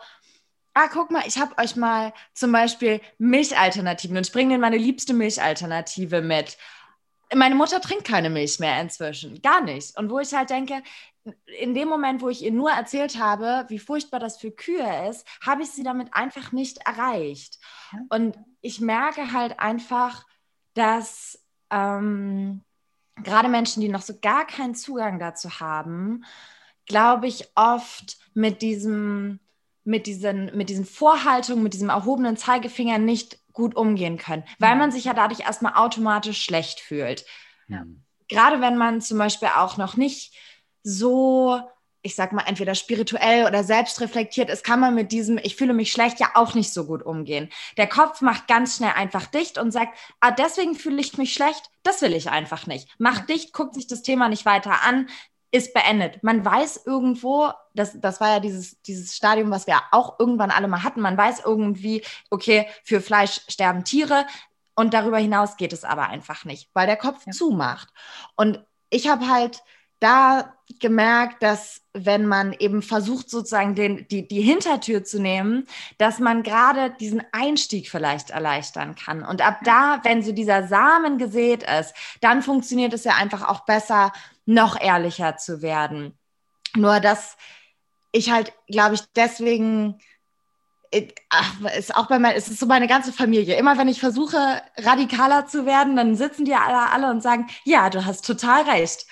ah, 0.77 0.87
guck 0.91 1.09
mal, 1.09 1.23
ich 1.25 1.39
habe 1.39 1.57
euch 1.57 1.75
mal 1.75 2.13
zum 2.33 2.51
Beispiel 2.51 3.01
Milchalternativen 3.17 4.15
und 4.15 4.27
ich 4.27 4.31
bringe 4.31 4.53
Ihnen 4.53 4.61
meine 4.61 4.77
liebste 4.77 5.13
Milchalternative 5.13 6.21
mit. 6.21 6.57
Meine 7.33 7.55
Mutter 7.55 7.81
trinkt 7.81 8.05
keine 8.05 8.29
Milch 8.29 8.59
mehr 8.59 8.79
inzwischen, 8.79 9.41
gar 9.41 9.61
nicht. 9.61 9.97
Und 9.97 10.09
wo 10.11 10.19
ich 10.19 10.33
halt 10.33 10.49
denke, 10.51 10.83
in 11.59 11.73
dem 11.73 11.89
Moment, 11.89 12.21
wo 12.21 12.29
ich 12.29 12.43
ihr 12.43 12.51
nur 12.51 12.71
erzählt 12.71 13.19
habe, 13.19 13.65
wie 13.69 13.79
furchtbar 13.79 14.19
das 14.19 14.37
für 14.37 14.51
Kühe 14.51 15.09
ist, 15.09 15.27
habe 15.45 15.63
ich 15.63 15.71
sie 15.71 15.83
damit 15.83 16.13
einfach 16.13 16.51
nicht 16.51 16.77
erreicht. 16.85 17.59
Und 18.09 18.37
ich 18.61 18.79
merke 18.79 19.33
halt 19.33 19.59
einfach, 19.59 20.25
dass 20.73 21.43
ähm, 21.69 22.63
gerade 23.23 23.49
Menschen, 23.49 23.81
die 23.81 23.89
noch 23.89 24.03
so 24.03 24.13
gar 24.21 24.45
keinen 24.45 24.75
Zugang 24.75 25.19
dazu 25.19 25.59
haben, 25.59 26.23
glaube 26.85 27.27
ich, 27.27 27.49
oft 27.55 28.17
mit 28.33 28.61
diesem 28.61 29.39
mit 29.87 30.05
diesen, 30.05 30.55
mit 30.55 30.69
diesen 30.69 30.85
Vorhaltungen, 30.85 31.63
mit 31.63 31.73
diesem 31.73 31.89
erhobenen 31.89 32.35
Zeigefinger 32.35 32.97
nicht 32.97 33.39
gut 33.53 33.75
umgehen 33.75 34.17
können, 34.17 34.43
weil 34.59 34.75
man 34.75 34.91
sich 34.91 35.05
ja 35.05 35.13
dadurch 35.13 35.39
erstmal 35.39 35.73
automatisch 35.75 36.43
schlecht 36.43 36.81
fühlt. 36.81 37.25
Ja. 37.69 37.85
Gerade 38.27 38.59
wenn 38.59 38.77
man 38.77 39.01
zum 39.01 39.17
Beispiel 39.17 39.47
auch 39.55 39.77
noch 39.77 39.95
nicht 39.95 40.35
so, 40.83 41.61
ich 42.01 42.15
sag 42.15 42.33
mal, 42.33 42.43
entweder 42.45 42.75
spirituell 42.75 43.45
oder 43.45 43.63
selbstreflektiert 43.63 44.49
ist, 44.49 44.65
kann 44.65 44.81
man 44.81 44.93
mit 44.93 45.13
diesem, 45.13 45.37
ich 45.37 45.55
fühle 45.55 45.73
mich 45.73 45.93
schlecht, 45.93 46.19
ja 46.19 46.31
auch 46.35 46.53
nicht 46.53 46.73
so 46.73 46.85
gut 46.85 47.01
umgehen. 47.01 47.49
Der 47.77 47.87
Kopf 47.87 48.19
macht 48.19 48.47
ganz 48.47 48.75
schnell 48.75 48.91
einfach 48.93 49.25
dicht 49.25 49.57
und 49.57 49.71
sagt, 49.71 49.97
ah, 50.19 50.31
deswegen 50.31 50.75
fühle 50.75 50.99
ich 50.99 51.17
mich 51.17 51.33
schlecht, 51.33 51.71
das 51.83 52.01
will 52.01 52.13
ich 52.13 52.29
einfach 52.29 52.67
nicht. 52.67 52.89
Macht 52.99 53.29
dicht, 53.29 53.53
guckt 53.53 53.73
sich 53.73 53.87
das 53.87 54.03
Thema 54.03 54.27
nicht 54.27 54.45
weiter 54.45 54.83
an, 54.83 55.07
ist 55.51 55.73
beendet. 55.73 56.21
Man 56.23 56.43
weiß 56.43 56.85
irgendwo, 56.85 57.51
das, 57.73 57.99
das 57.99 58.19
war 58.19 58.29
ja 58.29 58.39
dieses, 58.39 58.81
dieses 58.81 59.15
Stadium, 59.15 59.49
was 59.49 59.67
wir 59.67 59.79
auch 59.91 60.19
irgendwann 60.19 60.51
alle 60.51 60.67
mal 60.67 60.83
hatten. 60.83 61.01
Man 61.01 61.17
weiß 61.17 61.41
irgendwie, 61.45 62.03
okay, 62.29 62.67
für 62.83 63.01
Fleisch 63.01 63.41
sterben 63.47 63.83
Tiere 63.83 64.25
und 64.75 64.93
darüber 64.93 65.17
hinaus 65.17 65.57
geht 65.57 65.73
es 65.73 65.83
aber 65.83 66.09
einfach 66.09 66.45
nicht, 66.45 66.69
weil 66.73 66.87
der 66.87 66.97
Kopf 66.97 67.25
ja. 67.25 67.31
zumacht. 67.31 67.89
Und 68.35 68.63
ich 68.89 69.07
habe 69.09 69.27
halt 69.27 69.63
da 69.99 70.53
gemerkt, 70.79 71.41
dass 71.41 71.81
wenn 71.93 72.27
man 72.27 72.53
eben 72.53 72.81
versucht, 72.81 73.29
sozusagen 73.29 73.73
den, 73.73 74.07
die, 74.09 74.27
die 74.27 74.41
Hintertür 74.41 75.03
zu 75.03 75.19
nehmen, 75.19 75.65
dass 75.97 76.19
man 76.19 76.43
gerade 76.43 76.91
diesen 76.99 77.23
Einstieg 77.31 77.89
vielleicht 77.89 78.29
erleichtern 78.29 78.95
kann. 78.95 79.23
Und 79.23 79.41
ab 79.41 79.59
da, 79.63 79.99
wenn 80.03 80.21
so 80.21 80.33
dieser 80.33 80.67
Samen 80.67 81.17
gesät 81.17 81.63
ist, 81.63 81.93
dann 82.21 82.43
funktioniert 82.43 82.93
es 82.93 83.05
ja 83.05 83.15
einfach 83.15 83.47
auch 83.47 83.61
besser, 83.61 84.11
noch 84.45 84.79
ehrlicher 84.79 85.37
zu 85.37 85.61
werden. 85.61 86.17
Nur 86.75 86.99
dass 86.99 87.37
ich 88.11 88.31
halt, 88.31 88.53
glaube 88.67 88.95
ich, 88.95 89.01
deswegen 89.15 89.99
ach, 91.29 91.53
ist 91.77 91.95
auch 91.95 92.07
bei 92.07 92.19
mir, 92.19 92.35
es 92.35 92.47
ist 92.47 92.59
so 92.59 92.65
meine 92.65 92.87
ganze 92.87 93.11
Familie. 93.11 93.55
Immer 93.57 93.77
wenn 93.77 93.87
ich 93.87 93.99
versuche, 93.99 94.61
radikaler 94.77 95.47
zu 95.47 95.65
werden, 95.65 95.95
dann 95.95 96.15
sitzen 96.15 96.45
die 96.45 96.55
alle, 96.55 96.91
alle 96.91 97.11
und 97.11 97.21
sagen, 97.21 97.47
ja, 97.63 97.89
du 97.89 98.05
hast 98.05 98.25
total 98.25 98.63
recht. 98.63 99.05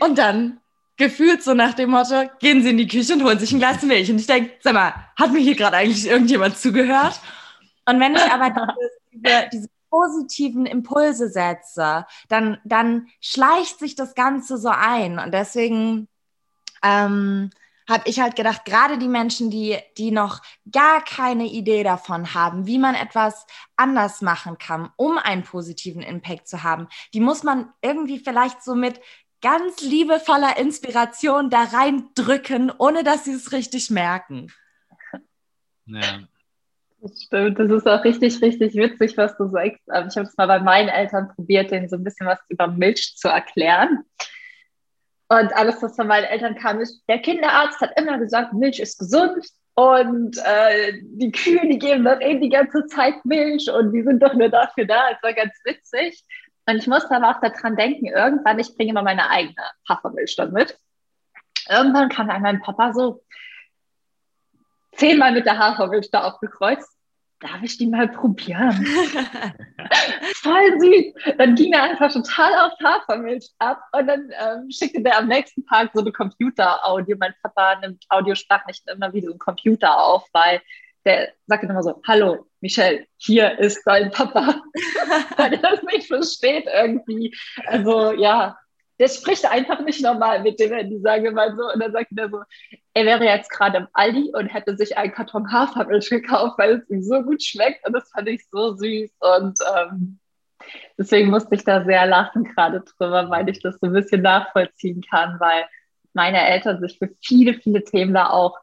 Und 0.00 0.18
dann 0.18 0.60
gefühlt 0.96 1.42
so 1.42 1.54
nach 1.54 1.74
dem 1.74 1.90
Motto, 1.90 2.28
gehen 2.38 2.62
sie 2.62 2.70
in 2.70 2.78
die 2.78 2.86
Küche 2.86 3.14
und 3.14 3.24
holen 3.24 3.38
sich 3.38 3.52
ein 3.52 3.58
Glas 3.58 3.82
Milch. 3.82 4.10
Und 4.10 4.18
ich 4.18 4.26
denke, 4.26 4.52
sag 4.60 4.74
mal, 4.74 4.94
hat 5.16 5.32
mir 5.32 5.40
hier 5.40 5.56
gerade 5.56 5.76
eigentlich 5.78 6.06
irgendjemand 6.06 6.58
zugehört? 6.58 7.20
Und 7.86 7.98
wenn 7.98 8.14
ich 8.14 8.22
aber 8.22 8.50
diese, 9.12 9.48
diese 9.52 9.68
positiven 9.90 10.66
Impulse 10.66 11.28
setze, 11.28 12.06
dann, 12.28 12.58
dann 12.64 13.08
schleicht 13.20 13.78
sich 13.78 13.94
das 13.94 14.14
Ganze 14.14 14.58
so 14.58 14.68
ein. 14.68 15.18
Und 15.18 15.32
deswegen 15.32 16.08
ähm, 16.82 17.50
habe 17.88 18.08
ich 18.08 18.20
halt 18.20 18.36
gedacht, 18.36 18.64
gerade 18.64 18.96
die 18.96 19.08
Menschen, 19.08 19.50
die, 19.50 19.76
die 19.98 20.10
noch 20.10 20.40
gar 20.70 21.04
keine 21.04 21.46
Idee 21.46 21.82
davon 21.82 22.32
haben, 22.32 22.66
wie 22.66 22.78
man 22.78 22.94
etwas 22.94 23.46
anders 23.76 24.22
machen 24.22 24.56
kann, 24.58 24.90
um 24.96 25.18
einen 25.18 25.42
positiven 25.42 26.02
Impact 26.02 26.48
zu 26.48 26.62
haben, 26.62 26.88
die 27.12 27.20
muss 27.20 27.42
man 27.42 27.72
irgendwie 27.82 28.18
vielleicht 28.18 28.62
so 28.62 28.74
mit 28.74 29.00
ganz 29.42 29.82
liebevoller 29.82 30.56
Inspiration 30.56 31.50
da 31.50 31.64
reindrücken, 31.64 32.72
ohne 32.78 33.04
dass 33.04 33.24
sie 33.24 33.32
es 33.32 33.52
richtig 33.52 33.90
merken. 33.90 34.52
Ja. 35.86 36.20
Das 37.00 37.20
stimmt, 37.20 37.58
das 37.58 37.68
ist 37.68 37.88
auch 37.88 38.04
richtig, 38.04 38.40
richtig 38.40 38.76
witzig, 38.76 39.16
was 39.16 39.36
du 39.36 39.48
sagst. 39.48 39.80
Ich 39.86 40.16
habe 40.16 40.28
es 40.28 40.36
mal 40.36 40.46
bei 40.46 40.60
meinen 40.60 40.88
Eltern 40.88 41.32
probiert, 41.34 41.72
denen 41.72 41.88
so 41.88 41.96
ein 41.96 42.04
bisschen 42.04 42.28
was 42.28 42.38
über 42.48 42.68
Milch 42.68 43.16
zu 43.16 43.26
erklären. 43.26 44.04
Und 45.28 45.52
alles, 45.56 45.82
was 45.82 45.96
von 45.96 46.06
meinen 46.06 46.26
Eltern 46.26 46.54
kam, 46.54 46.78
ist, 46.80 47.02
der 47.08 47.18
Kinderarzt 47.18 47.80
hat 47.80 47.98
immer 47.98 48.18
gesagt, 48.18 48.52
Milch 48.52 48.78
ist 48.78 49.00
gesund 49.00 49.44
und 49.74 50.36
äh, 50.44 50.92
die 51.02 51.32
Kühe, 51.32 51.66
die 51.66 51.78
geben 51.78 52.04
doch 52.04 52.20
eh 52.20 52.38
die 52.38 52.50
ganze 52.50 52.86
Zeit 52.86 53.24
Milch 53.24 53.68
und 53.68 53.92
die 53.92 54.02
sind 54.02 54.22
doch 54.22 54.34
nur 54.34 54.50
dafür 54.50 54.84
da. 54.84 55.10
Es 55.10 55.22
war 55.22 55.32
ganz 55.32 55.54
witzig. 55.64 56.22
Und 56.66 56.76
ich 56.76 56.86
musste 56.86 57.14
aber 57.14 57.30
auch 57.30 57.40
daran 57.40 57.76
denken, 57.76 58.06
irgendwann, 58.06 58.58
ich 58.58 58.74
bringe 58.76 58.90
immer 58.90 59.02
meine 59.02 59.28
eigene 59.30 59.64
Hafermilch 59.88 60.36
dann 60.36 60.52
mit. 60.52 60.78
Irgendwann 61.68 62.08
kam 62.08 62.28
dann 62.28 62.42
mein 62.42 62.60
Papa 62.60 62.92
so, 62.92 63.22
zehnmal 64.92 65.32
mit 65.32 65.46
der 65.46 65.58
Hafermilch 65.58 66.10
da 66.10 66.24
aufgekreuzt. 66.24 66.88
Darf 67.40 67.60
ich 67.62 67.76
die 67.76 67.88
mal 67.88 68.06
probieren? 68.06 68.70
Voll 70.34 70.80
süß. 70.80 71.36
Dann 71.38 71.56
ging 71.56 71.72
er 71.72 71.82
einfach 71.82 72.12
total 72.12 72.54
auf 72.54 72.72
Hafermilch 72.80 73.50
ab 73.58 73.82
und 73.92 74.06
dann 74.06 74.30
ähm, 74.38 74.70
schickte 74.70 75.02
der 75.02 75.18
am 75.18 75.26
nächsten 75.26 75.66
Tag 75.66 75.90
so 75.92 76.00
eine 76.00 76.12
Computer-Audio. 76.12 77.16
Mein 77.18 77.34
Papa 77.42 77.80
nimmt 77.80 78.04
Audiosprachnachrichten 78.10 78.94
immer 78.94 79.12
wie 79.12 79.22
so 79.22 79.32
ein 79.32 79.40
Computer 79.40 79.98
auf, 79.98 80.28
weil 80.32 80.62
der 81.04 81.30
sagt 81.46 81.64
immer 81.64 81.82
so, 81.82 82.00
hallo, 82.06 82.46
Michelle, 82.60 83.06
hier 83.16 83.58
ist 83.58 83.82
dein 83.84 84.10
Papa. 84.10 84.62
Weil 85.36 85.54
er 85.54 85.60
das 85.60 85.82
nicht 85.82 86.06
versteht 86.06 86.66
irgendwie. 86.72 87.34
Also 87.66 88.12
ja, 88.12 88.56
der 88.98 89.08
spricht 89.08 89.44
einfach 89.50 89.80
nicht 89.80 90.00
normal 90.02 90.42
mit 90.42 90.60
dem 90.60 90.72
Handy, 90.72 91.00
sage 91.00 91.32
mal 91.32 91.56
so. 91.56 91.72
Und 91.72 91.80
dann 91.80 91.92
sagt 91.92 92.08
er 92.16 92.30
so, 92.30 92.42
er 92.94 93.04
wäre 93.04 93.24
jetzt 93.24 93.50
gerade 93.50 93.78
im 93.78 93.88
Aldi 93.92 94.32
und 94.32 94.46
hätte 94.46 94.76
sich 94.76 94.96
einen 94.96 95.12
Karton 95.12 95.50
Hafermilch 95.50 96.08
gekauft, 96.08 96.58
weil 96.58 96.74
es 96.74 96.90
ihm 96.90 97.02
so 97.02 97.22
gut 97.22 97.42
schmeckt. 97.42 97.84
Und 97.86 97.94
das 97.94 98.08
fand 98.10 98.28
ich 98.28 98.46
so 98.48 98.76
süß. 98.76 99.10
Und 99.18 99.58
ähm, 99.76 100.20
deswegen 100.98 101.30
musste 101.30 101.54
ich 101.54 101.64
da 101.64 101.84
sehr 101.84 102.06
lachen 102.06 102.44
gerade 102.44 102.82
drüber, 102.82 103.28
weil 103.28 103.48
ich 103.48 103.60
das 103.60 103.78
so 103.80 103.86
ein 103.86 103.92
bisschen 103.92 104.22
nachvollziehen 104.22 105.02
kann, 105.10 105.40
weil 105.40 105.64
meine 106.12 106.46
Eltern 106.46 106.80
sich 106.80 106.98
für 106.98 107.10
viele, 107.20 107.54
viele 107.54 107.82
Themen 107.82 108.14
da 108.14 108.30
auch 108.30 108.56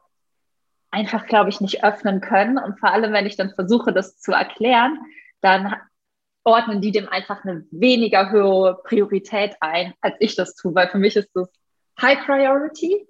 einfach, 0.90 1.26
glaube 1.26 1.50
ich, 1.50 1.60
nicht 1.60 1.84
öffnen 1.84 2.20
können. 2.20 2.58
Und 2.58 2.78
vor 2.78 2.92
allem, 2.92 3.12
wenn 3.12 3.26
ich 3.26 3.36
dann 3.36 3.54
versuche, 3.54 3.92
das 3.92 4.18
zu 4.18 4.32
erklären, 4.32 4.98
dann 5.40 5.74
ordnen 6.44 6.80
die 6.80 6.92
dem 6.92 7.08
einfach 7.08 7.44
eine 7.44 7.64
weniger 7.70 8.32
hohe 8.32 8.80
Priorität 8.84 9.56
ein, 9.60 9.94
als 10.00 10.16
ich 10.20 10.36
das 10.36 10.54
tue, 10.54 10.74
weil 10.74 10.88
für 10.88 10.98
mich 10.98 11.16
ist 11.16 11.30
das 11.34 11.48
High 12.00 12.24
Priority 12.24 13.06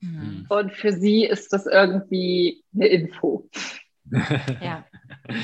mhm. 0.00 0.46
und 0.48 0.72
für 0.72 0.92
sie 0.92 1.24
ist 1.24 1.52
das 1.52 1.66
irgendwie 1.66 2.64
eine 2.74 2.86
Info. 2.86 3.48
ja. 4.60 4.84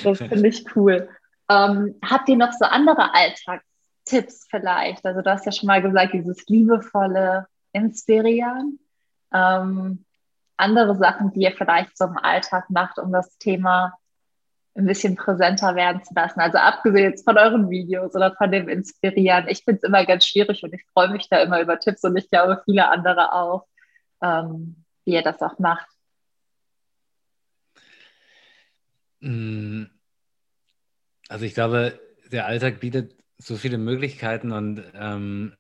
Das 0.03 0.19
finde 0.19 0.49
ich 0.49 0.65
cool. 0.75 1.09
Ähm, 1.49 1.97
habt 2.03 2.29
ihr 2.29 2.37
noch 2.37 2.53
so 2.53 2.65
andere 2.65 3.13
Alltagstipps 3.15 4.47
vielleicht? 4.49 5.05
Also 5.05 5.21
du 5.21 5.31
hast 5.31 5.45
ja 5.45 5.53
schon 5.53 5.67
mal 5.67 5.83
gesagt, 5.83 6.15
dieses 6.15 6.47
liebevolle 6.47 7.47
Inspirieren. 7.73 8.79
Ähm, 9.33 10.05
andere 10.63 10.97
Sachen, 10.97 11.33
die 11.33 11.43
ihr 11.43 11.53
vielleicht 11.53 11.99
so 11.99 12.05
im 12.05 12.17
Alltag 12.17 12.71
macht, 12.71 12.99
um 12.99 13.13
das 13.13 13.37
Thema 13.39 13.99
ein 14.75 14.87
bisschen 14.87 15.17
präsenter 15.17 15.75
werden 15.75 16.03
zu 16.03 16.15
lassen. 16.15 16.41
Also 16.41 16.59
abgesehen 16.59 17.11
jetzt 17.11 17.25
von 17.25 17.37
euren 17.37 17.69
Videos 17.69 18.15
oder 18.15 18.35
von 18.35 18.51
dem 18.51 18.69
Inspirieren. 18.69 19.49
Ich 19.49 19.65
finde 19.65 19.81
es 19.83 19.89
immer 19.89 20.07
ganz 20.07 20.25
schwierig 20.25 20.63
und 20.63 20.73
ich 20.73 20.85
freue 20.93 21.11
mich 21.11 21.29
da 21.29 21.43
immer 21.43 21.61
über 21.61 21.79
Tipps 21.79 22.05
und 22.05 22.17
ich 22.17 22.31
glaube 22.31 22.63
viele 22.65 22.89
andere 22.89 23.35
auch, 23.35 23.67
ähm, 24.23 24.85
wie 25.05 25.13
ihr 25.13 25.23
das 25.23 25.43
auch 25.43 25.59
macht. 25.59 25.87
Mm, 29.21 29.85
also 31.29 31.45
ich 31.45 31.55
glaube, 31.55 32.01
der 32.31 32.47
Alltag 32.47 32.81
bietet 32.81 33.15
so 33.37 33.57
viele 33.57 33.79
Möglichkeiten 33.79 34.53
und 34.53 34.83
ähm, 34.95 35.55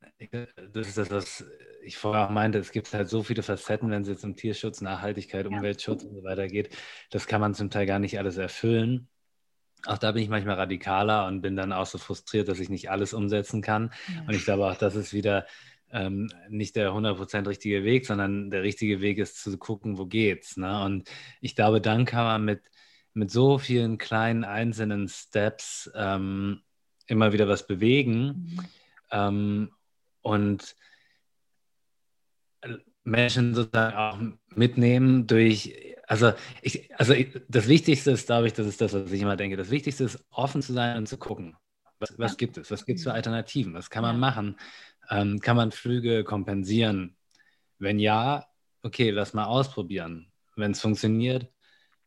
das 0.72 0.88
ist 0.88 0.98
das, 0.98 1.10
was 1.10 1.44
ich 1.82 1.96
vorher 1.96 2.26
auch 2.26 2.30
meinte, 2.30 2.58
es 2.58 2.72
gibt 2.72 2.92
halt 2.92 3.08
so 3.08 3.22
viele 3.22 3.42
Facetten, 3.42 3.90
wenn 3.90 4.02
es 4.02 4.08
jetzt 4.08 4.24
um 4.24 4.36
Tierschutz, 4.36 4.80
Nachhaltigkeit, 4.80 5.46
Umweltschutz 5.46 6.04
und 6.04 6.14
so 6.14 6.24
weiter 6.24 6.46
geht. 6.46 6.76
Das 7.10 7.26
kann 7.26 7.40
man 7.40 7.54
zum 7.54 7.70
Teil 7.70 7.86
gar 7.86 7.98
nicht 7.98 8.18
alles 8.18 8.36
erfüllen. 8.36 9.08
Auch 9.86 9.98
da 9.98 10.12
bin 10.12 10.22
ich 10.22 10.28
manchmal 10.28 10.56
radikaler 10.56 11.26
und 11.26 11.40
bin 11.40 11.56
dann 11.56 11.72
auch 11.72 11.86
so 11.86 11.98
frustriert, 11.98 12.48
dass 12.48 12.60
ich 12.60 12.68
nicht 12.68 12.90
alles 12.90 13.14
umsetzen 13.14 13.62
kann. 13.62 13.92
Ja. 14.14 14.22
Und 14.22 14.34
ich 14.34 14.44
glaube 14.44 14.66
auch, 14.66 14.76
das 14.76 14.94
ist 14.94 15.12
wieder 15.12 15.46
ähm, 15.90 16.28
nicht 16.48 16.76
der 16.76 16.92
100% 16.92 17.48
richtige 17.48 17.84
Weg, 17.84 18.06
sondern 18.06 18.50
der 18.50 18.62
richtige 18.62 19.00
Weg 19.00 19.18
ist 19.18 19.42
zu 19.42 19.56
gucken, 19.58 19.98
wo 19.98 20.06
geht's. 20.06 20.56
Ne? 20.56 20.82
Und 20.84 21.10
ich 21.40 21.56
glaube, 21.56 21.80
dann 21.80 22.04
kann 22.04 22.24
man 22.24 22.44
mit, 22.44 22.62
mit 23.12 23.30
so 23.30 23.58
vielen 23.58 23.98
kleinen 23.98 24.44
einzelnen 24.44 25.08
Steps 25.08 25.90
ähm, 25.94 26.62
immer 27.06 27.32
wieder 27.32 27.48
was 27.48 27.66
bewegen. 27.66 28.24
Mhm. 28.26 28.60
Ähm, 29.10 29.70
und 30.22 30.76
Menschen 33.04 33.54
sozusagen 33.54 33.96
auch 33.96 34.18
mitnehmen 34.54 35.26
durch, 35.26 35.74
also, 36.06 36.32
ich, 36.60 36.90
also 36.98 37.14
ich, 37.14 37.40
das 37.48 37.68
Wichtigste 37.68 38.12
ist, 38.12 38.26
glaube 38.26 38.46
ich, 38.46 38.52
das 38.52 38.66
ist 38.66 38.80
das, 38.80 38.92
was 38.92 39.10
ich 39.10 39.22
immer 39.22 39.36
denke, 39.36 39.56
das 39.56 39.70
Wichtigste 39.70 40.04
ist, 40.04 40.24
offen 40.30 40.62
zu 40.62 40.72
sein 40.72 40.96
und 40.98 41.08
zu 41.08 41.16
gucken. 41.16 41.56
Was, 41.98 42.18
was 42.18 42.36
gibt 42.36 42.58
es? 42.58 42.70
Was 42.70 42.84
gibt 42.84 42.98
es 42.98 43.04
für 43.04 43.12
Alternativen? 43.12 43.74
Was 43.74 43.88
kann 43.88 44.02
man 44.02 44.18
machen? 44.18 44.56
Ähm, 45.08 45.38
kann 45.40 45.56
man 45.56 45.70
Flüge 45.70 46.24
kompensieren? 46.24 47.16
Wenn 47.78 47.98
ja, 47.98 48.46
okay, 48.82 49.10
lass 49.10 49.34
mal 49.34 49.44
ausprobieren. 49.44 50.32
Wenn 50.56 50.72
es 50.72 50.80
funktioniert, 50.80 51.48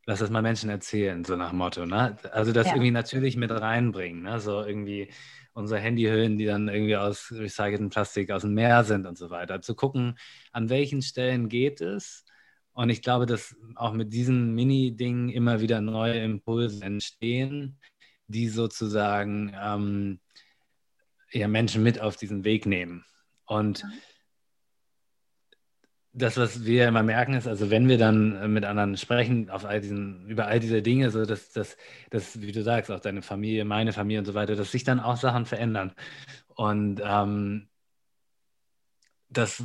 lass 0.06 0.22
es 0.22 0.30
mal 0.30 0.42
Menschen 0.42 0.70
erzählen, 0.70 1.24
so 1.24 1.36
nach 1.36 1.54
Motto. 1.54 1.86
Ne? 1.86 2.18
Also 2.32 2.52
das 2.52 2.68
ja. 2.68 2.74
irgendwie 2.74 2.92
natürlich 2.92 3.38
mit 3.38 3.52
reinbringen. 3.52 4.24
Ne? 4.24 4.40
So 4.40 4.64
irgendwie 4.64 5.10
unsere 5.56 5.80
Handyhüllen, 5.80 6.38
die 6.38 6.46
dann 6.46 6.68
irgendwie 6.68 6.98
aus 6.98 7.32
recyceltem 7.32 7.90
Plastik 7.90 8.30
aus 8.30 8.42
dem 8.42 8.54
Meer 8.54 8.84
sind 8.84 9.08
und 9.08 9.18
so 9.18 9.30
weiter. 9.30 9.62
Zu 9.62 9.74
gucken, 9.74 10.18
an 10.52 10.70
welchen 10.70 11.02
Stellen 11.02 11.48
geht 11.50 11.82
es. 11.82 12.26
Und 12.74 12.90
ich 12.90 13.02
glaube, 13.02 13.26
dass 13.26 13.56
auch 13.76 13.94
mit 13.94 14.12
diesen 14.12 14.54
Mini-Dingen 14.54 15.30
immer 15.30 15.62
wieder 15.62 15.80
neue 15.80 16.20
Impulse 16.20 16.84
entstehen, 16.84 17.80
die 18.28 18.50
sozusagen 18.50 19.56
ähm, 19.58 20.20
ja, 21.32 21.48
Menschen 21.48 21.84
mit 21.84 22.02
auf 22.02 22.18
diesen 22.18 22.44
Weg 22.44 22.66
nehmen. 22.66 23.06
Und 23.46 23.86
das, 26.18 26.38
was 26.38 26.64
wir 26.64 26.88
immer 26.88 27.04
merken, 27.04 27.34
ist, 27.34 27.46
also 27.46 27.70
wenn 27.70 27.90
wir 27.90 27.98
dann 27.98 28.36
äh, 28.38 28.48
mit 28.48 28.64
anderen 28.64 28.96
sprechen, 28.96 29.50
auf 29.50 29.66
all 29.66 29.82
diesen, 29.82 30.26
über 30.28 30.48
all 30.48 30.62
diese 30.62 30.82
Dinge, 30.82 31.12
so 31.12 31.26
dass, 31.26 31.52
dass, 31.52 31.76
dass, 32.10 32.42
wie 32.42 32.54
du 32.54 32.64
sagst, 32.64 32.90
auch 32.90 33.02
deine 33.02 33.22
Familie, 33.22 33.66
meine 33.66 33.92
Familie 33.92 34.20
und 34.20 34.26
so 34.26 34.34
weiter, 34.34 34.56
dass 34.56 34.72
sich 34.72 34.86
dann 34.86 35.02
auch 35.02 35.18
Sachen 35.18 35.46
verändern. 35.46 35.92
Und 36.56 37.02
ähm, 37.04 37.68
das, 39.28 39.64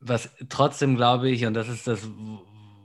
was 0.00 0.30
trotzdem 0.50 0.96
glaube 0.96 1.30
ich, 1.30 1.46
und 1.46 1.54
das 1.54 1.68
ist 1.68 1.86
das, 1.86 2.06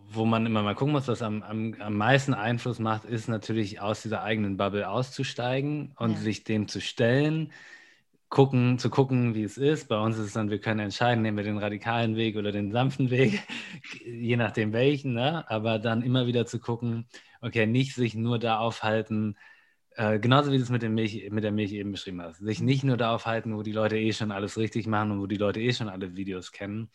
wo 0.07 0.23
man 0.23 0.45
immer 0.45 0.63
mal 0.63 0.75
gucken 0.75 0.93
muss, 0.93 1.09
was 1.09 1.21
am, 1.21 1.43
am, 1.43 1.75
am 1.79 1.97
meisten 1.97 2.33
Einfluss 2.33 2.79
macht, 2.79 3.03
ist 3.03 3.27
natürlich 3.27 3.81
aus 3.81 4.01
dieser 4.01 4.23
eigenen 4.23 4.55
Bubble 4.55 4.87
auszusteigen 4.87 5.91
und 5.97 6.11
ja. 6.11 6.17
sich 6.17 6.45
dem 6.45 6.69
zu 6.69 6.79
stellen 6.79 7.51
gucken, 8.29 8.79
zu 8.79 8.89
gucken, 8.89 9.35
wie 9.35 9.43
es 9.43 9.57
ist. 9.57 9.87
Bei 9.87 9.99
uns 9.99 10.17
ist 10.17 10.27
es 10.27 10.33
dann, 10.33 10.49
wir 10.49 10.59
können 10.59 10.79
entscheiden, 10.79 11.21
nehmen 11.21 11.37
wir 11.37 11.43
den 11.43 11.57
radikalen 11.57 12.15
Weg 12.15 12.35
oder 12.37 12.51
den 12.51 12.71
sanften 12.71 13.09
Weg, 13.09 13.41
je 14.05 14.37
nachdem 14.37 14.73
welchen, 14.73 15.13
ne? 15.13 15.49
aber 15.49 15.79
dann 15.79 16.01
immer 16.01 16.27
wieder 16.27 16.45
zu 16.45 16.59
gucken, 16.59 17.07
okay, 17.41 17.65
nicht 17.65 17.95
sich 17.95 18.15
nur 18.15 18.39
da 18.39 18.59
aufhalten, 18.59 19.37
äh, 19.91 20.19
genauso 20.19 20.51
wie 20.51 20.57
du 20.57 20.63
es 20.63 20.69
mit, 20.69 20.81
dem 20.81 20.93
Milch, 20.95 21.29
mit 21.31 21.43
der 21.43 21.51
Milch 21.51 21.71
eben 21.71 21.91
beschrieben 21.91 22.21
hast, 22.21 22.39
sich 22.39 22.61
nicht 22.61 22.83
nur 22.83 22.97
da 22.97 23.15
aufhalten, 23.15 23.55
wo 23.55 23.63
die 23.63 23.71
Leute 23.71 23.97
eh 23.97 24.11
schon 24.11 24.31
alles 24.31 24.57
richtig 24.57 24.87
machen 24.87 25.11
und 25.11 25.21
wo 25.21 25.27
die 25.27 25.37
Leute 25.37 25.61
eh 25.61 25.71
schon 25.71 25.89
alle 25.89 26.15
Videos 26.15 26.51
kennen, 26.51 26.89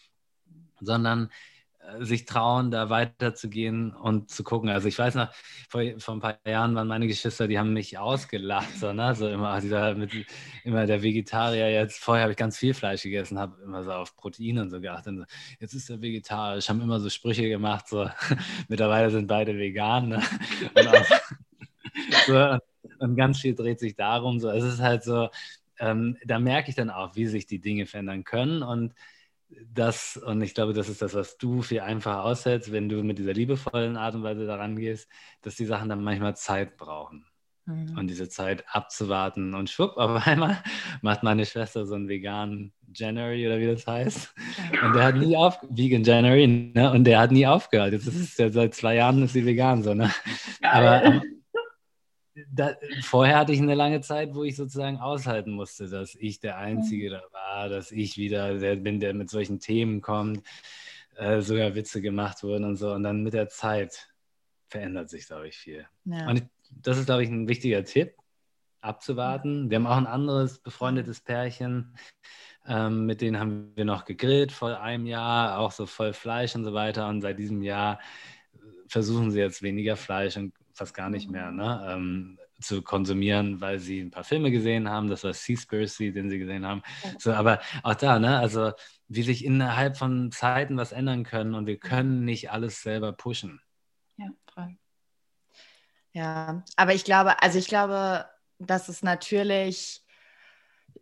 sondern 0.81 1.31
sich 2.01 2.25
trauen, 2.25 2.71
da 2.71 2.91
weiterzugehen 2.91 3.93
und 3.93 4.31
zu 4.31 4.45
gucken. 4.45 4.69
Also 4.69 4.89
ich 4.89 4.99
weiß 4.99 5.15
noch, 5.15 5.33
vor, 5.69 5.83
vor 5.99 6.15
ein 6.15 6.21
paar 6.21 6.39
Jahren 6.47 6.75
waren 6.75 6.89
meine 6.89 7.07
Geschwister, 7.07 7.49
die 7.49 7.59
haben 7.59 7.73
mich 7.73 7.99
ausgelacht, 7.99 8.77
so, 8.79 8.93
ne? 8.93 9.15
so 9.15 9.29
immer, 9.29 9.61
dieser, 9.61 9.95
mit, 9.95 10.13
immer 10.65 10.87
der 10.87 11.03
Vegetarier 11.03 11.71
jetzt, 11.71 12.03
vorher 12.03 12.25
habe 12.25 12.33
ich 12.33 12.39
ganz 12.39 12.57
viel 12.59 12.75
Fleisch 12.75 13.03
gegessen, 13.03 13.39
habe 13.39 13.61
immer 13.63 13.83
so 13.83 13.93
auf 13.93 14.17
Proteine 14.17 14.63
und 14.63 14.71
so 14.71 14.81
geachtet. 14.81 15.17
So, 15.17 15.25
jetzt 15.59 15.75
ist 15.75 15.91
er 15.91 16.01
vegetarisch, 16.01 16.69
haben 16.69 16.81
immer 16.81 17.01
so 17.01 17.09
Sprüche 17.11 17.49
gemacht, 17.49 17.89
so 17.89 18.09
mittlerweile 18.69 19.11
sind 19.11 19.27
beide 19.27 19.57
vegan. 19.57 20.09
Ne? 20.09 20.23
Und, 20.75 20.89
auch, 20.89 21.07
so, 22.27 22.59
und 22.99 23.17
ganz 23.17 23.41
viel 23.41 23.55
dreht 23.55 23.81
sich 23.81 23.97
darum, 23.97 24.39
so, 24.39 24.51
es 24.51 24.65
ist 24.65 24.81
halt 24.81 25.03
so, 25.03 25.29
ähm, 25.79 26.17
da 26.25 26.39
merke 26.39 26.69
ich 26.71 26.77
dann 26.77 26.91
auch, 26.91 27.17
wie 27.17 27.27
sich 27.27 27.47
die 27.47 27.61
Dinge 27.61 27.87
verändern 27.87 28.25
können 28.25 28.63
und 28.63 28.95
das, 29.73 30.17
und 30.17 30.43
ich 30.43 30.55
glaube, 30.55 30.73
das 30.73 30.89
ist 30.89 31.03
das, 31.03 31.15
was 31.15 31.39
du 31.39 31.63
viel 31.63 31.81
einfacher 31.81 32.25
aushältst, 32.25 32.73
wenn 32.73 32.89
du 32.89 33.03
mit 33.03 33.19
dieser 33.19 33.33
liebevollen 33.33 33.97
Art 33.97 34.15
und 34.15 34.23
Weise 34.23 34.47
daran 34.47 34.77
gehst, 34.77 35.09
dass 35.43 35.57
die 35.57 35.67
Sachen 35.67 35.89
dann 35.89 36.03
manchmal 36.03 36.37
Zeit 36.37 36.77
brauchen. 36.77 37.27
Mhm. 37.67 37.97
Und 37.97 38.09
diese 38.09 38.29
Zeit 38.29 38.65
abzuwarten 38.69 39.55
und 39.55 39.71
schwupp, 39.71 39.97
auf 39.97 40.27
einmal 40.27 40.63
macht 41.03 41.23
meine 41.23 41.47
Schwester 41.47 41.87
so 41.87 41.95
einen 41.95 42.09
veganen 42.09 42.73
January 42.93 43.47
oder 43.47 43.59
wie 43.61 43.67
das 43.67 43.87
heißt. 43.87 44.35
Und 44.83 44.95
der 44.95 45.05
hat 45.05 45.17
nie 45.17 45.37
auf, 45.37 45.59
Vegan 45.69 46.03
January, 46.03 46.47
ne? 46.47 46.91
Und 46.91 47.05
der 47.05 47.21
hat 47.21 47.31
nie 47.31 47.47
aufgehört. 47.47 47.93
Jetzt 47.93 48.07
ist 48.07 48.17
es 48.17 48.37
ja 48.37 48.51
seit 48.51 48.75
zwei 48.75 48.97
Jahren 48.97 49.23
ist 49.23 49.33
sie 49.33 49.47
vegan 49.47 49.83
so, 49.83 49.95
ne? 49.95 50.11
Aber, 50.63 51.23
da, 52.53 52.75
vorher 53.03 53.39
hatte 53.39 53.53
ich 53.53 53.61
eine 53.61 53.75
lange 53.75 54.01
Zeit, 54.01 54.35
wo 54.35 54.45
ich 54.45 54.57
sozusagen 54.57 54.99
aushalten 54.99 55.53
musste, 55.53 55.89
dass 55.89 56.15
ich 56.15 56.41
der 56.41 56.59
Einzige 56.59 57.09
mhm. 57.09 57.13
da 57.15 57.23
war, 57.33 57.69
dass 57.69 57.93
ich 57.93 58.17
wieder 58.17 58.59
der 58.59 58.77
bin, 58.77 59.01
der 59.01 59.15
mit 59.15 59.31
solchen 59.31 59.61
Themen 59.61 60.01
kommt, 60.01 60.47
äh, 61.17 61.41
sogar 61.41 61.75
Witze 61.75 62.01
gemacht 62.01 62.43
wurden 62.43 62.65
und 62.65 62.77
so. 62.77 62.93
Und 62.93 63.03
dann 63.03 63.23
mit 63.23 63.35
der 63.35 63.49
Zeit 63.49 64.09
verändert 64.69 65.11
sich, 65.11 65.27
glaube 65.27 65.49
ich, 65.49 65.57
viel. 65.57 65.87
Ja. 66.05 66.29
Und 66.29 66.39
ich, 66.39 66.45
das 66.71 66.99
ist, 66.99 67.07
glaube 67.07 67.25
ich, 67.25 67.29
ein 67.29 67.49
wichtiger 67.49 67.85
Tipp, 67.85 68.15
abzuwarten. 68.81 69.71
Wir 69.71 69.77
haben 69.77 69.87
auch 69.87 69.97
ein 69.97 70.07
anderes 70.07 70.59
befreundetes 70.59 71.21
Pärchen, 71.21 71.95
ähm, 72.67 73.07
mit 73.07 73.21
denen 73.21 73.39
haben 73.39 73.73
wir 73.75 73.85
noch 73.85 74.05
gegrillt 74.05 74.53
vor 74.53 74.81
einem 74.81 75.07
Jahr, 75.07 75.59
auch 75.59 75.73
so 75.73 75.87
voll 75.87 76.13
Fleisch 76.13 76.55
und 76.55 76.65
so 76.65 76.73
weiter. 76.73 77.09
Und 77.09 77.21
seit 77.21 77.39
diesem 77.39 77.63
Jahr 77.63 77.99
versuchen 78.87 79.31
sie 79.31 79.41
jetzt 79.41 79.63
weniger 79.63 79.97
Fleisch 79.97 80.37
und 80.37 80.53
fast 80.81 80.95
gar 80.95 81.11
nicht 81.11 81.31
mehr 81.31 81.51
ne, 81.51 81.87
ähm, 81.87 82.39
zu 82.59 82.81
konsumieren, 82.81 83.61
weil 83.61 83.79
sie 83.79 84.01
ein 84.01 84.11
paar 84.11 84.25
Filme 84.25 84.51
gesehen 84.51 84.89
haben. 84.89 85.09
Das 85.11 85.25
war 85.25 85.35
Seaspiracy, 85.35 86.11
den 86.11 86.31
sie 86.31 86.39
gesehen 86.39 86.65
haben. 86.65 86.83
So, 87.19 87.35
aber 87.35 87.61
auch 87.83 87.95
da, 87.95 88.19
ne, 88.19 88.39
also 88.39 88.73
wie 89.07 89.23
sich 89.23 89.45
innerhalb 89.45 89.99
von 89.99 90.33
Zeiten 90.33 90.79
was 90.79 90.93
ändern 90.93 91.23
können 91.23 91.55
und 91.55 91.67
wir 91.67 91.79
können 91.79 92.25
nicht 92.25 92.51
alles 92.51 92.81
selber 92.81 93.13
pushen. 93.13 93.61
Ja, 94.17 94.29
voll. 94.55 94.75
Ja, 96.13 96.65
aber 96.77 96.95
ich 96.95 97.05
glaube, 97.05 97.43
also 97.43 97.59
ich 97.59 97.69
glaube, 97.69 98.25
dass 98.59 98.89
es 98.89 99.03
natürlich 99.03 100.03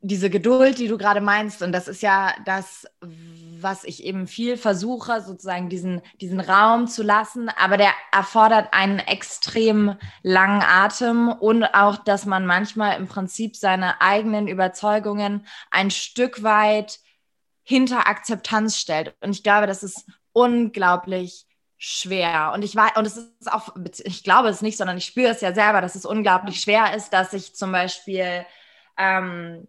diese 0.01 0.31
Geduld, 0.31 0.79
die 0.79 0.89
du 0.89 0.97
gerade 0.97 1.21
meinst, 1.21 1.63
und 1.63 1.73
das 1.73 1.89
ist 1.89 2.03
ja 2.03 2.35
das, 2.45 2.87
was 3.01 3.85
ich 3.85 4.05
eben 4.05 4.27
viel 4.27 4.57
versuche, 4.57 5.21
sozusagen 5.21 5.69
diesen, 5.69 6.01
diesen 6.21 6.41
Raum 6.41 6.87
zu 6.87 7.03
lassen, 7.03 7.49
aber 7.49 7.77
der 7.77 7.91
erfordert 8.13 8.69
einen 8.73 9.01
extrem 9.01 9.97
langen 10.23 10.63
Atem 10.63 11.29
und 11.29 11.65
auch, 11.65 11.97
dass 11.97 12.27
man 12.27 12.47
manchmal 12.47 12.97
im 12.97 13.09
Prinzip 13.09 13.57
seine 13.57 14.01
eigenen 14.01 14.47
Überzeugungen 14.47 15.47
ein 15.71 15.91
Stück 15.91 16.43
weit 16.43 17.01
hinter 17.65 18.07
Akzeptanz 18.07 18.79
stellt. 18.79 19.15
Und 19.21 19.31
ich 19.31 19.43
glaube, 19.43 19.67
das 19.67 19.83
ist 19.83 20.07
unglaublich 20.33 21.47
schwer. 21.77 22.53
Und 22.55 22.65
ich 22.65 22.75
weiß, 22.75 22.93
und 22.97 23.07
es 23.07 23.17
ist 23.17 23.53
auch, 23.53 23.75
ich 24.05 24.25
glaube 24.25 24.49
es 24.49 24.63
nicht, 24.63 24.77
sondern 24.77 24.97
ich 24.97 25.05
spüre 25.05 25.31
es 25.31 25.41
ja 25.41 25.53
selber, 25.53 25.81
dass 25.81 25.95
es 25.95 26.05
unglaublich 26.05 26.61
schwer 26.61 26.95
ist, 26.97 27.11
dass 27.11 27.33
ich 27.33 27.55
zum 27.55 27.73
Beispiel 27.73 28.45
ähm, 28.97 29.69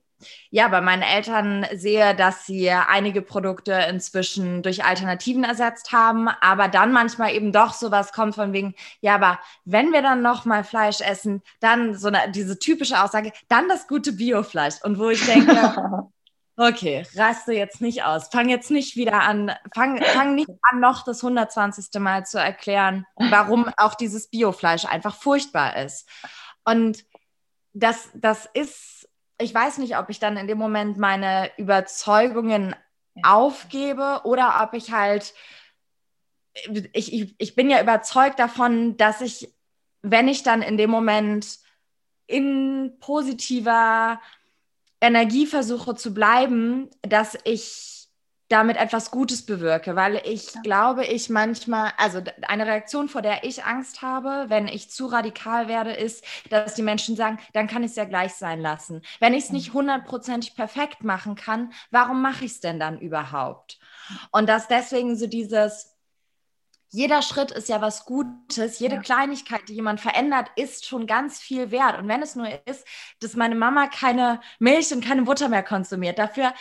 ja, 0.49 0.67
bei 0.67 0.81
meinen 0.81 1.01
Eltern 1.01 1.65
sehe, 1.73 2.15
dass 2.15 2.45
sie 2.45 2.69
einige 2.69 3.21
Produkte 3.21 3.73
inzwischen 3.89 4.61
durch 4.61 4.83
Alternativen 4.83 5.43
ersetzt 5.43 5.91
haben, 5.91 6.27
aber 6.27 6.67
dann 6.67 6.91
manchmal 6.91 7.33
eben 7.33 7.51
doch 7.51 7.73
sowas 7.73 8.11
kommt 8.11 8.35
von 8.35 8.53
wegen, 8.53 8.75
ja, 9.01 9.15
aber 9.15 9.39
wenn 9.65 9.91
wir 9.91 10.01
dann 10.01 10.21
noch 10.21 10.45
mal 10.45 10.63
Fleisch 10.63 11.01
essen, 11.01 11.41
dann 11.59 11.95
so 11.95 12.07
eine, 12.07 12.31
diese 12.31 12.59
typische 12.59 13.01
Aussage, 13.01 13.31
dann 13.47 13.67
das 13.69 13.87
gute 13.87 14.13
Biofleisch. 14.13 14.75
Und 14.83 14.99
wo 14.99 15.09
ich 15.09 15.25
denke, 15.25 15.55
okay, 16.57 17.05
raste 17.15 17.53
jetzt 17.53 17.81
nicht 17.81 18.03
aus, 18.03 18.27
fang 18.27 18.49
jetzt 18.49 18.69
nicht 18.69 18.95
wieder 18.95 19.21
an, 19.21 19.53
fang, 19.73 20.01
fang 20.01 20.35
nicht 20.35 20.49
an, 20.71 20.79
noch 20.79 21.03
das 21.03 21.23
120. 21.23 21.99
Mal 21.99 22.25
zu 22.25 22.37
erklären, 22.39 23.05
warum 23.15 23.71
auch 23.77 23.95
dieses 23.95 24.27
Biofleisch 24.27 24.85
einfach 24.85 25.15
furchtbar 25.15 25.77
ist. 25.77 26.07
Und 26.65 27.05
das, 27.73 28.09
das 28.13 28.47
ist 28.53 28.98
ich 29.39 29.53
weiß 29.53 29.77
nicht, 29.77 29.97
ob 29.97 30.09
ich 30.09 30.19
dann 30.19 30.37
in 30.37 30.47
dem 30.47 30.57
Moment 30.57 30.97
meine 30.97 31.49
Überzeugungen 31.57 32.75
aufgebe 33.23 34.21
oder 34.25 34.61
ob 34.61 34.73
ich 34.73 34.91
halt, 34.91 35.33
ich, 36.93 37.13
ich, 37.13 37.35
ich 37.37 37.55
bin 37.55 37.69
ja 37.69 37.81
überzeugt 37.81 38.39
davon, 38.39 38.97
dass 38.97 39.21
ich, 39.21 39.53
wenn 40.01 40.27
ich 40.27 40.43
dann 40.43 40.61
in 40.61 40.77
dem 40.77 40.89
Moment 40.89 41.59
in 42.27 42.97
positiver 42.99 44.21
Energie 45.01 45.47
versuche 45.47 45.95
zu 45.95 46.13
bleiben, 46.13 46.89
dass 47.01 47.37
ich 47.45 47.98
damit 48.49 48.77
etwas 48.77 49.11
Gutes 49.11 49.45
bewirke, 49.45 49.95
weil 49.95 50.21
ich 50.25 50.51
glaube, 50.63 51.05
ich 51.05 51.29
manchmal, 51.29 51.93
also 51.97 52.21
eine 52.41 52.65
Reaktion, 52.65 53.07
vor 53.07 53.21
der 53.21 53.43
ich 53.43 53.63
Angst 53.63 54.01
habe, 54.01 54.45
wenn 54.49 54.67
ich 54.67 54.89
zu 54.89 55.05
radikal 55.05 55.67
werde, 55.67 55.91
ist, 55.91 56.25
dass 56.49 56.73
die 56.73 56.81
Menschen 56.81 57.15
sagen, 57.15 57.37
dann 57.53 57.67
kann 57.67 57.83
ich 57.83 57.91
es 57.91 57.95
ja 57.95 58.05
gleich 58.05 58.33
sein 58.33 58.59
lassen. 58.59 59.03
Wenn 59.19 59.35
ich 59.35 59.45
es 59.45 59.51
nicht 59.51 59.73
hundertprozentig 59.73 60.55
perfekt 60.55 61.03
machen 61.03 61.35
kann, 61.35 61.71
warum 61.91 62.21
mache 62.21 62.45
ich 62.45 62.53
es 62.53 62.59
denn 62.59 62.79
dann 62.79 62.99
überhaupt? 62.99 63.79
Und 64.31 64.49
dass 64.49 64.67
deswegen 64.67 65.15
so 65.15 65.27
dieses, 65.27 65.95
jeder 66.91 67.21
Schritt 67.21 67.51
ist 67.51 67.69
ja 67.69 67.81
was 67.81 68.05
Gutes. 68.05 68.79
Jede 68.79 68.95
ja. 68.95 69.01
Kleinigkeit, 69.01 69.61
die 69.69 69.75
jemand 69.75 70.01
verändert, 70.01 70.49
ist 70.55 70.87
schon 70.87 71.05
ganz 71.05 71.39
viel 71.39 71.69
wert. 71.69 71.99
Und 71.99 72.07
wenn 72.07 72.23
es 72.23 72.35
nur 72.35 72.47
ist, 72.65 72.85
dass 73.19 73.35
meine 73.35 73.53
Mama 73.53 73.87
keine 73.87 74.41
Milch 74.57 74.91
und 74.91 75.05
keine 75.05 75.21
Butter 75.21 75.49
mehr 75.49 75.61
konsumiert, 75.61 76.17
dafür 76.17 76.51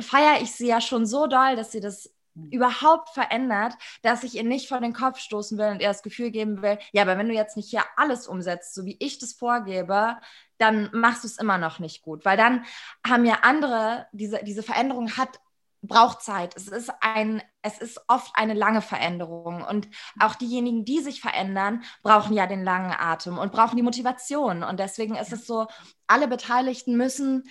feiere 0.00 0.42
ich 0.42 0.52
sie 0.52 0.66
ja 0.66 0.80
schon 0.80 1.06
so 1.06 1.26
doll, 1.26 1.56
dass 1.56 1.72
sie 1.72 1.80
das 1.80 2.12
hm. 2.34 2.50
überhaupt 2.50 3.10
verändert, 3.10 3.74
dass 4.02 4.24
ich 4.24 4.34
ihr 4.34 4.44
nicht 4.44 4.68
vor 4.68 4.80
den 4.80 4.92
Kopf 4.92 5.18
stoßen 5.18 5.58
will 5.58 5.68
und 5.68 5.80
ihr 5.80 5.88
das 5.88 6.02
Gefühl 6.02 6.30
geben 6.30 6.62
will, 6.62 6.78
ja, 6.92 7.02
aber 7.02 7.18
wenn 7.18 7.28
du 7.28 7.34
jetzt 7.34 7.56
nicht 7.56 7.70
hier 7.70 7.84
alles 7.96 8.26
umsetzt, 8.26 8.74
so 8.74 8.84
wie 8.84 8.96
ich 9.00 9.18
das 9.18 9.32
vorgebe, 9.32 10.16
dann 10.58 10.90
machst 10.92 11.24
du 11.24 11.28
es 11.28 11.38
immer 11.38 11.58
noch 11.58 11.78
nicht 11.78 12.02
gut, 12.02 12.24
weil 12.24 12.36
dann 12.36 12.64
haben 13.06 13.24
ja 13.24 13.38
andere, 13.42 14.06
diese, 14.12 14.42
diese 14.44 14.62
Veränderung 14.62 15.16
hat, 15.16 15.40
braucht 15.86 16.22
Zeit. 16.22 16.56
Es 16.56 16.68
ist 16.68 16.90
ein, 17.00 17.42
es 17.62 17.78
ist 17.78 18.00
oft 18.08 18.32
eine 18.34 18.54
lange 18.54 18.80
Veränderung 18.80 19.62
und 19.62 19.88
auch 20.18 20.34
diejenigen, 20.34 20.84
die 20.84 21.00
sich 21.00 21.20
verändern, 21.20 21.84
brauchen 22.02 22.34
ja 22.34 22.46
den 22.46 22.64
langen 22.64 22.92
Atem 22.92 23.38
und 23.38 23.52
brauchen 23.52 23.76
die 23.76 23.82
Motivation 23.82 24.62
und 24.62 24.80
deswegen 24.80 25.14
ist 25.16 25.32
es 25.32 25.46
so, 25.46 25.66
alle 26.06 26.26
Beteiligten 26.26 26.96
müssen 26.96 27.44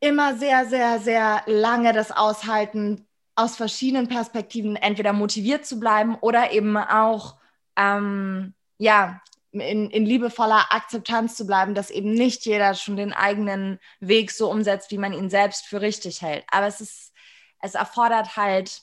immer 0.00 0.36
sehr, 0.36 0.66
sehr, 0.66 0.98
sehr 1.00 1.42
lange 1.46 1.92
das 1.92 2.10
aushalten, 2.10 3.06
aus 3.36 3.56
verschiedenen 3.56 4.08
Perspektiven 4.08 4.76
entweder 4.76 5.12
motiviert 5.12 5.66
zu 5.66 5.80
bleiben 5.80 6.16
oder 6.16 6.52
eben 6.52 6.76
auch 6.76 7.36
ähm, 7.76 8.54
ja, 8.78 9.20
in, 9.50 9.90
in 9.90 10.06
liebevoller 10.06 10.72
Akzeptanz 10.72 11.36
zu 11.36 11.46
bleiben, 11.46 11.74
dass 11.74 11.90
eben 11.90 12.12
nicht 12.12 12.44
jeder 12.44 12.74
schon 12.74 12.96
den 12.96 13.12
eigenen 13.12 13.78
Weg 14.00 14.30
so 14.30 14.50
umsetzt, 14.50 14.90
wie 14.90 14.98
man 14.98 15.12
ihn 15.12 15.30
selbst 15.30 15.66
für 15.66 15.80
richtig 15.80 16.22
hält. 16.22 16.44
Aber 16.50 16.66
es 16.66 16.80
ist, 16.80 17.12
es 17.60 17.74
erfordert 17.74 18.36
halt 18.36 18.82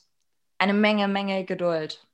eine 0.57 0.73
Menge, 0.73 1.07
Menge 1.07 1.45
Geduld. 1.45 2.05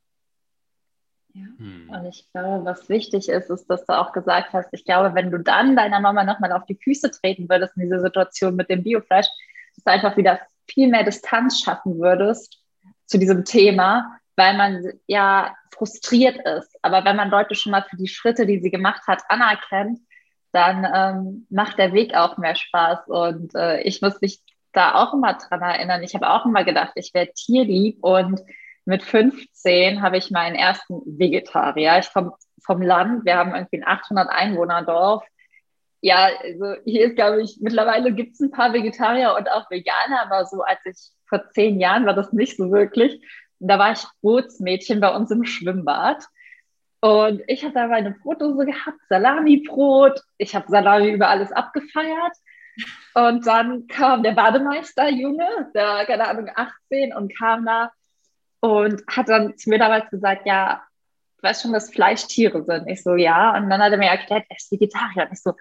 Ja. 1.38 1.46
Hm. 1.58 1.90
Und 1.90 2.06
ich 2.06 2.28
glaube, 2.32 2.66
was 2.66 2.90
wichtig 2.90 3.30
ist, 3.30 3.50
ist, 3.50 3.68
dass 3.68 3.86
du 3.86 3.98
auch 3.98 4.12
gesagt 4.12 4.54
hast, 4.54 4.70
ich 4.72 4.86
glaube, 4.86 5.14
wenn 5.16 5.32
du 5.32 5.40
dann 5.40 5.76
deiner 5.76 6.00
Mama 6.00 6.24
nochmal 6.24 6.52
auf 6.52 6.66
die 6.66 6.80
Füße 6.82 7.12
treten 7.12 7.48
würdest 7.50 7.76
in 7.78 7.84
dieser 7.84 8.02
Situation 8.02 8.56
mit 8.56 8.70
dem 8.70 8.84
Biofleisch, 8.84 9.28
dass 9.76 9.84
du 9.84 9.92
einfach 9.92 10.18
wieder 10.18 10.40
viel 10.68 10.88
mehr 10.88 11.04
Distanz 11.04 11.62
schaffen 11.62 12.00
würdest 12.00 12.60
zu 13.06 13.18
diesem 13.18 13.46
Thema, 13.46 14.20
weil 14.36 14.58
man 14.58 14.84
ja 15.06 15.56
frustriert 15.72 16.38
ist. 16.46 16.76
Aber 16.82 17.06
wenn 17.06 17.16
man 17.16 17.30
Leute 17.30 17.56
schon 17.56 17.72
mal 17.72 17.86
für 17.88 17.98
die 17.98 18.08
Schritte, 18.08 18.46
die 18.46 18.60
sie 18.60 18.72
gemacht 18.72 19.04
hat, 19.08 19.24
anerkennt, 19.30 20.00
dann 20.52 20.88
ähm, 20.94 21.48
macht 21.50 21.78
der 21.78 21.94
Weg 21.94 22.16
auch 22.16 22.38
mehr 22.38 22.56
Spaß. 22.56 23.08
Und 23.08 23.54
äh, 23.56 23.82
ich 23.82 24.02
muss 24.02 24.20
mich 24.22 24.42
da 24.74 24.96
auch 24.96 25.14
immer 25.14 25.34
dran 25.34 25.62
erinnern. 25.62 26.04
Ich 26.04 26.16
habe 26.16 26.30
auch 26.30 26.46
immer 26.46 26.64
gedacht, 26.64 26.94
ich 26.96 27.14
wäre 27.14 27.32
tierlieb 27.34 28.00
und 28.02 28.42
mit 28.88 29.04
15 29.04 30.02
habe 30.02 30.18
ich 30.18 30.32
meinen 30.32 30.56
ersten 30.56 31.02
Vegetarier. 31.06 32.00
Ich 32.00 32.12
komme 32.14 32.32
vom 32.66 32.82
Land, 32.82 33.26
wir 33.26 33.36
haben 33.36 33.54
irgendwie 33.54 33.78
ein 33.78 33.88
800 33.88 34.30
Einwohner 34.30 34.84
Dorf. 34.84 35.26
Ja, 36.00 36.30
also 36.42 36.76
hier 36.86 37.08
ist, 37.08 37.16
glaube 37.16 37.42
ich, 37.42 37.58
mittlerweile 37.60 38.14
gibt 38.14 38.36
es 38.36 38.40
ein 38.40 38.52
paar 38.52 38.72
Vegetarier 38.72 39.36
und 39.38 39.52
auch 39.52 39.70
Veganer, 39.70 40.22
aber 40.24 40.46
so 40.46 40.62
als 40.62 40.80
ich 40.86 41.12
vor 41.28 41.50
zehn 41.52 41.82
Jahren 41.82 42.06
war 42.06 42.14
das 42.14 42.32
nicht 42.32 42.56
so 42.56 42.72
wirklich. 42.72 43.22
Und 43.60 43.68
da 43.68 43.78
war 43.78 43.92
ich 43.92 44.06
Bootsmädchen 44.22 45.02
bei 45.02 45.14
uns 45.14 45.32
im 45.32 45.44
Schwimmbad. 45.44 46.24
Und 47.02 47.42
ich 47.48 47.66
habe 47.66 47.74
da 47.74 47.88
meine 47.88 48.12
Brotdose 48.12 48.66
gehabt, 48.66 49.00
Salami-Brot. 49.10 50.22
Ich 50.38 50.56
habe 50.56 50.66
Salami 50.70 51.10
über 51.10 51.28
alles 51.28 51.52
abgefeiert. 51.52 52.38
Und 53.16 53.46
dann 53.46 53.88
kam 53.88 54.24
der 54.24 54.32
Bademeister, 54.32 55.10
Junge, 55.10 55.72
der, 55.76 56.06
keine 56.06 56.28
Ahnung, 56.28 56.50
18 56.56 57.14
und 57.14 57.38
kam 57.38 57.66
da 57.66 57.92
und 58.60 59.04
hat 59.08 59.30
dann 59.30 59.58
zu 59.58 59.70
mir 59.70 59.80
damals 59.80 60.10
gesagt, 60.10 60.46
ja, 60.46 60.82
du 61.38 61.44
weißt 61.44 61.62
schon, 61.62 61.74
dass 61.74 61.92
Fleisch 61.92 62.26
Tiere 62.28 62.64
sind. 62.64 62.88
Ich 62.88 63.04
so, 63.04 63.16
ja. 63.16 63.56
Und 63.56 63.70
dann 63.70 63.82
hat 63.82 63.92
er 63.92 63.98
mir 63.98 64.10
erklärt, 64.10 64.46
er 64.50 64.58
ist 64.58 64.72
Vegetarier. 64.72 65.28
Und 65.28 65.34
ich 65.34 65.42
so, 65.42 65.54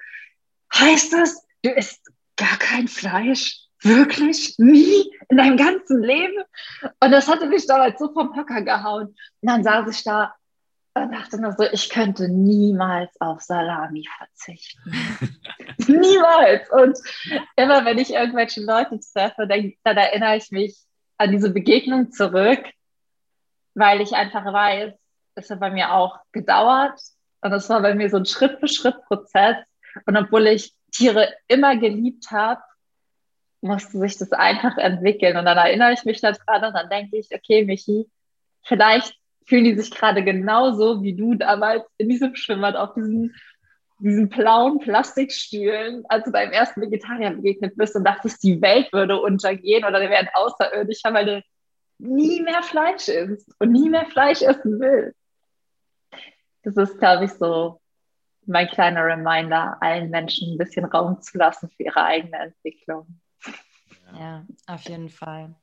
heißt 0.74 1.12
das, 1.12 1.46
du 1.62 1.70
isst 1.70 2.10
gar 2.36 2.58
kein 2.58 2.88
Fleisch? 2.88 3.60
Wirklich? 3.82 4.54
Nie? 4.58 5.12
In 5.28 5.36
deinem 5.36 5.56
ganzen 5.56 6.02
Leben? 6.02 6.42
Und 7.00 7.10
das 7.10 7.28
hatte 7.28 7.46
mich 7.46 7.66
damals 7.66 7.98
so 7.98 8.12
vom 8.12 8.34
Hocker 8.34 8.62
gehauen. 8.62 9.08
Und 9.08 9.16
dann 9.42 9.62
saß 9.62 9.88
ich 9.94 10.02
da 10.02 10.34
und 10.94 11.12
dachte 11.12 11.40
nur 11.40 11.52
so, 11.52 11.64
ich 11.70 11.90
könnte 11.90 12.28
niemals 12.30 13.10
auf 13.20 13.42
Salami 13.42 14.08
verzichten. 14.16 14.92
niemals. 15.86 16.70
Und 16.70 16.98
immer 17.56 17.84
wenn 17.84 17.98
ich 17.98 18.14
irgendwelche 18.14 18.62
Leute 18.62 18.98
treffe, 19.12 19.46
dann, 19.46 19.74
dann 19.84 19.96
erinnere 19.98 20.38
ich 20.38 20.50
mich 20.50 20.78
an 21.18 21.32
diese 21.32 21.50
Begegnung 21.50 22.12
zurück 22.12 22.64
weil 23.76 24.00
ich 24.00 24.14
einfach 24.14 24.44
weiß, 24.52 24.94
es 25.34 25.50
hat 25.50 25.60
bei 25.60 25.70
mir 25.70 25.92
auch 25.92 26.18
gedauert 26.32 26.98
und 27.42 27.52
es 27.52 27.68
war 27.68 27.82
bei 27.82 27.94
mir 27.94 28.08
so 28.08 28.16
ein 28.16 28.24
Schritt-für-Schritt-Prozess. 28.24 29.56
Und 30.06 30.16
obwohl 30.16 30.46
ich 30.46 30.72
Tiere 30.90 31.28
immer 31.46 31.76
geliebt 31.76 32.30
habe, 32.30 32.60
musste 33.60 33.98
sich 33.98 34.16
das 34.16 34.32
einfach 34.32 34.78
entwickeln. 34.78 35.36
Und 35.36 35.44
dann 35.44 35.58
erinnere 35.58 35.92
ich 35.92 36.04
mich 36.04 36.22
daran 36.22 36.64
und 36.64 36.74
dann 36.74 36.88
denke 36.88 37.18
ich, 37.18 37.28
okay, 37.34 37.64
Michi, 37.64 38.08
vielleicht 38.62 39.14
fühlen 39.44 39.64
die 39.64 39.78
sich 39.78 39.90
gerade 39.90 40.24
genauso 40.24 41.02
wie 41.02 41.14
du 41.14 41.34
damals 41.34 41.84
in 41.98 42.08
diesem 42.08 42.34
Schwimmbad 42.34 42.76
auf 42.76 42.94
diesen, 42.94 43.34
diesen 43.98 44.30
blauen 44.30 44.78
Plastikstühlen, 44.78 46.04
als 46.08 46.24
du 46.24 46.30
deinem 46.30 46.52
ersten 46.52 46.80
Vegetarier 46.80 47.30
begegnet 47.30 47.76
bist 47.76 47.94
und 47.94 48.04
dachtest, 48.04 48.42
die 48.42 48.62
Welt 48.62 48.90
würde 48.92 49.20
untergehen 49.20 49.84
oder 49.84 50.00
wir 50.00 50.08
wären 50.08 50.28
außerirdisch, 50.32 51.00
weil 51.04 51.26
du 51.26 51.42
nie 51.98 52.40
mehr 52.42 52.62
Fleisch 52.62 53.08
isst 53.08 53.48
und 53.58 53.72
nie 53.72 53.88
mehr 53.88 54.06
Fleisch 54.06 54.42
essen 54.42 54.80
will. 54.80 55.14
Das 56.62 56.76
ist, 56.76 56.98
glaube 56.98 57.26
ich, 57.26 57.32
so 57.32 57.80
mein 58.46 58.68
kleiner 58.68 59.04
Reminder, 59.04 59.76
allen 59.80 60.10
Menschen 60.10 60.52
ein 60.52 60.58
bisschen 60.58 60.84
Raum 60.84 61.20
zu 61.20 61.38
lassen 61.38 61.68
für 61.70 61.84
ihre 61.84 62.04
eigene 62.04 62.38
Entwicklung. 62.38 63.20
Ja, 64.14 64.46
auf 64.66 64.82
jeden 64.82 65.10
Fall. 65.10 65.54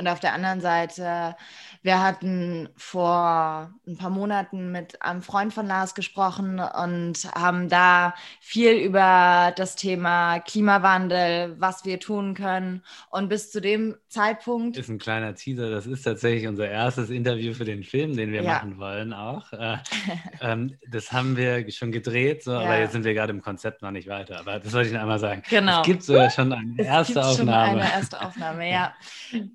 Und 0.00 0.08
auf 0.08 0.18
der 0.18 0.32
anderen 0.32 0.62
Seite, 0.62 1.36
wir 1.82 2.02
hatten 2.02 2.70
vor 2.74 3.70
ein 3.86 3.98
paar 3.98 4.08
Monaten 4.08 4.72
mit 4.72 5.02
einem 5.02 5.20
Freund 5.20 5.52
von 5.52 5.66
Lars 5.66 5.94
gesprochen 5.94 6.58
und 6.58 7.30
haben 7.34 7.68
da 7.68 8.14
viel 8.40 8.72
über 8.72 9.52
das 9.56 9.76
Thema 9.76 10.40
Klimawandel, 10.40 11.54
was 11.58 11.84
wir 11.84 12.00
tun 12.00 12.32
können. 12.32 12.82
Und 13.10 13.28
bis 13.28 13.50
zu 13.50 13.60
dem 13.60 13.94
Zeitpunkt. 14.08 14.78
Ist 14.78 14.88
ein 14.88 14.98
kleiner 14.98 15.34
Teaser, 15.34 15.70
das 15.70 15.86
ist 15.86 16.02
tatsächlich 16.02 16.48
unser 16.48 16.68
erstes 16.68 17.10
Interview 17.10 17.52
für 17.52 17.66
den 17.66 17.84
Film, 17.84 18.16
den 18.16 18.32
wir 18.32 18.42
ja. 18.42 18.54
machen 18.54 18.78
wollen 18.78 19.12
auch. 19.12 19.52
Äh, 19.52 19.76
ähm, 20.40 20.78
das 20.90 21.12
haben 21.12 21.36
wir 21.36 21.70
schon 21.70 21.92
gedreht, 21.92 22.42
so, 22.42 22.52
ja. 22.52 22.60
aber 22.60 22.78
jetzt 22.78 22.92
sind 22.92 23.04
wir 23.04 23.12
gerade 23.12 23.32
im 23.32 23.42
Konzept 23.42 23.82
noch 23.82 23.90
nicht 23.90 24.08
weiter. 24.08 24.40
Aber 24.40 24.60
das 24.60 24.72
wollte 24.72 24.88
ich 24.88 24.94
noch 24.94 25.02
einmal 25.02 25.18
sagen. 25.18 25.42
Genau. 25.50 25.82
Es 25.82 25.86
gibt 25.86 26.02
sogar 26.04 26.30
schon 26.30 26.54
eine 26.54 26.74
es 26.78 26.86
erste 26.86 27.22
Aufnahme. 27.22 27.68
Schon 27.68 27.80
eine 27.80 27.92
erste 27.92 28.20
Aufnahme, 28.22 28.70
ja. 28.70 28.94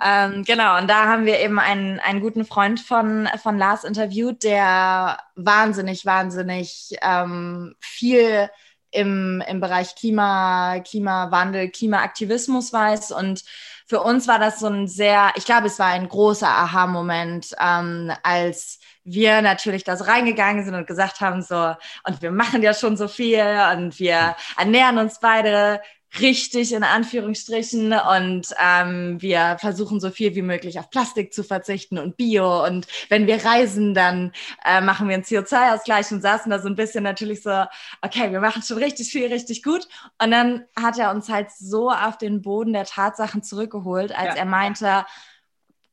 ähm, 0.04 0.35
genau, 0.44 0.78
und 0.78 0.90
da 0.90 1.06
haben 1.06 1.26
wir 1.26 1.40
eben 1.40 1.60
einen, 1.60 2.00
einen 2.00 2.20
guten 2.20 2.46
Freund 2.46 2.80
von, 2.80 3.30
von 3.42 3.58
Lars 3.58 3.84
interviewt, 3.84 4.44
der 4.44 5.20
wahnsinnig, 5.36 6.06
wahnsinnig 6.06 6.96
ähm, 7.02 7.76
viel 7.80 8.50
im, 8.92 9.44
im 9.48 9.60
Bereich 9.60 9.96
Klima, 9.96 10.80
Klimawandel, 10.80 11.70
Klimaaktivismus 11.70 12.74
weiß. 12.74 13.12
Und 13.12 13.44
für 13.88 14.02
uns 14.02 14.28
war 14.28 14.40
das 14.40 14.60
so 14.60 14.68
ein 14.68 14.88
sehr, 14.88 15.32
ich 15.36 15.46
glaube, 15.46 15.68
es 15.68 15.78
war 15.78 15.88
ein 15.88 16.10
großer 16.10 16.48
Aha-Moment, 16.48 17.56
ähm, 17.60 18.12
als 18.24 18.80
wir 19.04 19.42
natürlich 19.44 19.84
da 19.84 19.96
so 19.96 20.06
reingegangen 20.06 20.66
sind 20.66 20.74
und 20.74 20.88
gesagt 20.88 21.22
haben, 21.22 21.44
so, 21.44 21.76
und 22.08 22.22
wir 22.22 22.32
machen 22.32 22.64
ja 22.64 22.74
schon 22.74 22.98
so 22.98 23.08
viel 23.08 23.46
und 23.74 24.00
wir 24.00 24.36
ernähren 24.58 24.98
uns 24.98 25.20
beide 25.20 25.82
richtig 26.20 26.74
in 26.74 26.84
Anführungsstrichen. 26.84 27.94
Und 27.94 28.48
ähm, 28.60 29.22
wir 29.22 29.58
versuchen 29.60 30.00
so 30.00 30.10
viel 30.10 30.36
wie 30.36 30.42
möglich 30.42 30.80
auf 30.80 30.90
Plastik 30.90 31.34
zu 31.34 31.44
verzichten 31.44 31.98
und 31.98 32.18
Bio. 32.18 32.66
Und 32.66 32.88
wenn 33.10 33.28
wir 33.28 33.44
reisen, 33.44 33.94
dann 33.94 34.32
äh, 34.64 34.82
machen 34.82 35.08
wir 35.08 35.16
einen 35.16 35.24
CO2-Ausgleich 35.24 36.12
und 36.12 36.22
saßen 36.22 36.50
da 36.50 36.60
so 36.60 36.68
ein 36.68 36.76
bisschen 36.76 37.04
natürlich 37.04 37.42
so, 37.42 37.66
okay, 38.02 38.32
wir 38.32 38.40
machen 38.40 38.62
schon 38.62 38.78
richtig 38.78 39.10
viel, 39.10 39.28
richtig 39.28 39.64
gut. 39.64 39.88
Und 40.22 40.32
dann 40.32 40.66
hat 40.76 40.98
er 40.98 41.12
uns 41.12 41.30
halt 41.30 41.52
so 41.52 41.92
auf 41.92 42.18
den 42.18 42.42
Boden 42.42 42.74
der 42.74 42.86
Tatsachen 42.86 43.44
zurückgeholt, 43.44 44.18
als 44.18 44.36
ja. 44.36 44.42
er 44.42 44.46
meinte, 44.46 45.06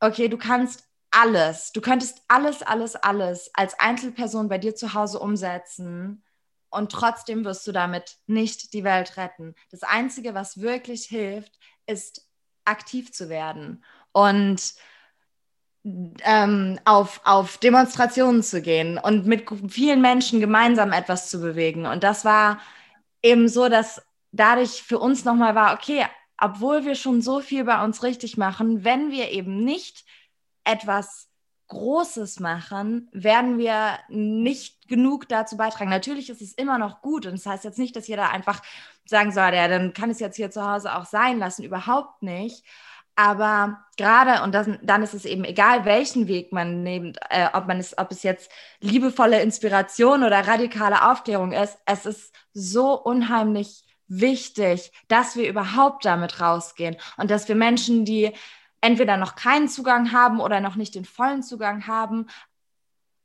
okay, 0.00 0.28
du 0.28 0.38
kannst 0.38 0.84
alles, 1.10 1.72
du 1.72 1.80
könntest 1.80 2.22
alles, 2.28 2.62
alles, 2.62 2.96
alles 2.96 3.50
als 3.54 3.78
Einzelperson 3.78 4.48
bei 4.48 4.58
dir 4.58 4.74
zu 4.74 4.94
Hause 4.94 5.18
umsetzen 5.18 6.22
und 6.72 6.90
trotzdem 6.90 7.44
wirst 7.44 7.66
du 7.66 7.72
damit 7.72 8.16
nicht 8.26 8.72
die 8.72 8.84
Welt 8.84 9.16
retten. 9.16 9.54
Das 9.70 9.82
Einzige, 9.82 10.34
was 10.34 10.60
wirklich 10.60 11.04
hilft, 11.04 11.58
ist 11.86 12.26
aktiv 12.64 13.12
zu 13.12 13.28
werden 13.28 13.84
und 14.12 14.74
ähm, 15.84 16.78
auf, 16.84 17.20
auf 17.24 17.58
Demonstrationen 17.58 18.42
zu 18.42 18.62
gehen 18.62 18.98
und 18.98 19.26
mit 19.26 19.46
vielen 19.68 20.00
Menschen 20.00 20.40
gemeinsam 20.40 20.92
etwas 20.92 21.28
zu 21.28 21.40
bewegen. 21.40 21.86
Und 21.86 22.04
das 22.04 22.24
war 22.24 22.60
eben 23.22 23.48
so, 23.48 23.68
dass 23.68 24.02
dadurch 24.30 24.82
für 24.82 24.98
uns 24.98 25.24
nochmal 25.24 25.54
war, 25.54 25.74
okay, 25.74 26.06
obwohl 26.38 26.84
wir 26.84 26.94
schon 26.94 27.20
so 27.20 27.40
viel 27.40 27.64
bei 27.64 27.82
uns 27.84 28.02
richtig 28.02 28.36
machen, 28.36 28.84
wenn 28.84 29.10
wir 29.10 29.30
eben 29.30 29.64
nicht 29.64 30.04
etwas 30.64 31.28
Großes 31.72 32.38
machen, 32.38 33.08
werden 33.12 33.56
wir 33.56 33.98
nicht 34.10 34.88
genug 34.88 35.26
dazu 35.30 35.56
beitragen. 35.56 35.88
Natürlich 35.88 36.28
ist 36.28 36.42
es 36.42 36.52
immer 36.52 36.76
noch 36.76 37.00
gut 37.00 37.24
und 37.24 37.32
das 37.32 37.46
heißt 37.46 37.64
jetzt 37.64 37.78
nicht, 37.78 37.96
dass 37.96 38.08
jeder 38.08 38.30
einfach 38.30 38.60
sagen 39.06 39.32
soll, 39.32 39.54
ja, 39.54 39.68
dann 39.68 39.94
kann 39.94 40.10
es 40.10 40.20
jetzt 40.20 40.36
hier 40.36 40.50
zu 40.50 40.62
Hause 40.70 40.94
auch 40.94 41.06
sein 41.06 41.38
lassen, 41.38 41.64
überhaupt 41.64 42.22
nicht. 42.22 42.62
Aber 43.16 43.84
gerade, 43.96 44.42
und 44.42 44.52
das, 44.54 44.68
dann 44.82 45.02
ist 45.02 45.14
es 45.14 45.24
eben 45.24 45.44
egal, 45.44 45.86
welchen 45.86 46.28
Weg 46.28 46.52
man 46.52 46.82
nimmt, 46.82 47.18
äh, 47.30 47.48
ob, 47.54 47.66
man 47.68 47.78
es, 47.78 47.96
ob 47.96 48.10
es 48.10 48.22
jetzt 48.22 48.50
liebevolle 48.80 49.40
Inspiration 49.40 50.24
oder 50.24 50.46
radikale 50.46 51.10
Aufklärung 51.10 51.52
ist, 51.52 51.78
es 51.86 52.04
ist 52.04 52.34
so 52.52 53.00
unheimlich 53.02 53.84
wichtig, 54.08 54.92
dass 55.08 55.36
wir 55.36 55.48
überhaupt 55.48 56.04
damit 56.04 56.38
rausgehen 56.38 56.96
und 57.16 57.30
dass 57.30 57.48
wir 57.48 57.54
Menschen, 57.54 58.04
die 58.04 58.32
entweder 58.82 59.16
noch 59.16 59.34
keinen 59.34 59.68
Zugang 59.68 60.12
haben 60.12 60.40
oder 60.40 60.60
noch 60.60 60.76
nicht 60.76 60.94
den 60.94 61.06
vollen 61.06 61.42
Zugang 61.42 61.86
haben, 61.86 62.26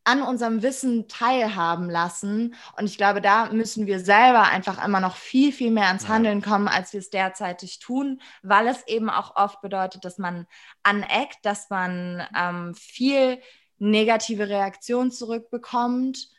an 0.08 0.22
unserem 0.22 0.62
Wissen 0.62 1.10
teilhaben 1.10 1.89
lassen. 1.89 2.55
Und 2.78 2.86
ich 2.86 2.95
glaube, 2.95 3.20
da 3.20 3.51
müssen 3.51 3.88
wir 3.88 3.99
selber 3.99 4.43
einfach 4.43 4.84
immer 4.84 5.01
noch 5.01 5.18
viel, 5.18 5.51
viel 5.51 5.70
mehr 5.70 5.88
ans 5.88 6.08
Handeln 6.08 6.41
kommen, 6.41 6.70
als 6.70 6.93
wir 6.93 7.01
es 7.01 7.10
derzeitig 7.10 7.80
tun, 7.80 8.22
weil 8.41 8.68
es 8.68 8.88
eben 8.88 9.10
auch 9.10 9.36
oft 9.36 9.60
bedeutet, 9.60 10.05
dass 10.05 10.18
man 10.18 10.47
aneckt, 10.82 11.39
dass 11.43 11.70
man 11.70 12.26
ähm, 12.38 12.74
viel 12.74 13.41
negative 13.80 14.47
Reaktion 14.47 15.12
zurückbekommt, 15.12 16.30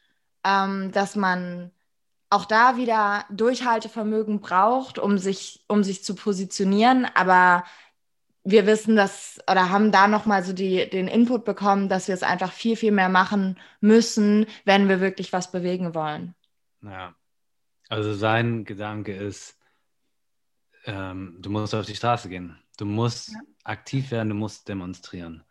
ähm, 0.44 0.90
dass 0.92 1.14
man 1.14 1.70
auch 2.30 2.46
da 2.46 2.78
wieder 2.78 3.26
Durchhaltevermögen 3.30 4.40
braucht, 4.40 4.98
um 4.98 5.18
sich, 5.18 5.64
um 5.68 5.84
sich 5.84 6.04
zu 6.04 6.14
positionieren. 6.14 7.06
Aber 7.14 7.64
wir 8.50 8.66
wissen 8.66 8.96
das 8.96 9.38
oder 9.50 9.70
haben 9.70 9.92
da 9.92 10.08
nochmal 10.08 10.42
so 10.42 10.52
die, 10.52 10.88
den 10.88 11.08
Input 11.08 11.44
bekommen, 11.44 11.88
dass 11.88 12.08
wir 12.08 12.14
es 12.14 12.22
einfach 12.22 12.52
viel, 12.52 12.76
viel 12.76 12.92
mehr 12.92 13.08
machen 13.08 13.58
müssen, 13.80 14.46
wenn 14.64 14.88
wir 14.88 15.00
wirklich 15.00 15.32
was 15.32 15.50
bewegen 15.50 15.94
wollen. 15.94 16.34
Ja, 16.82 17.14
also 17.88 18.14
sein 18.14 18.64
Gedanke 18.64 19.14
ist, 19.14 19.58
ähm, 20.86 21.36
du 21.40 21.50
musst 21.50 21.74
auf 21.74 21.86
die 21.86 21.96
Straße 21.96 22.28
gehen. 22.28 22.56
Du 22.78 22.86
musst 22.86 23.32
ja. 23.32 23.40
aktiv 23.64 24.10
werden, 24.10 24.30
du 24.30 24.34
musst 24.34 24.68
demonstrieren. 24.68 25.44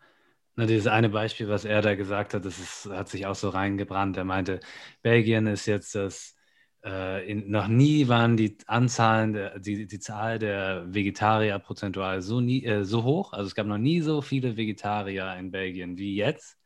Na, 0.56 0.66
dieses 0.66 0.86
eine 0.88 1.08
Beispiel, 1.08 1.48
was 1.48 1.64
er 1.64 1.82
da 1.82 1.94
gesagt 1.94 2.34
hat, 2.34 2.44
das 2.44 2.58
ist, 2.58 2.86
hat 2.86 3.08
sich 3.08 3.26
auch 3.26 3.36
so 3.36 3.50
reingebrannt. 3.50 4.16
Er 4.16 4.24
meinte, 4.24 4.60
Belgien 5.02 5.46
ist 5.46 5.66
jetzt 5.66 5.94
das 5.94 6.34
äh, 6.84 7.30
in, 7.30 7.50
noch 7.50 7.68
nie 7.68 8.08
waren 8.08 8.36
die 8.36 8.56
Anzahlen, 8.66 9.32
der, 9.32 9.58
die, 9.58 9.86
die 9.86 9.98
Zahl 9.98 10.38
der 10.38 10.84
Vegetarier 10.92 11.58
prozentual 11.58 12.22
so, 12.22 12.40
nie, 12.40 12.64
äh, 12.64 12.84
so 12.84 13.04
hoch. 13.04 13.32
Also 13.32 13.48
es 13.48 13.54
gab 13.54 13.66
noch 13.66 13.78
nie 13.78 14.00
so 14.00 14.22
viele 14.22 14.56
Vegetarier 14.56 15.36
in 15.38 15.50
Belgien 15.50 15.98
wie 15.98 16.14
jetzt. 16.14 16.56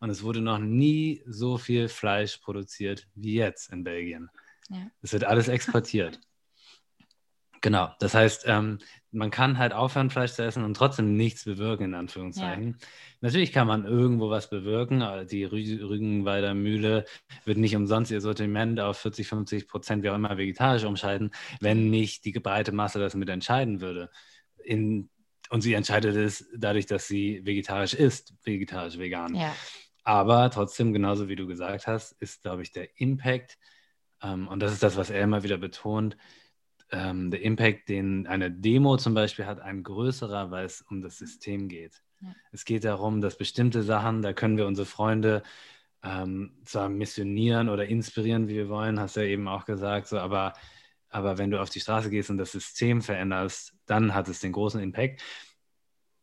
Und 0.00 0.10
es 0.10 0.22
wurde 0.22 0.40
noch 0.40 0.58
nie 0.58 1.22
so 1.26 1.56
viel 1.56 1.88
Fleisch 1.88 2.38
produziert 2.38 3.06
wie 3.14 3.34
jetzt 3.34 3.72
in 3.72 3.84
Belgien. 3.84 4.28
Es 5.02 5.12
ja. 5.12 5.20
wird 5.20 5.24
alles 5.24 5.48
exportiert. 5.48 6.20
Genau, 7.64 7.90
das 7.98 8.12
heißt, 8.12 8.44
ähm, 8.46 8.76
man 9.10 9.30
kann 9.30 9.56
halt 9.56 9.72
aufhören, 9.72 10.10
Fleisch 10.10 10.32
zu 10.32 10.44
essen 10.44 10.64
und 10.64 10.76
trotzdem 10.76 11.16
nichts 11.16 11.46
bewirken, 11.46 11.84
in 11.84 11.94
Anführungszeichen. 11.94 12.76
Ja. 12.78 12.86
Natürlich 13.22 13.52
kann 13.52 13.66
man 13.66 13.86
irgendwo 13.86 14.28
was 14.28 14.50
bewirken. 14.50 15.02
Die 15.28 15.44
Rügenwalder 15.44 16.52
Mühle 16.52 17.06
wird 17.46 17.56
nicht 17.56 17.74
umsonst 17.74 18.10
ihr 18.10 18.20
Sortiment 18.20 18.80
auf 18.80 18.98
40, 18.98 19.28
50 19.28 19.66
Prozent, 19.66 20.02
wie 20.02 20.10
auch 20.10 20.14
immer, 20.14 20.36
vegetarisch 20.36 20.84
umschalten, 20.84 21.30
wenn 21.60 21.88
nicht 21.88 22.26
die 22.26 22.32
breite 22.32 22.72
Masse 22.72 22.98
das 22.98 23.14
mit 23.14 23.30
entscheiden 23.30 23.80
würde. 23.80 24.10
In, 24.62 25.08
und 25.48 25.62
sie 25.62 25.72
entscheidet 25.72 26.16
es 26.16 26.46
dadurch, 26.54 26.84
dass 26.84 27.08
sie 27.08 27.40
vegetarisch 27.46 27.94
ist, 27.94 28.34
vegetarisch, 28.44 28.98
vegan. 28.98 29.34
Ja. 29.34 29.56
Aber 30.02 30.50
trotzdem, 30.50 30.92
genauso 30.92 31.30
wie 31.30 31.36
du 31.36 31.46
gesagt 31.46 31.86
hast, 31.86 32.12
ist, 32.20 32.42
glaube 32.42 32.60
ich, 32.60 32.72
der 32.72 33.00
Impact, 33.00 33.56
ähm, 34.22 34.48
und 34.48 34.60
das 34.60 34.74
ist 34.74 34.82
das, 34.82 34.98
was 34.98 35.08
er 35.08 35.22
immer 35.22 35.44
wieder 35.44 35.56
betont, 35.56 36.18
ähm, 36.90 37.30
der 37.30 37.42
Impact, 37.42 37.88
den 37.88 38.26
eine 38.26 38.50
Demo 38.50 38.96
zum 38.96 39.14
Beispiel 39.14 39.46
hat, 39.46 39.60
ein 39.60 39.82
größerer, 39.82 40.50
weil 40.50 40.66
es 40.66 40.82
um 40.82 41.02
das 41.02 41.18
System 41.18 41.68
geht. 41.68 42.02
Ja. 42.20 42.34
Es 42.52 42.64
geht 42.64 42.84
darum, 42.84 43.20
dass 43.20 43.36
bestimmte 43.36 43.82
Sachen, 43.82 44.22
da 44.22 44.32
können 44.32 44.56
wir 44.56 44.66
unsere 44.66 44.86
Freunde 44.86 45.42
ähm, 46.02 46.52
zwar 46.64 46.88
missionieren 46.88 47.68
oder 47.68 47.86
inspirieren, 47.86 48.48
wie 48.48 48.54
wir 48.54 48.68
wollen, 48.68 49.00
hast 49.00 49.16
du 49.16 49.20
ja 49.20 49.26
eben 49.26 49.48
auch 49.48 49.64
gesagt, 49.64 50.06
so, 50.06 50.18
aber, 50.18 50.52
aber 51.08 51.38
wenn 51.38 51.50
du 51.50 51.60
auf 51.60 51.70
die 51.70 51.80
Straße 51.80 52.10
gehst 52.10 52.30
und 52.30 52.38
das 52.38 52.52
System 52.52 53.00
veränderst, 53.00 53.74
dann 53.86 54.14
hat 54.14 54.28
es 54.28 54.40
den 54.40 54.52
großen 54.52 54.80
Impact. 54.80 55.22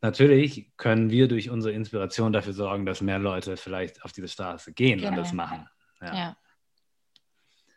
Natürlich 0.02 0.72
können 0.78 1.10
wir 1.10 1.28
durch 1.28 1.50
unsere 1.50 1.74
Inspiration 1.74 2.34
dafür 2.34 2.54
sorgen, 2.54 2.86
dass 2.86 3.02
mehr 3.02 3.20
Leute 3.20 3.58
vielleicht 3.58 4.04
auf 4.04 4.12
diese 4.12 4.28
Straße 4.28 4.74
gehen 4.74 5.00
genau. 5.00 5.10
und 5.10 5.18
das 5.18 5.34
machen. 5.34 5.68
Ja. 6.02 6.16
ja. 6.16 6.38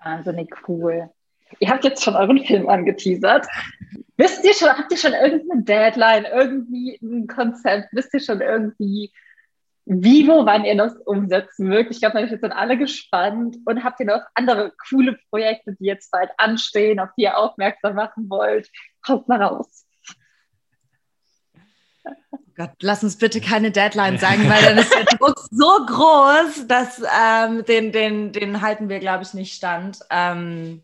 Wahnsinnig 0.03 0.51
cool. 0.69 1.11
Ihr 1.61 1.69
habt 1.69 1.85
jetzt 1.85 2.03
schon 2.03 2.17
euren 2.17 2.45
Film 2.45 2.69
angeteasert. 2.69 3.47
Wisst 4.17 4.45
ihr 4.45 4.55
schon, 4.55 4.69
habt 4.69 4.91
ihr 4.93 4.99
schon 4.99 5.13
irgendeine 5.13 5.63
Deadline, 5.63 6.25
irgendwie 6.25 6.99
ein 7.03 7.27
Konzept? 7.27 7.89
Wisst 7.93 8.15
ihr 8.15 8.21
schon 8.21 8.41
irgendwie, 8.41 9.13
wie, 9.87 10.27
wo, 10.29 10.47
wann 10.47 10.65
ihr 10.65 10.77
das 10.77 10.97
umsetzen 11.05 11.69
mögt? 11.69 11.91
Ich 11.91 12.01
glaube, 12.01 12.21
jetzt 12.21 12.31
sind 12.31 12.53
alle 12.53 12.79
gespannt. 12.79 13.57
Und 13.65 13.85
habt 13.85 14.01
ihr 14.01 14.07
noch 14.07 14.23
andere 14.35 14.73
coole 14.89 15.19
Projekte, 15.31 15.75
die 15.79 15.87
jetzt 15.87 16.11
bald 16.11 16.31
anstehen, 16.39 17.01
auf 17.01 17.11
die 17.17 17.23
ihr 17.23 17.37
aufmerksam 17.37 17.95
machen 17.95 18.31
wollt? 18.31 18.71
Haut 19.07 19.29
mal 19.29 19.43
raus. 19.43 19.85
Gott, 22.57 22.71
lass 22.83 23.03
uns 23.03 23.19
bitte 23.19 23.41
keine 23.41 23.73
Deadline 23.73 24.19
sagen, 24.19 24.49
weil 24.49 24.63
dann 24.63 24.79
ist 24.79 24.95
der 24.95 25.05
Druck 25.19 25.41
so 25.51 25.87
groß, 25.87 26.69
dass 26.69 27.03
ähm, 27.03 27.65
den, 27.65 27.91
den, 27.91 28.33
den 28.33 28.61
halten 28.61 28.89
wir, 28.89 29.01
glaube 29.01 29.25
ich, 29.25 29.35
nicht 29.35 29.55
stand. 29.55 29.99
Ähm, 30.11 30.84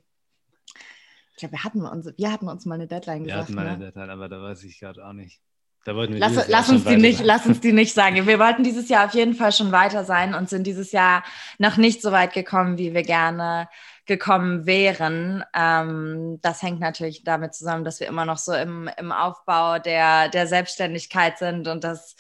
ich 1.41 1.49
glaube, 1.49 1.53
wir 1.55 1.65
hatten 1.65 1.87
uns, 1.87 2.13
wir 2.19 2.33
hatten 2.33 2.49
uns 2.49 2.67
mal 2.67 2.75
eine 2.75 2.87
Deadline 2.87 3.25
gesagt. 3.25 3.39
Wir 3.39 3.43
hatten 3.43 3.55
mal 3.55 3.65
ne? 3.65 3.71
eine 3.71 3.85
Deadline, 3.87 4.11
aber 4.11 4.29
da 4.29 4.43
weiß 4.43 4.63
ich 4.65 4.79
gerade 4.79 5.07
auch 5.07 5.15
nicht. 5.15 5.41
Da 5.85 5.95
wollten 5.95 6.13
wir 6.13 6.21
lass, 6.21 6.49
lass 6.49 6.69
uns 6.69 6.85
die 6.85 6.99
nicht, 6.99 7.25
lass 7.25 7.47
uns 7.47 7.61
die 7.61 7.73
nicht 7.73 7.95
sagen. 7.95 8.27
Wir 8.27 8.39
wollten 8.39 8.63
dieses 8.63 8.91
Jahr 8.91 9.07
auf 9.07 9.15
jeden 9.15 9.33
Fall 9.33 9.53
schon 9.53 9.73
weiter 9.73 10.05
sein 10.05 10.35
und 10.35 10.51
sind 10.51 10.67
dieses 10.67 10.93
Jahr 10.93 11.25
noch 11.57 11.79
nicht 11.79 12.03
so 12.03 12.13
weit 12.13 12.35
gekommen, 12.35 12.77
wie 12.77 12.93
wir 12.93 13.03
gerne 13.03 13.71
gekommen 14.05 14.67
wären. 14.67 15.43
Ähm, 15.55 16.39
das 16.43 16.63
hängt 16.63 16.81
natürlich 16.81 17.25
damit 17.25 17.55
zusammen, 17.55 17.85
dass 17.85 18.01
wir 18.01 18.09
immer 18.09 18.27
noch 18.27 18.37
so 18.37 18.53
im, 18.53 18.91
im 18.99 19.13
Aufbau 19.13 19.79
der, 19.79 20.29
der 20.29 20.47
Selbstständigkeit 20.47 21.39
sind 21.39 21.67
und 21.67 21.83
das 21.83 22.17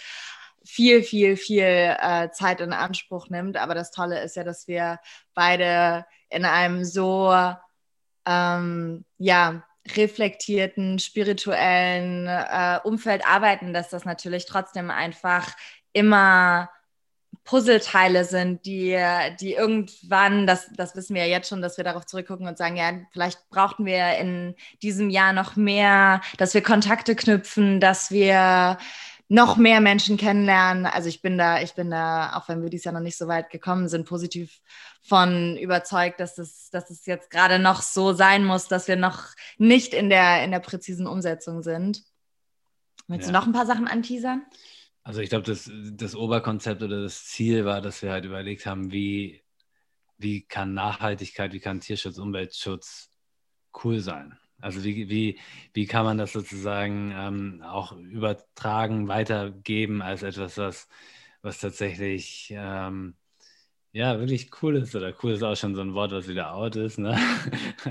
viel, 0.64 1.02
viel, 1.02 1.36
viel 1.36 1.96
äh, 2.00 2.30
Zeit 2.30 2.62
in 2.62 2.72
Anspruch 2.72 3.28
nimmt. 3.28 3.58
Aber 3.58 3.74
das 3.74 3.90
Tolle 3.90 4.22
ist 4.22 4.36
ja, 4.36 4.44
dass 4.44 4.68
wir 4.68 5.00
beide 5.34 6.06
in 6.30 6.46
einem 6.46 6.84
so 6.84 7.34
ähm, 8.30 9.04
ja, 9.18 9.62
reflektierten, 9.96 10.98
spirituellen 10.98 12.26
äh, 12.26 12.78
Umfeld 12.84 13.26
arbeiten, 13.26 13.72
dass 13.72 13.88
das 13.88 14.04
natürlich 14.04 14.46
trotzdem 14.46 14.90
einfach 14.90 15.48
immer 15.92 16.70
Puzzleteile 17.44 18.24
sind, 18.24 18.64
die, 18.66 18.96
die 19.40 19.54
irgendwann, 19.54 20.46
das, 20.46 20.68
das 20.76 20.94
wissen 20.94 21.14
wir 21.14 21.26
ja 21.26 21.36
jetzt 21.36 21.48
schon, 21.48 21.62
dass 21.62 21.78
wir 21.78 21.84
darauf 21.84 22.06
zurückgucken 22.06 22.46
und 22.46 22.58
sagen, 22.58 22.76
ja, 22.76 22.92
vielleicht 23.12 23.48
brauchten 23.48 23.86
wir 23.86 24.18
in 24.18 24.54
diesem 24.82 25.10
Jahr 25.10 25.32
noch 25.32 25.56
mehr, 25.56 26.20
dass 26.38 26.54
wir 26.54 26.62
Kontakte 26.62 27.16
knüpfen, 27.16 27.80
dass 27.80 28.10
wir 28.10 28.78
noch 29.30 29.56
mehr 29.56 29.80
Menschen 29.80 30.16
kennenlernen. 30.16 30.86
Also 30.86 31.08
ich 31.08 31.22
bin 31.22 31.38
da, 31.38 31.62
ich 31.62 31.74
bin 31.74 31.88
da, 31.88 32.36
auch 32.36 32.48
wenn 32.48 32.62
wir 32.62 32.68
dieses 32.68 32.84
Jahr 32.84 32.94
noch 32.94 33.00
nicht 33.00 33.16
so 33.16 33.28
weit 33.28 33.48
gekommen 33.48 33.88
sind, 33.88 34.04
positiv 34.04 34.60
von 35.02 35.56
überzeugt, 35.56 36.18
dass 36.18 36.36
es, 36.36 36.68
dass 36.70 36.90
es 36.90 37.06
jetzt 37.06 37.30
gerade 37.30 37.60
noch 37.60 37.80
so 37.80 38.12
sein 38.12 38.44
muss, 38.44 38.66
dass 38.66 38.88
wir 38.88 38.96
noch 38.96 39.28
nicht 39.56 39.94
in 39.94 40.10
der, 40.10 40.42
in 40.42 40.50
der 40.50 40.58
präzisen 40.58 41.06
Umsetzung 41.06 41.62
sind. 41.62 42.02
Willst 43.06 43.28
ja. 43.28 43.32
du 43.32 43.38
noch 43.38 43.46
ein 43.46 43.52
paar 43.52 43.66
Sachen 43.66 43.86
anteasern? 43.86 44.44
Also 45.04 45.20
ich 45.20 45.30
glaube, 45.30 45.46
das, 45.46 45.70
das 45.92 46.16
Oberkonzept 46.16 46.82
oder 46.82 47.04
das 47.04 47.24
Ziel 47.26 47.64
war, 47.64 47.80
dass 47.80 48.02
wir 48.02 48.10
halt 48.10 48.24
überlegt 48.24 48.66
haben, 48.66 48.90
wie, 48.90 49.44
wie 50.18 50.42
kann 50.42 50.74
Nachhaltigkeit, 50.74 51.52
wie 51.52 51.60
kann 51.60 51.80
Tierschutz, 51.80 52.18
Umweltschutz 52.18 53.12
cool 53.84 54.00
sein. 54.00 54.36
Also 54.60 54.84
wie, 54.84 55.08
wie, 55.08 55.38
wie 55.72 55.86
kann 55.86 56.04
man 56.04 56.18
das 56.18 56.32
sozusagen 56.32 57.12
ähm, 57.14 57.62
auch 57.62 57.92
übertragen, 57.92 59.08
weitergeben 59.08 60.02
als 60.02 60.22
etwas, 60.22 60.58
was, 60.58 60.88
was 61.42 61.58
tatsächlich 61.58 62.52
ähm, 62.56 63.14
ja, 63.92 64.18
wirklich 64.18 64.50
cool 64.62 64.76
ist. 64.76 64.94
Oder 64.94 65.12
cool 65.22 65.32
ist 65.32 65.42
auch 65.42 65.56
schon 65.56 65.74
so 65.74 65.80
ein 65.80 65.94
Wort, 65.94 66.12
was 66.12 66.28
wieder 66.28 66.54
out 66.54 66.76
ist. 66.76 66.98
Ne? 66.98 67.18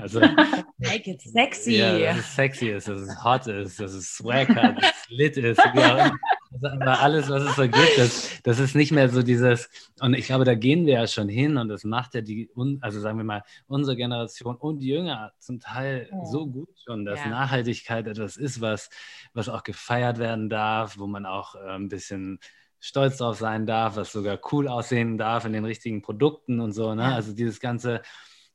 Also, 0.00 0.20
Make 0.78 1.10
it 1.10 1.20
sexy. 1.20 1.76
Ja, 1.76 1.98
dass 1.98 2.18
es 2.18 2.34
sexy 2.36 2.68
ist, 2.68 2.86
dass 2.86 3.00
es 3.00 3.24
hot 3.24 3.48
ist, 3.48 3.80
dass 3.80 3.92
es 3.92 4.16
swag 4.16 4.48
hat, 4.54 4.80
dass 4.80 4.92
es 5.02 5.08
lit 5.10 5.36
ist. 5.36 5.60
Ja, 5.74 6.12
aber 6.52 7.00
alles, 7.00 7.28
was 7.28 7.44
es 7.44 7.56
so 7.56 7.62
gibt, 7.62 7.96
das, 7.96 8.42
das 8.42 8.58
ist 8.58 8.74
nicht 8.74 8.90
mehr 8.92 9.08
so 9.08 9.22
dieses, 9.22 9.68
und 10.00 10.14
ich 10.14 10.26
glaube, 10.26 10.44
da 10.44 10.54
gehen 10.54 10.84
wir 10.84 10.94
ja 10.94 11.06
schon 11.06 11.28
hin 11.28 11.56
und 11.56 11.68
das 11.68 11.84
macht 11.84 12.14
ja 12.14 12.20
die, 12.20 12.50
also 12.80 13.00
sagen 13.00 13.18
wir 13.18 13.24
mal, 13.24 13.44
unsere 13.68 13.96
Generation 13.96 14.56
und 14.56 14.82
Jünger 14.82 15.32
zum 15.38 15.60
Teil 15.60 16.08
ja. 16.10 16.24
so 16.24 16.46
gut 16.46 16.68
schon, 16.84 17.04
dass 17.04 17.20
ja. 17.20 17.28
Nachhaltigkeit 17.28 18.06
etwas 18.06 18.36
ist, 18.36 18.60
was, 18.60 18.90
was 19.32 19.48
auch 19.48 19.62
gefeiert 19.62 20.18
werden 20.18 20.50
darf, 20.50 20.98
wo 20.98 21.06
man 21.06 21.24
auch 21.24 21.54
äh, 21.54 21.70
ein 21.70 21.88
bisschen 21.88 22.40
stolz 22.80 23.18
drauf 23.18 23.38
sein 23.38 23.66
darf, 23.66 23.96
was 23.96 24.10
sogar 24.10 24.40
cool 24.50 24.66
aussehen 24.66 25.18
darf 25.18 25.44
in 25.44 25.52
den 25.52 25.64
richtigen 25.64 26.02
Produkten 26.02 26.60
und 26.60 26.72
so. 26.72 26.94
Ne? 26.94 27.02
Ja. 27.02 27.14
Also 27.14 27.32
dieses 27.32 27.60
ganze, 27.60 28.02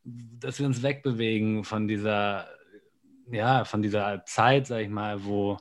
dass 0.03 0.59
wir 0.59 0.65
uns 0.65 0.83
wegbewegen 0.83 1.63
von 1.63 1.87
dieser, 1.87 2.47
ja, 3.31 3.63
von 3.63 3.81
dieser 3.81 4.25
Zeit, 4.25 4.67
sag 4.67 4.81
ich 4.81 4.89
mal, 4.89 5.23
wo 5.23 5.57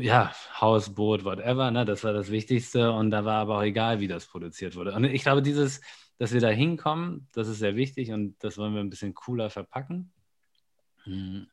ja, 0.00 0.32
Haus, 0.60 0.94
Boot, 0.94 1.24
whatever, 1.24 1.70
ne? 1.70 1.84
das 1.84 2.04
war 2.04 2.12
das 2.12 2.30
Wichtigste 2.30 2.92
und 2.92 3.10
da 3.10 3.24
war 3.24 3.40
aber 3.40 3.58
auch 3.58 3.62
egal, 3.62 4.00
wie 4.00 4.08
das 4.08 4.26
produziert 4.26 4.76
wurde. 4.76 4.92
Und 4.92 5.04
ich 5.04 5.22
glaube, 5.22 5.42
dieses, 5.42 5.80
dass 6.18 6.32
wir 6.32 6.40
da 6.40 6.48
hinkommen, 6.48 7.28
das 7.32 7.48
ist 7.48 7.58
sehr 7.58 7.76
wichtig 7.76 8.12
und 8.12 8.36
das 8.42 8.58
wollen 8.58 8.74
wir 8.74 8.80
ein 8.80 8.90
bisschen 8.90 9.14
cooler 9.14 9.50
verpacken. 9.50 10.12
Hm. 11.04 11.46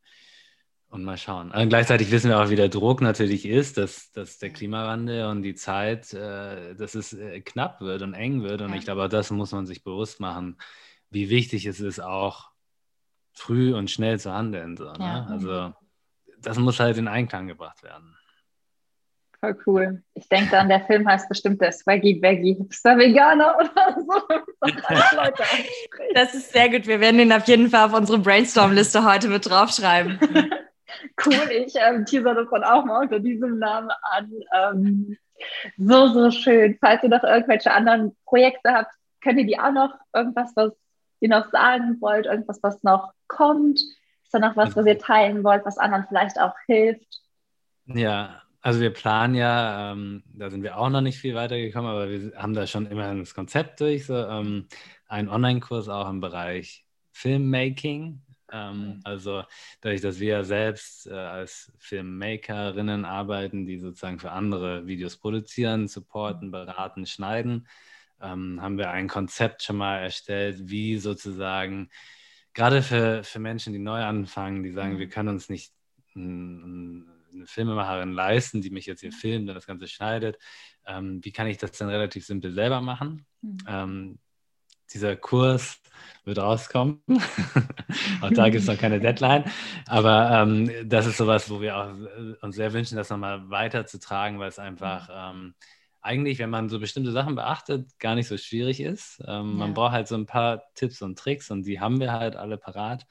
Und 0.90 1.06
mal 1.06 1.18
schauen. 1.18 1.52
Und 1.52 1.70
gleichzeitig 1.70 2.12
wissen 2.12 2.30
wir 2.30 2.42
auch, 2.42 2.50
wie 2.50 2.58
der 2.58 2.68
Druck 2.68 3.00
natürlich 3.00 3.46
ist, 3.46 3.78
dass, 3.78 4.12
dass 4.12 4.40
der 4.40 4.50
Klimawandel 4.50 5.28
und 5.28 5.42
die 5.42 5.56
Zeit, 5.56 6.14
äh, 6.14 6.76
dass 6.76 6.96
es 6.96 7.14
äh, 7.14 7.40
knapp 7.40 7.80
wird 7.80 8.02
und 8.02 8.14
eng 8.14 8.44
wird. 8.44 8.62
Und 8.62 8.72
ja. 8.72 8.76
ich 8.76 8.84
glaube, 8.84 9.06
auch 9.06 9.08
das 9.08 9.32
muss 9.32 9.54
man 9.54 9.66
sich 9.66 9.86
bewusst 9.86 10.20
machen, 10.20 10.58
wie 11.10 11.30
wichtig 11.30 11.66
es 11.66 11.80
ist, 11.80 12.02
auch 12.02 12.52
früh 13.32 13.74
und 13.74 13.90
schnell 13.90 14.20
zu 14.20 14.34
handeln. 14.34 14.76
So, 14.76 14.92
ne? 14.92 14.98
ja. 15.00 15.26
Also 15.30 15.74
das 16.42 16.58
muss 16.58 16.80
halt 16.80 16.98
in 16.98 17.08
Einklang 17.08 17.48
gebracht 17.48 17.84
werden. 17.84 18.18
Voll 19.42 19.58
cool. 19.66 20.04
Ich 20.14 20.30
denke 20.30 20.52
dann, 20.52 20.70
der 20.70 20.82
Film 20.82 21.08
heißt 21.08 21.28
bestimmt 21.28 21.62
der 21.62 21.72
Swaggy 21.72 22.20
Baggy 22.20 22.58
Hipster 22.60 22.96
Veganer 22.96 23.58
oder 23.58 23.98
so. 24.00 24.22
Das 26.14 26.36
ist 26.36 26.52
sehr 26.54 26.70
gut. 26.70 26.86
Wir 26.86 27.00
werden 27.00 27.20
ihn 27.20 27.34
auf 27.34 27.48
jeden 27.48 27.70
Fall 27.70 27.88
auf 27.88 27.94
unsere 27.94 28.20
Brainstorm-Liste 28.20 29.04
heute 29.04 29.30
mit 29.30 29.50
draufschreiben. 29.50 30.20
cool, 31.26 31.50
ich 31.52 31.74
ähm, 31.76 32.06
teaser 32.06 32.36
davon 32.36 32.64
auch 32.64 32.86
mal 32.86 33.02
unter 33.02 33.20
diesem 33.20 33.58
Namen 33.58 33.90
an. 34.04 34.32
Ähm, 34.56 35.18
so, 35.76 36.10
so 36.10 36.30
schön. 36.30 36.78
Falls 36.80 37.02
ihr 37.02 37.10
noch 37.10 37.24
irgendwelche 37.24 37.72
anderen 37.72 38.16
Projekte 38.26 38.72
habt, 38.72 38.94
könnt 39.24 39.40
ihr 39.40 39.48
die 39.48 39.60
auch 39.60 39.72
noch 39.72 39.96
irgendwas, 40.14 40.52
was 40.56 40.72
ihr 41.20 41.30
noch 41.30 41.50
sagen 41.50 41.98
wollt, 42.00 42.28
irgendwas, 42.28 42.62
was 42.62 42.84
noch 42.84 43.12
kommt? 43.28 43.80
Ist 43.80 44.34
da 44.34 44.38
noch 44.38 44.56
was, 44.56 44.76
was 44.76 44.86
ihr 44.86 45.00
teilen 45.00 45.44
wollt, 45.44 45.66
was 45.66 45.80
anderen 45.80 46.06
vielleicht 46.08 46.40
auch 46.40 46.54
hilft? 46.68 47.22
Ja, 47.86 48.44
also 48.62 48.80
wir 48.80 48.92
planen 48.92 49.36
ja, 49.36 49.92
ähm, 49.92 50.24
da 50.34 50.50
sind 50.50 50.64
wir 50.64 50.78
auch 50.78 50.90
noch 50.90 51.02
nicht 51.02 51.18
viel 51.18 51.36
weitergekommen, 51.36 51.90
aber 51.90 52.10
wir 52.10 52.34
haben 52.36 52.54
da 52.54 52.68
schon 52.68 52.86
immer 52.86 53.14
das 53.16 53.34
Konzept 53.34 53.82
durch, 53.82 54.06
so 54.06 54.16
ähm, 54.16 54.68
einen 55.08 55.30
Online-Kurs 55.30 55.90
auch 55.90 56.10
im 56.10 56.22
Bereich 56.22 56.86
Filmmaking. 57.12 58.22
Ähm, 58.52 59.00
also 59.04 59.44
dadurch, 59.82 60.02
dass 60.02 60.20
wir 60.20 60.44
selbst 60.44 61.08
äh, 61.08 61.14
als 61.14 61.72
Filmmakerinnen 61.80 63.06
arbeiten, 63.06 63.66
die 63.66 63.80
sozusagen 63.80 64.20
für 64.20 64.32
andere 64.32 64.86
Videos 64.86 65.18
produzieren, 65.18 65.88
supporten, 65.88 66.52
beraten, 66.52 67.06
schneiden, 67.08 67.68
ähm, 68.22 68.62
haben 68.62 68.78
wir 68.78 68.92
ein 68.92 69.08
Konzept 69.08 69.64
schon 69.64 69.78
mal 69.78 69.98
erstellt, 70.00 70.70
wie 70.70 70.98
sozusagen 70.98 71.90
gerade 72.54 72.84
für, 72.84 73.24
für 73.24 73.40
Menschen, 73.40 73.74
die 73.74 73.80
neu 73.80 74.04
anfangen, 74.04 74.64
die 74.64 74.72
sagen, 74.72 75.00
wir 75.00 75.10
können 75.10 75.30
uns 75.30 75.50
nicht 75.50 75.74
ein, 76.16 77.06
eine 77.34 77.48
Filmemacherin 77.48 78.14
leisten, 78.14 78.62
die 78.62 78.70
mich 78.70 78.86
jetzt 78.86 79.02
hier 79.02 79.12
filmt 79.12 79.50
und 79.50 79.56
das 79.56 79.68
Ganze 79.68 79.88
schneidet. 79.88 80.38
Ähm, 80.86 81.24
wie 81.24 81.32
kann 81.32 81.48
ich 81.48 81.58
das 81.58 81.72
dann 81.74 81.90
relativ 81.90 82.26
simpel 82.26 82.54
selber 82.54 82.82
machen? 82.82 83.26
Mhm. 83.42 83.58
Ähm, 83.68 84.20
dieser 84.94 85.16
Kurs 85.16 85.80
wird 86.26 86.40
rauskommen. 86.40 87.02
auch 88.22 88.30
da 88.32 88.50
gibt 88.50 88.64
es 88.64 88.68
noch 88.68 88.78
keine 88.78 89.00
Deadline. 89.00 89.46
Aber 89.88 90.30
ähm, 90.32 90.70
das 90.86 91.06
ist 91.06 91.18
sowas, 91.18 91.50
wo 91.50 91.62
wir 91.62 91.78
auch 91.78 91.90
äh, 91.90 92.36
uns 92.42 92.56
sehr 92.56 92.74
wünschen, 92.74 92.98
das 92.98 93.10
nochmal 93.10 93.50
weiterzutragen, 93.50 94.40
weil 94.40 94.50
es 94.50 94.60
einfach 94.60 95.10
ähm, 95.12 95.56
eigentlich, 96.02 96.40
wenn 96.40 96.50
man 96.50 96.70
so 96.70 96.80
bestimmte 96.80 97.12
Sachen 97.12 97.36
beachtet, 97.36 97.88
gar 98.00 98.16
nicht 98.16 98.28
so 98.28 98.38
schwierig 98.38 98.82
ist. 98.82 99.20
Ähm, 99.22 99.28
ja. 99.28 99.42
Man 99.42 99.74
braucht 99.74 99.94
halt 99.94 100.08
so 100.08 100.16
ein 100.16 100.26
paar 100.26 100.64
Tipps 100.74 101.02
und 101.02 101.18
Tricks 101.18 101.52
und 101.52 101.64
die 101.64 101.80
haben 101.80 102.00
wir 102.00 102.12
halt 102.12 102.36
alle 102.36 102.58
parat 102.58 103.06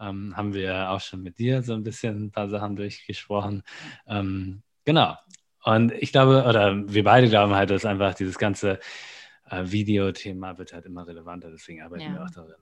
ähm, 0.00 0.36
haben 0.36 0.54
wir 0.54 0.90
auch 0.90 1.00
schon 1.00 1.22
mit 1.22 1.38
dir 1.38 1.62
so 1.62 1.74
ein 1.74 1.84
bisschen 1.84 2.26
ein 2.26 2.30
paar 2.30 2.48
Sachen 2.48 2.76
durchgesprochen. 2.76 3.62
Ähm, 4.06 4.62
genau. 4.84 5.16
Und 5.64 5.92
ich 5.92 6.12
glaube, 6.12 6.44
oder 6.46 6.76
wir 6.92 7.04
beide 7.04 7.28
glauben 7.28 7.54
halt, 7.54 7.70
dass 7.70 7.86
einfach 7.86 8.14
dieses 8.14 8.38
ganze 8.38 8.78
äh, 9.48 9.64
Videothema 9.64 10.58
wird 10.58 10.72
halt 10.72 10.84
immer 10.86 11.06
relevanter, 11.06 11.50
deswegen 11.50 11.82
arbeiten 11.82 12.02
ja. 12.02 12.12
wir 12.14 12.22
auch 12.22 12.30
darin. 12.30 12.54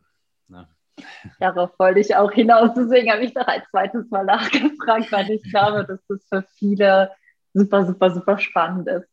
Ne? 0.49 0.69
Darauf 1.41 1.79
wollte 1.79 2.01
ich 2.01 2.15
auch 2.15 2.31
hinaus. 2.31 2.71
Deswegen 2.77 3.11
habe 3.11 3.25
ich 3.25 3.35
noch 3.35 3.47
ein 3.47 3.63
zweites 3.71 4.11
Mal 4.11 4.25
nachgefragt, 4.25 5.11
weil 5.11 5.31
ich 5.31 5.43
glaube, 5.51 5.85
dass 5.85 6.01
das 6.07 6.25
für 6.29 6.45
viele 6.59 7.11
super, 7.55 7.87
super, 7.87 8.11
super 8.11 8.39
spannend 8.39 8.89
ist. 8.89 9.09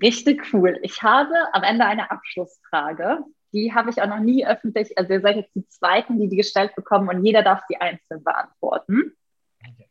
Richtig 0.00 0.52
cool. 0.52 0.78
Ich 0.82 1.02
habe 1.02 1.34
am 1.52 1.62
Ende 1.62 1.84
eine 1.84 2.10
Abschlussfrage 2.10 3.18
die 3.54 3.72
habe 3.72 3.90
ich 3.90 4.02
auch 4.02 4.08
noch 4.08 4.18
nie 4.18 4.44
öffentlich, 4.44 4.98
also 4.98 5.12
ihr 5.12 5.20
seid 5.20 5.36
jetzt 5.36 5.54
die 5.54 5.66
Zweiten, 5.68 6.18
die 6.18 6.28
die 6.28 6.36
gestellt 6.36 6.74
bekommen 6.74 7.08
und 7.08 7.24
jeder 7.24 7.42
darf 7.42 7.62
sie 7.68 7.76
einzeln 7.76 8.22
beantworten. 8.22 9.16
Okay. 9.60 9.88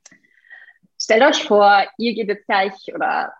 Stellt 1.02 1.24
euch 1.24 1.44
vor, 1.44 1.84
ihr 1.98 2.14
geht 2.14 2.28
jetzt 2.28 2.46
gleich 2.46 2.74
oder 2.94 3.34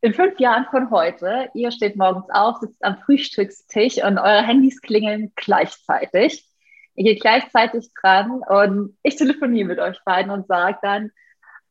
in 0.00 0.14
fünf 0.14 0.38
Jahren 0.40 0.66
von 0.70 0.90
heute, 0.90 1.50
ihr 1.54 1.70
steht 1.70 1.96
morgens 1.96 2.30
auf, 2.30 2.58
sitzt 2.58 2.82
am 2.84 2.98
Frühstückstisch 2.98 4.02
und 4.02 4.18
eure 4.18 4.42
Handys 4.42 4.80
klingeln 4.80 5.32
gleichzeitig. 5.36 6.44
Ihr 6.94 7.04
geht 7.04 7.20
gleichzeitig 7.20 7.90
dran 8.00 8.42
und 8.48 8.96
ich 9.02 9.16
telefoniere 9.16 9.68
mit 9.68 9.78
euch 9.78 9.98
beiden 10.04 10.30
und 10.32 10.46
sage 10.46 10.78
dann, 10.82 11.10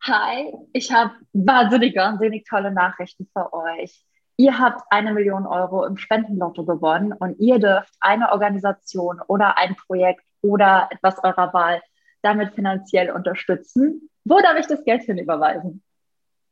hi, 0.02 0.54
ich 0.74 0.91
habe 0.91 1.14
wahnsinnig, 1.34 1.95
wahnsinnig 1.95 2.45
tolle 2.48 2.72
Nachrichten 2.72 3.28
für 3.34 3.52
euch 3.54 4.07
ihr 4.38 4.57
habt 4.57 4.81
eine 4.89 5.13
Million 5.13 5.45
Euro 5.45 5.85
im 5.85 5.97
Spendenlotto 5.97 6.63
gewonnen 6.63 7.11
und 7.13 7.39
ihr 7.39 7.59
dürft 7.59 7.93
eine 7.99 8.31
Organisation 8.31 9.19
oder 9.27 9.57
ein 9.57 9.75
Projekt 9.75 10.23
oder 10.41 10.88
etwas 10.91 11.23
eurer 11.23 11.53
Wahl 11.53 11.81
damit 12.21 12.53
finanziell 12.53 13.11
unterstützen. 13.11 14.09
Wo 14.23 14.39
darf 14.39 14.57
ich 14.59 14.67
das 14.67 14.83
Geld 14.83 15.03
hin 15.03 15.17
überweisen? 15.17 15.83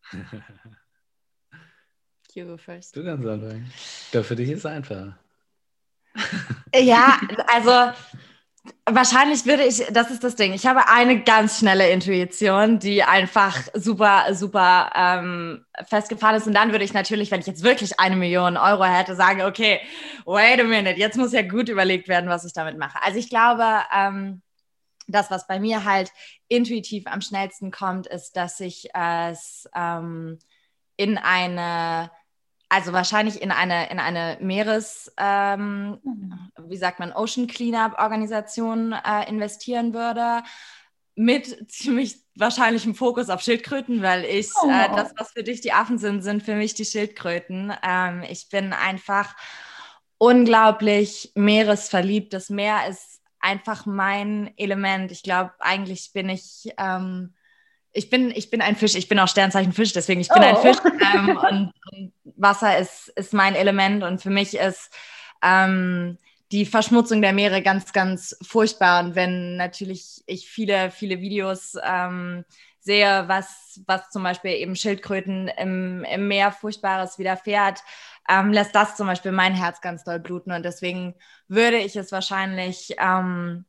You 2.36 2.46
go 2.46 2.58
first. 2.58 2.94
Du 2.98 3.02
kannst 3.02 3.26
anfangen. 3.26 3.72
Für 4.12 4.36
dich 4.36 4.50
ist 4.50 4.60
es 4.60 4.66
einfach. 4.66 5.14
ja, 6.76 7.18
also 7.48 7.98
Wahrscheinlich 8.88 9.46
würde 9.46 9.64
ich, 9.64 9.84
das 9.92 10.12
ist 10.12 10.24
das 10.24 10.36
Ding, 10.36 10.54
ich 10.54 10.66
habe 10.66 10.88
eine 10.88 11.24
ganz 11.24 11.60
schnelle 11.60 11.90
Intuition, 11.90 12.80
die 12.80 13.04
einfach 13.04 13.58
super, 13.74 14.34
super 14.34 14.92
ähm, 14.96 15.66
festgefahren 15.88 16.36
ist. 16.36 16.48
Und 16.48 16.54
dann 16.54 16.72
würde 16.72 16.86
ich 16.86 16.94
natürlich, 16.94 17.32
wenn 17.32 17.40
ich 17.40 17.48
jetzt 17.48 17.64
wirklich 17.64 18.00
eine 18.00 18.16
Million 18.16 18.58
Euro 18.58 18.84
hätte, 18.84 19.16
sagen, 19.16 19.42
okay, 19.42 19.82
wait 20.26 20.60
a 20.60 20.64
minute, 20.64 21.00
jetzt 21.00 21.18
muss 21.18 21.34
ja 21.34 21.42
gut 21.42 21.70
überlegt 21.70 22.08
werden, 22.08 22.30
was 22.30 22.46
ich 22.46 22.54
damit 22.54 22.78
mache. 22.78 23.02
Also 23.04 23.20
ich 23.20 23.30
glaube, 23.30 23.66
ähm, 23.96 24.42
das, 25.08 25.30
was 25.30 25.48
bei 25.48 25.60
mir 25.60 25.84
halt 25.84 26.12
intuitiv 26.48 27.06
am 27.08 27.22
schnellsten 27.22 27.72
kommt, 27.72 28.08
ist, 28.08 28.36
dass 28.36 28.60
ich 28.60 28.90
es 28.94 29.70
ähm, 29.76 30.40
in 30.98 31.18
eine 31.18 32.10
also 32.76 32.92
wahrscheinlich 32.92 33.42
in 33.42 33.52
eine, 33.52 33.90
in 33.90 34.00
eine 34.00 34.38
Meeres, 34.42 35.10
ähm, 35.18 35.98
mhm. 36.04 36.52
wie 36.68 36.76
sagt 36.76 37.00
man, 37.00 37.14
Ocean 37.14 37.48
Cleanup 37.48 37.98
Organisation 37.98 38.92
äh, 38.92 39.30
investieren 39.30 39.94
würde, 39.94 40.44
mit 41.16 41.72
ziemlich 41.72 42.18
wahrscheinlichem 42.36 42.94
Fokus 42.94 43.30
auf 43.30 43.40
Schildkröten, 43.40 44.02
weil 44.02 44.26
ich, 44.26 44.50
oh. 44.62 44.70
äh, 44.70 44.90
das, 44.94 45.14
was 45.16 45.32
für 45.32 45.44
dich 45.44 45.62
die 45.62 45.72
Affen 45.72 45.98
sind, 45.98 46.22
sind 46.22 46.44
für 46.44 46.56
mich 46.56 46.74
die 46.74 46.84
Schildkröten. 46.84 47.72
Ähm, 47.82 48.24
ich 48.30 48.50
bin 48.50 48.74
einfach 48.74 49.34
unglaublich 50.18 51.32
meeresverliebt. 51.34 52.34
Das 52.34 52.50
Meer 52.50 52.90
ist 52.90 53.22
einfach 53.40 53.86
mein 53.86 54.52
Element. 54.58 55.14
Ich 55.14 55.24
glaube, 55.24 55.54
eigentlich 55.60 56.12
bin 56.12 56.28
ich 56.28 56.74
ähm, 56.78 57.36
ich 57.96 58.10
bin, 58.10 58.30
ich 58.32 58.50
bin 58.50 58.62
ein 58.62 58.76
Fisch, 58.76 58.96
ich 58.96 59.08
bin 59.08 59.20
auch 59.20 59.28
Sternzeichen 59.28 59.72
Fisch, 59.72 59.94
deswegen 59.94 60.20
ich 60.20 60.28
bin 60.28 60.44
oh. 60.44 60.46
ein 60.46 60.58
Fisch 60.58 60.78
ähm, 61.14 61.38
und, 61.38 61.74
und, 61.92 62.14
Wasser 62.38 62.78
ist, 62.78 63.08
ist 63.16 63.34
mein 63.34 63.56
Element 63.56 64.04
und 64.04 64.22
für 64.22 64.30
mich 64.30 64.58
ist 64.58 64.94
ähm, 65.42 66.18
die 66.52 66.66
Verschmutzung 66.66 67.22
der 67.22 67.32
Meere 67.32 67.62
ganz, 67.62 67.94
ganz 67.94 68.38
furchtbar 68.46 69.04
und 69.04 69.16
wenn 69.16 69.56
natürlich 69.56 70.22
ich 70.26 70.50
viele, 70.50 70.92
viele 70.92 71.22
Videos 71.22 71.78
ähm, 71.82 72.44
sehe, 72.82 73.24
was, 73.28 73.80
was 73.88 74.10
zum 74.10 74.24
Beispiel 74.24 74.52
eben 74.52 74.76
Schildkröten 74.76 75.48
im, 75.48 76.04
im 76.04 76.28
Meer 76.28 76.52
Furchtbares 76.52 77.18
widerfährt, 77.18 77.80
ähm, 78.28 78.52
lässt 78.52 78.76
das 78.76 78.98
zum 78.98 79.08
Beispiel 79.08 79.32
mein 79.32 79.54
Herz 79.54 79.80
ganz 79.80 80.04
doll 80.04 80.20
bluten 80.20 80.52
und 80.52 80.64
deswegen 80.64 81.16
würde 81.48 81.78
ich 81.78 81.96
es 81.96 82.12
wahrscheinlich 82.12 82.94
ähm, 83.00 83.64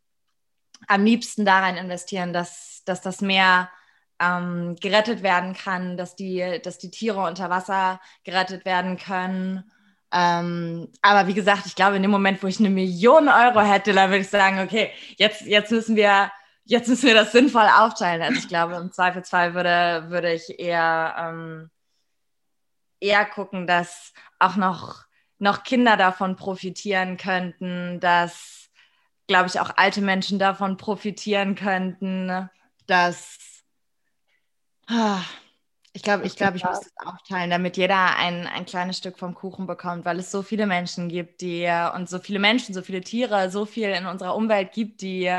am 0.88 1.04
liebsten 1.04 1.44
daran 1.44 1.76
investieren, 1.76 2.32
dass, 2.32 2.82
dass 2.84 3.00
das 3.00 3.20
Meer 3.20 3.70
ähm, 4.20 4.76
gerettet 4.80 5.22
werden 5.22 5.54
kann, 5.54 5.96
dass 5.96 6.16
die, 6.16 6.60
dass 6.62 6.78
die 6.78 6.90
Tiere 6.90 7.20
unter 7.20 7.50
Wasser 7.50 8.00
gerettet 8.24 8.64
werden 8.64 8.96
können. 8.96 9.70
Ähm, 10.12 10.88
aber 11.02 11.26
wie 11.26 11.34
gesagt, 11.34 11.66
ich 11.66 11.74
glaube, 11.74 11.96
in 11.96 12.02
dem 12.02 12.10
Moment, 12.10 12.42
wo 12.42 12.46
ich 12.46 12.58
eine 12.58 12.70
Million 12.70 13.28
Euro 13.28 13.60
hätte, 13.60 13.92
da 13.92 14.08
würde 14.08 14.20
ich 14.20 14.28
sagen, 14.30 14.60
okay, 14.60 14.90
jetzt, 15.16 15.42
jetzt 15.42 15.70
müssen 15.70 15.96
wir, 15.96 16.30
jetzt 16.64 16.88
müssen 16.88 17.06
wir 17.06 17.14
das 17.14 17.32
sinnvoll 17.32 17.68
aufteilen. 17.78 18.22
Also 18.22 18.38
ich 18.38 18.48
glaube, 18.48 18.76
im 18.76 18.92
Zweifelsfall 18.92 19.54
würde, 19.54 20.06
würde 20.08 20.32
ich 20.32 20.58
eher, 20.58 21.14
ähm, 21.18 21.70
eher 23.00 23.26
gucken, 23.26 23.66
dass 23.66 24.12
auch 24.38 24.56
noch, 24.56 25.04
noch 25.38 25.64
Kinder 25.64 25.96
davon 25.96 26.36
profitieren 26.36 27.18
könnten, 27.18 28.00
dass, 28.00 28.70
glaube 29.26 29.48
ich, 29.48 29.60
auch 29.60 29.70
alte 29.76 30.00
Menschen 30.00 30.38
davon 30.38 30.76
profitieren 30.78 31.56
könnten, 31.56 32.48
dass 32.86 33.38
ich 35.92 36.02
glaube, 36.02 36.24
ich, 36.26 36.36
glaub, 36.36 36.54
ich 36.54 36.62
muss 36.62 36.80
das 36.80 37.06
aufteilen, 37.06 37.48
damit 37.50 37.76
jeder 37.78 38.16
ein, 38.16 38.46
ein 38.46 38.66
kleines 38.66 38.98
Stück 38.98 39.18
vom 39.18 39.34
Kuchen 39.34 39.66
bekommt, 39.66 40.04
weil 40.04 40.18
es 40.18 40.30
so 40.30 40.42
viele 40.42 40.66
Menschen 40.66 41.08
gibt, 41.08 41.40
die 41.40 41.66
und 41.94 42.08
so 42.08 42.18
viele 42.18 42.38
Menschen, 42.38 42.74
so 42.74 42.82
viele 42.82 43.00
Tiere, 43.00 43.50
so 43.50 43.64
viel 43.64 43.88
in 43.90 44.06
unserer 44.06 44.36
Umwelt 44.36 44.72
gibt, 44.72 45.00
die, 45.00 45.32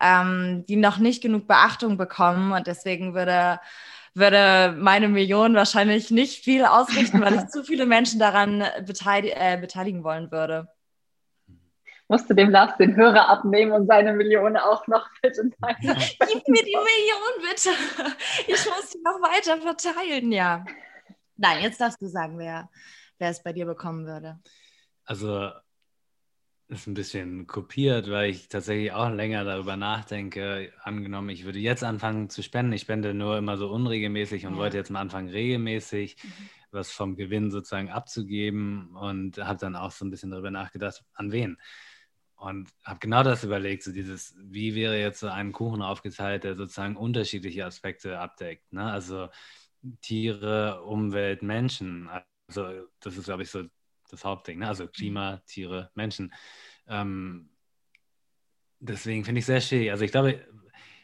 ähm, 0.00 0.64
die 0.68 0.76
noch 0.76 0.98
nicht 0.98 1.20
genug 1.22 1.48
Beachtung 1.48 1.96
bekommen. 1.96 2.52
Und 2.52 2.68
deswegen 2.68 3.14
würde, 3.14 3.60
würde 4.14 4.74
meine 4.78 5.08
Million 5.08 5.54
wahrscheinlich 5.54 6.10
nicht 6.12 6.44
viel 6.44 6.64
ausrichten, 6.64 7.20
weil 7.20 7.34
ich 7.34 7.46
zu 7.48 7.64
viele 7.64 7.86
Menschen 7.86 8.20
daran 8.20 8.64
beteilig 8.86 9.32
äh, 9.36 9.58
beteiligen 9.60 10.04
wollen 10.04 10.30
würde 10.30 10.68
musste 12.08 12.34
dem 12.34 12.50
Lars 12.50 12.76
den 12.78 12.96
Hörer 12.96 13.28
abnehmen 13.28 13.72
und 13.72 13.86
seine 13.86 14.12
Million 14.12 14.56
auch 14.56 14.86
noch 14.86 15.08
bitte. 15.22 15.50
Gib 15.80 16.48
mir 16.48 16.64
die 16.64 16.76
Million 16.76 17.50
bitte. 17.50 17.70
Ich 18.46 18.64
muss 18.66 18.90
die 18.90 19.00
noch 19.04 19.20
weiter 19.20 19.60
verteilen, 19.60 20.32
ja. 20.32 20.64
Nein, 21.36 21.62
jetzt 21.62 21.80
darfst 21.80 22.00
du 22.00 22.06
sagen, 22.06 22.38
wer, 22.38 22.68
wer 23.18 23.30
es 23.30 23.42
bei 23.42 23.52
dir 23.52 23.66
bekommen 23.66 24.06
würde. 24.06 24.40
Also 25.04 25.50
ist 26.68 26.86
ein 26.86 26.94
bisschen 26.94 27.46
kopiert, 27.46 28.10
weil 28.10 28.30
ich 28.30 28.48
tatsächlich 28.48 28.92
auch 28.92 29.10
länger 29.10 29.44
darüber 29.44 29.76
nachdenke. 29.76 30.72
Angenommen, 30.82 31.30
ich 31.30 31.44
würde 31.44 31.58
jetzt 31.58 31.82
anfangen 31.82 32.28
zu 32.28 32.42
spenden. 32.42 32.72
Ich 32.72 32.82
spende 32.82 33.14
nur 33.14 33.38
immer 33.38 33.56
so 33.56 33.70
unregelmäßig 33.70 34.46
und 34.46 34.52
ja. 34.54 34.58
wollte 34.58 34.76
jetzt 34.76 34.90
mal 34.90 35.00
anfangen, 35.00 35.30
regelmäßig 35.30 36.16
mhm. 36.22 36.48
was 36.70 36.90
vom 36.90 37.16
Gewinn 37.16 37.50
sozusagen 37.50 37.90
abzugeben 37.90 38.94
und 38.96 39.38
habe 39.38 39.58
dann 39.58 39.76
auch 39.76 39.92
so 39.92 40.04
ein 40.04 40.10
bisschen 40.10 40.30
darüber 40.30 40.50
nachgedacht, 40.50 41.02
an 41.14 41.32
wen. 41.32 41.56
Und 42.38 42.70
habe 42.84 43.00
genau 43.00 43.24
das 43.24 43.42
überlegt, 43.42 43.82
so 43.82 43.92
dieses, 43.92 44.36
wie 44.38 44.76
wäre 44.76 44.98
jetzt 44.98 45.18
so 45.18 45.26
ein 45.26 45.50
Kuchen 45.50 45.82
aufgeteilt, 45.82 46.44
der 46.44 46.54
sozusagen 46.54 46.96
unterschiedliche 46.96 47.66
Aspekte 47.66 48.20
abdeckt. 48.20 48.72
Ne? 48.72 48.84
Also 48.90 49.28
Tiere, 50.02 50.84
Umwelt, 50.84 51.42
Menschen. 51.42 52.08
Also 52.46 52.86
das 53.00 53.16
ist, 53.16 53.24
glaube 53.24 53.42
ich, 53.42 53.50
so 53.50 53.64
das 54.08 54.24
Hauptding. 54.24 54.60
Ne? 54.60 54.68
Also 54.68 54.86
Klima, 54.86 55.42
Tiere, 55.46 55.90
Menschen. 55.96 56.32
Ähm, 56.86 57.50
deswegen 58.78 59.24
finde 59.24 59.40
ich 59.40 59.42
es 59.42 59.46
sehr 59.46 59.60
schwierig. 59.60 59.90
Also 59.90 60.04
ich 60.04 60.12
glaube, 60.12 60.46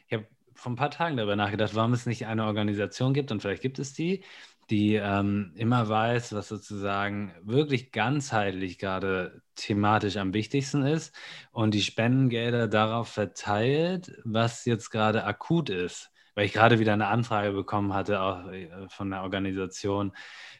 ich 0.07 0.13
habe 0.13 0.27
vor 0.53 0.71
ein 0.71 0.77
paar 0.77 0.91
Tagen 0.91 1.17
darüber 1.17 1.35
nachgedacht, 1.35 1.75
warum 1.75 1.91
es 1.91 2.05
nicht 2.05 2.27
eine 2.27 2.45
Organisation 2.45 3.13
gibt 3.13 3.31
und 3.33 3.41
vielleicht 3.41 3.61
gibt 3.61 3.77
es 3.77 3.91
die, 3.91 4.23
die 4.69 4.95
ähm, 4.95 5.51
immer 5.55 5.87
weiß, 5.87 6.33
was 6.33 6.47
sozusagen 6.47 7.33
wirklich 7.43 7.91
ganzheitlich 7.91 8.79
gerade 8.79 9.41
thematisch 9.55 10.17
am 10.17 10.33
wichtigsten 10.33 10.83
ist 10.83 11.15
und 11.51 11.73
die 11.73 11.81
Spendengelder 11.81 12.67
darauf 12.67 13.07
verteilt, 13.09 14.11
was 14.23 14.65
jetzt 14.65 14.89
gerade 14.89 15.23
akut 15.23 15.69
ist. 15.69 16.11
Weil 16.33 16.47
ich 16.47 16.53
gerade 16.53 16.79
wieder 16.79 16.91
eine 16.91 17.07
Anfrage 17.07 17.53
bekommen 17.53 17.93
hatte, 17.93 18.19
auch 18.19 18.51
äh, 18.51 18.69
von 18.89 19.09
der 19.09 19.21
Organisation, 19.21 20.11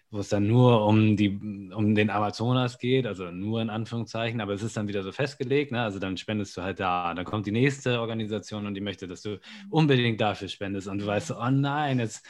wo 0.09 0.19
es 0.19 0.29
dann 0.29 0.47
nur 0.47 0.85
um, 0.85 1.17
die, 1.17 1.37
um 1.73 1.95
den 1.95 2.09
Amazonas 2.09 2.77
geht, 2.77 3.05
also 3.05 3.31
nur 3.31 3.61
in 3.61 3.69
Anführungszeichen, 3.69 4.39
aber 4.39 4.53
es 4.53 4.63
ist 4.63 4.77
dann 4.77 4.87
wieder 4.87 5.03
so 5.03 5.11
festgelegt, 5.11 5.73
ne? 5.73 5.81
also 5.81 5.99
dann 5.99 6.15
spendest 6.15 6.55
du 6.55 6.61
halt 6.61 6.79
da. 6.79 7.13
Dann 7.13 7.25
kommt 7.25 7.47
die 7.47 7.51
nächste 7.51 7.99
Organisation 7.99 8.65
und 8.65 8.75
die 8.75 8.81
möchte, 8.81 9.07
dass 9.07 9.21
du 9.21 9.39
unbedingt 9.69 10.21
dafür 10.21 10.47
spendest 10.47 10.87
und 10.87 10.99
du 10.99 11.07
weißt, 11.07 11.31
oh 11.31 11.49
nein, 11.49 11.99
jetzt 11.99 12.25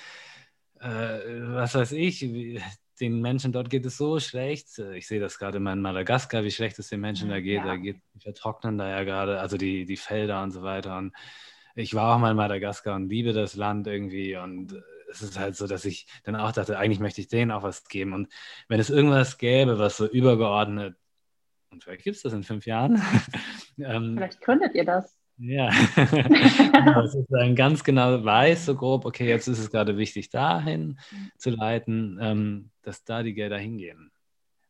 was 0.79 1.75
weiß 1.75 1.93
ich, 1.93 2.25
den 2.99 3.21
Menschen 3.21 3.51
dort 3.51 3.69
geht 3.69 3.85
es 3.85 3.97
so 3.97 4.19
schlecht. 4.19 4.79
Ich 4.79 5.07
sehe 5.07 5.19
das 5.19 5.37
gerade 5.37 5.57
immer 5.57 5.73
in 5.73 5.81
Madagaskar, 5.81 6.43
wie 6.43 6.51
schlecht 6.51 6.79
es 6.79 6.89
den 6.89 7.01
Menschen 7.01 7.29
da 7.29 7.39
geht. 7.39 7.57
Ja. 7.57 7.65
Da 7.65 7.75
geht, 7.75 7.97
die 8.13 8.19
vertrocknen 8.19 8.77
da 8.77 8.89
ja 8.89 9.03
gerade, 9.03 9.39
also 9.39 9.57
die, 9.57 9.85
die 9.85 9.97
Felder 9.97 10.41
und 10.43 10.51
so 10.51 10.63
weiter. 10.63 10.97
Und 10.97 11.13
ich 11.75 11.93
war 11.93 12.15
auch 12.15 12.19
mal 12.19 12.31
in 12.31 12.37
Madagaskar 12.37 12.95
und 12.95 13.09
liebe 13.09 13.33
das 13.33 13.55
Land 13.55 13.87
irgendwie. 13.87 14.37
Und 14.37 14.81
es 15.09 15.21
ist 15.21 15.37
halt 15.37 15.55
so, 15.55 15.67
dass 15.67 15.85
ich 15.85 16.07
dann 16.23 16.35
auch 16.35 16.51
dachte, 16.51 16.77
eigentlich 16.77 16.99
möchte 16.99 17.21
ich 17.21 17.27
denen 17.27 17.51
auch 17.51 17.63
was 17.63 17.85
geben. 17.85 18.13
Und 18.13 18.29
wenn 18.67 18.79
es 18.79 18.89
irgendwas 18.89 19.37
gäbe, 19.37 19.77
was 19.77 19.97
so 19.97 20.07
übergeordnet, 20.07 20.95
und 21.69 21.83
vielleicht 21.83 22.03
gibt 22.03 22.15
es 22.15 22.21
das 22.21 22.31
in 22.31 22.43
fünf 22.43 22.65
Jahren. 22.65 23.01
ähm, 23.77 24.15
vielleicht 24.15 24.39
gründet 24.39 24.75
ihr 24.75 24.85
das. 24.85 25.14
Ja, 25.37 25.69
das 26.95 27.15
ist 27.15 27.27
dann 27.29 27.55
ganz 27.55 27.83
genau 27.83 28.23
weiß, 28.23 28.65
so 28.65 28.75
grob, 28.75 29.05
okay, 29.05 29.27
jetzt 29.27 29.47
ist 29.47 29.59
es 29.59 29.69
gerade 29.69 29.97
wichtig, 29.97 30.29
dahin 30.29 30.97
zu 31.37 31.49
leiten, 31.49 32.17
ähm, 32.21 32.71
dass 32.81 33.03
da 33.03 33.21
die 33.21 33.33
Gelder 33.33 33.57
hingehen. 33.57 34.11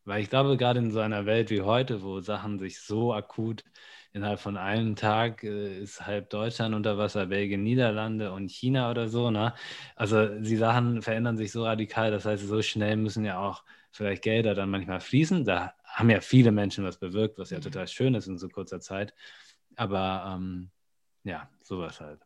Weil 0.04 0.22
ich 0.22 0.30
glaube, 0.30 0.56
gerade 0.56 0.78
in 0.78 0.90
so 0.92 1.00
einer 1.00 1.26
Welt 1.26 1.50
wie 1.50 1.62
heute, 1.62 2.02
wo 2.02 2.20
Sachen 2.20 2.58
sich 2.58 2.80
so 2.80 3.12
akut 3.12 3.64
innerhalb 4.12 4.40
von 4.40 4.56
einem 4.56 4.96
Tag 4.96 5.44
äh, 5.44 5.80
ist 5.80 6.06
halb 6.06 6.30
Deutschland 6.30 6.74
unter 6.74 6.96
Wasser, 6.96 7.26
Belgien, 7.26 7.62
Niederlande 7.62 8.32
und 8.32 8.50
China 8.50 8.90
oder 8.90 9.08
so, 9.08 9.30
ne? 9.30 9.52
Also 9.94 10.26
die 10.26 10.56
Sachen 10.56 11.02
verändern 11.02 11.36
sich 11.36 11.52
so 11.52 11.64
radikal, 11.64 12.10
das 12.10 12.24
heißt, 12.24 12.46
so 12.46 12.62
schnell 12.62 12.96
müssen 12.96 13.24
ja 13.24 13.38
auch 13.38 13.62
vielleicht 13.90 14.22
Gelder 14.22 14.54
dann 14.54 14.70
manchmal 14.70 15.00
fließen. 15.00 15.44
Da 15.44 15.74
haben 15.84 16.10
ja 16.10 16.20
viele 16.20 16.52
Menschen 16.52 16.84
was 16.84 16.98
bewirkt, 16.98 17.38
was 17.38 17.50
ja 17.50 17.58
mhm. 17.58 17.62
total 17.62 17.88
schön 17.88 18.14
ist 18.14 18.26
in 18.26 18.38
so 18.38 18.48
kurzer 18.48 18.80
Zeit. 18.80 19.14
Aber 19.76 20.34
ähm, 20.34 20.70
ja, 21.24 21.48
sowas 21.62 22.00
halt. 22.00 22.20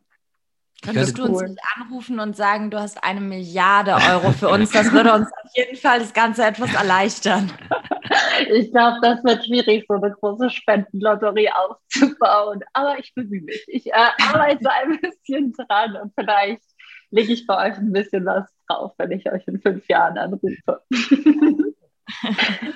Könntest 0.83 1.17
du 1.17 1.25
uns 1.25 1.41
nicht 1.43 1.59
anrufen 1.75 2.19
und 2.19 2.35
sagen, 2.35 2.71
du 2.71 2.79
hast 2.79 3.03
eine 3.03 3.21
Milliarde 3.21 3.93
Euro 3.93 4.31
für 4.31 4.49
uns? 4.49 4.71
Das 4.71 4.91
würde 4.91 5.13
uns 5.13 5.27
auf 5.27 5.51
jeden 5.55 5.77
Fall 5.77 5.99
das 5.99 6.13
Ganze 6.13 6.43
etwas 6.43 6.73
erleichtern. 6.73 7.51
Ich 8.49 8.71
glaube, 8.71 8.97
das 9.01 9.23
wird 9.23 9.45
schwierig, 9.45 9.85
so 9.87 9.93
eine 9.93 10.11
große 10.11 10.49
Spendenlotterie 10.49 11.49
aufzubauen. 11.51 12.61
Aber 12.73 12.97
ich 12.99 13.13
bemühe 13.13 13.41
mich. 13.41 13.63
Ich 13.67 13.87
äh, 13.87 14.09
arbeite 14.21 14.69
ein 14.71 14.99
bisschen 14.99 15.53
dran 15.53 15.95
und 15.95 16.13
vielleicht 16.17 16.63
lege 17.11 17.31
ich 17.31 17.45
bei 17.45 17.69
euch 17.69 17.77
ein 17.77 17.93
bisschen 17.93 18.25
was 18.25 18.49
drauf, 18.67 18.93
wenn 18.97 19.11
ich 19.11 19.31
euch 19.31 19.47
in 19.47 19.61
fünf 19.61 19.87
Jahren 19.87 20.17
anrufe. 20.17 20.81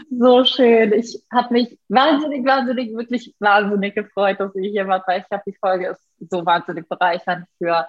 so 0.10 0.46
schön. 0.46 0.94
Ich 0.94 1.22
habe 1.32 1.54
mich 1.54 1.78
wahnsinnig, 1.90 2.46
wahnsinnig, 2.46 2.96
wirklich 2.96 3.36
wahnsinnig 3.40 3.96
gefreut, 3.96 4.40
dass 4.40 4.56
ihr 4.56 4.70
hier 4.70 4.88
wart, 4.88 5.08
weil 5.08 5.22
ich 5.22 5.28
glaube, 5.28 5.44
die 5.48 5.58
Folge 5.58 5.88
ist 5.88 6.32
so 6.32 6.46
wahnsinnig 6.46 6.88
bereichernd 6.88 7.46
für 7.58 7.88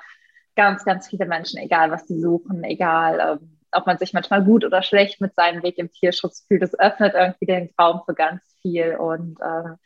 ganz, 0.57 0.85
ganz 0.85 1.09
viele 1.09 1.27
Menschen, 1.27 1.61
egal 1.61 1.91
was 1.91 2.07
sie 2.09 2.21
suchen, 2.21 2.65
egal 2.65 3.39
ähm, 3.41 3.59
ob 3.73 3.87
man 3.87 3.99
sich 3.99 4.13
manchmal 4.13 4.43
gut 4.43 4.65
oder 4.65 4.83
schlecht 4.83 5.21
mit 5.21 5.35
seinem 5.35 5.63
Weg 5.63 5.79
im 5.79 5.91
Tierschutz 5.91 6.45
fühlt. 6.47 6.63
Es 6.63 6.79
öffnet 6.79 7.15
irgendwie 7.15 7.47
den 7.47 7.71
Raum 7.79 8.03
für 8.07 8.15
ganz 8.15 8.43
viel 8.63 8.97
und 8.97 9.39
äh, 9.41 9.77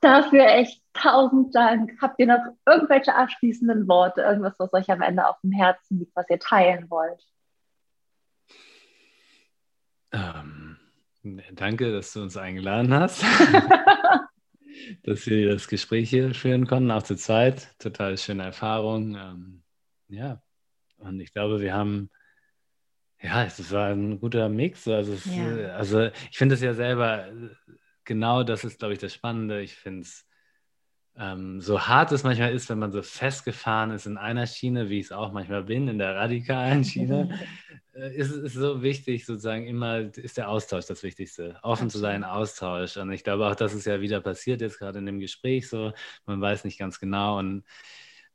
dafür 0.00 0.46
echt 0.46 0.82
tausend 0.92 1.54
Dank. 1.54 1.92
Habt 2.00 2.18
ihr 2.18 2.26
noch 2.26 2.44
irgendwelche 2.66 3.14
abschließenden 3.14 3.88
Worte, 3.88 4.20
irgendwas, 4.20 4.54
was 4.58 4.72
euch 4.74 4.90
am 4.90 5.00
Ende 5.00 5.26
auf 5.26 5.40
dem 5.42 5.52
Herzen 5.52 5.98
liegt, 5.98 6.14
was 6.14 6.28
ihr 6.28 6.38
teilen 6.38 6.90
wollt? 6.90 7.22
Ähm, 10.12 10.78
danke, 11.52 11.92
dass 11.92 12.12
du 12.12 12.22
uns 12.22 12.36
eingeladen 12.36 12.92
hast. 12.92 13.24
dass 15.02 15.26
wir 15.26 15.48
das 15.48 15.68
Gespräch 15.68 16.10
hier 16.10 16.34
führen 16.34 16.66
konnten, 16.66 16.90
auch 16.90 17.02
zur 17.02 17.16
Zeit. 17.16 17.68
Total 17.78 18.16
schöne 18.18 18.44
Erfahrung. 18.44 19.16
Ähm, 19.16 19.62
ja, 20.08 20.42
und 20.98 21.20
ich 21.20 21.32
glaube, 21.32 21.60
wir 21.60 21.74
haben, 21.74 22.10
ja, 23.20 23.44
es 23.44 23.70
war 23.72 23.88
ein 23.90 24.20
guter 24.20 24.48
Mix. 24.48 24.86
Also, 24.88 25.14
es, 25.14 25.24
ja. 25.26 25.74
also 25.74 26.06
ich 26.30 26.38
finde 26.38 26.54
es 26.54 26.60
ja 26.60 26.74
selber 26.74 27.28
genau 28.04 28.42
das 28.42 28.64
ist, 28.64 28.78
glaube 28.78 28.94
ich, 28.94 29.00
das 29.00 29.14
Spannende. 29.14 29.62
Ich 29.62 29.74
finde 29.74 30.02
es 30.02 30.26
ähm, 31.16 31.60
so 31.60 31.80
hart 31.80 32.10
es 32.12 32.24
manchmal 32.24 32.52
ist, 32.52 32.70
wenn 32.70 32.78
man 32.78 32.92
so 32.92 33.02
festgefahren 33.02 33.90
ist 33.90 34.06
in 34.06 34.16
einer 34.16 34.46
Schiene, 34.46 34.88
wie 34.88 34.98
ich 34.98 35.06
es 35.06 35.12
auch 35.12 35.32
manchmal 35.32 35.64
bin, 35.64 35.88
in 35.88 35.98
der 35.98 36.16
radikalen 36.16 36.84
Schiene, 36.84 37.38
äh, 37.92 38.14
ist 38.16 38.30
es 38.30 38.54
so 38.54 38.82
wichtig, 38.82 39.26
sozusagen 39.26 39.66
immer 39.66 39.98
ist 40.16 40.38
der 40.38 40.48
Austausch 40.48 40.86
das 40.86 41.02
Wichtigste. 41.02 41.58
Offen 41.62 41.90
zu 41.90 41.98
sein, 41.98 42.24
Austausch. 42.24 42.96
Und 42.96 43.12
ich 43.12 43.24
glaube 43.24 43.46
auch, 43.46 43.54
das 43.54 43.74
ist 43.74 43.84
ja 43.84 44.00
wieder 44.00 44.20
passiert 44.20 44.62
jetzt 44.62 44.78
gerade 44.78 44.98
in 44.98 45.06
dem 45.06 45.20
Gespräch 45.20 45.68
so. 45.68 45.92
Man 46.24 46.40
weiß 46.40 46.64
nicht 46.64 46.78
ganz 46.78 46.98
genau 46.98 47.38
und 47.38 47.64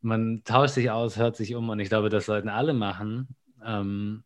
man 0.02 0.44
tauscht 0.44 0.76
sich 0.76 0.92
aus, 0.92 1.18
hört 1.18 1.36
sich 1.36 1.56
um 1.56 1.70
und 1.70 1.80
ich 1.80 1.90
glaube, 1.90 2.10
das 2.10 2.28
sollten 2.28 2.50
alle 2.50 2.74
machen. 2.74 3.36
Ähm, 3.66 4.24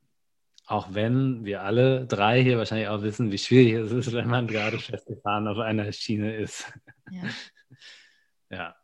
auch 0.66 0.93
wenn 0.93 1.45
wir 1.45 1.64
alle 1.64 2.06
drei 2.06 2.43
hier 2.43 2.58
wahrscheinlich 2.58 2.89
auch 2.89 3.02
wissen, 3.02 3.32
wie 3.32 3.38
schwierig 3.38 3.74
es 3.74 3.91
ist, 3.91 4.14
wenn 4.14 4.28
man 4.28 4.47
gerade 4.47 4.78
festgefahren 4.78 5.47
auf 5.47 5.58
einer 5.58 5.91
Schiene 5.93 6.36
ist. 6.36 6.72
Ja. 7.10 7.24
Ja. 8.52 8.76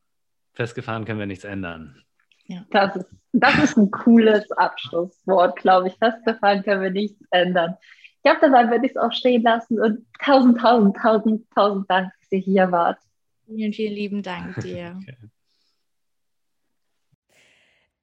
Festgefahren 0.53 1.05
können 1.05 1.20
wir 1.20 1.26
nichts 1.28 1.43
ändern. 1.43 2.03
Ja. 2.47 2.65
Das, 2.72 2.95
ist, 2.95 3.07
das 3.34 3.57
ist 3.59 3.78
ein 3.78 3.91
cooles 3.91 4.51
Abschlusswort, 4.51 5.57
glaube 5.57 5.89
ich. 5.89 5.95
Festgefahren 5.95 6.63
können 6.63 6.82
wir 6.82 6.91
nichts 6.91 7.22
ändern. 7.32 7.76
Ich 8.15 8.24
glaube, 8.24 8.39
dabei 8.41 8.72
würde 8.72 8.86
ich 8.86 8.93
es 8.93 8.97
auch 8.97 9.11
stehen 9.11 9.43
lassen 9.43 9.80
und 9.80 10.05
tausend, 10.24 10.59
tausend, 10.59 10.97
tausend, 10.97 11.47
tausend 11.53 11.89
Dank, 11.89 12.11
dass 12.20 12.32
ihr 12.32 12.39
hier 12.39 12.72
wart. 12.72 12.97
Vielen, 13.45 13.74
vielen 13.74 13.93
lieben 13.93 14.24
Dank 14.24 14.55
dir. 14.61 14.97
okay. 14.97 15.15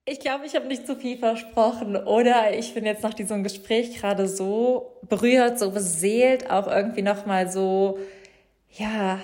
Ich 0.06 0.20
glaube, 0.20 0.44
ich 0.44 0.54
habe 0.54 0.66
nicht 0.66 0.86
zu 0.86 0.96
viel 0.96 1.16
versprochen 1.16 1.96
oder 1.96 2.56
ich 2.56 2.74
bin 2.74 2.84
jetzt 2.84 3.02
nach 3.02 3.14
diesem 3.14 3.42
Gespräch 3.42 3.96
gerade 3.96 4.28
so 4.28 5.00
berührt, 5.08 5.58
so 5.58 5.70
beseelt, 5.70 6.50
auch 6.50 6.66
irgendwie 6.66 7.00
nochmal 7.00 7.50
so, 7.50 7.98
ja, 8.68 9.18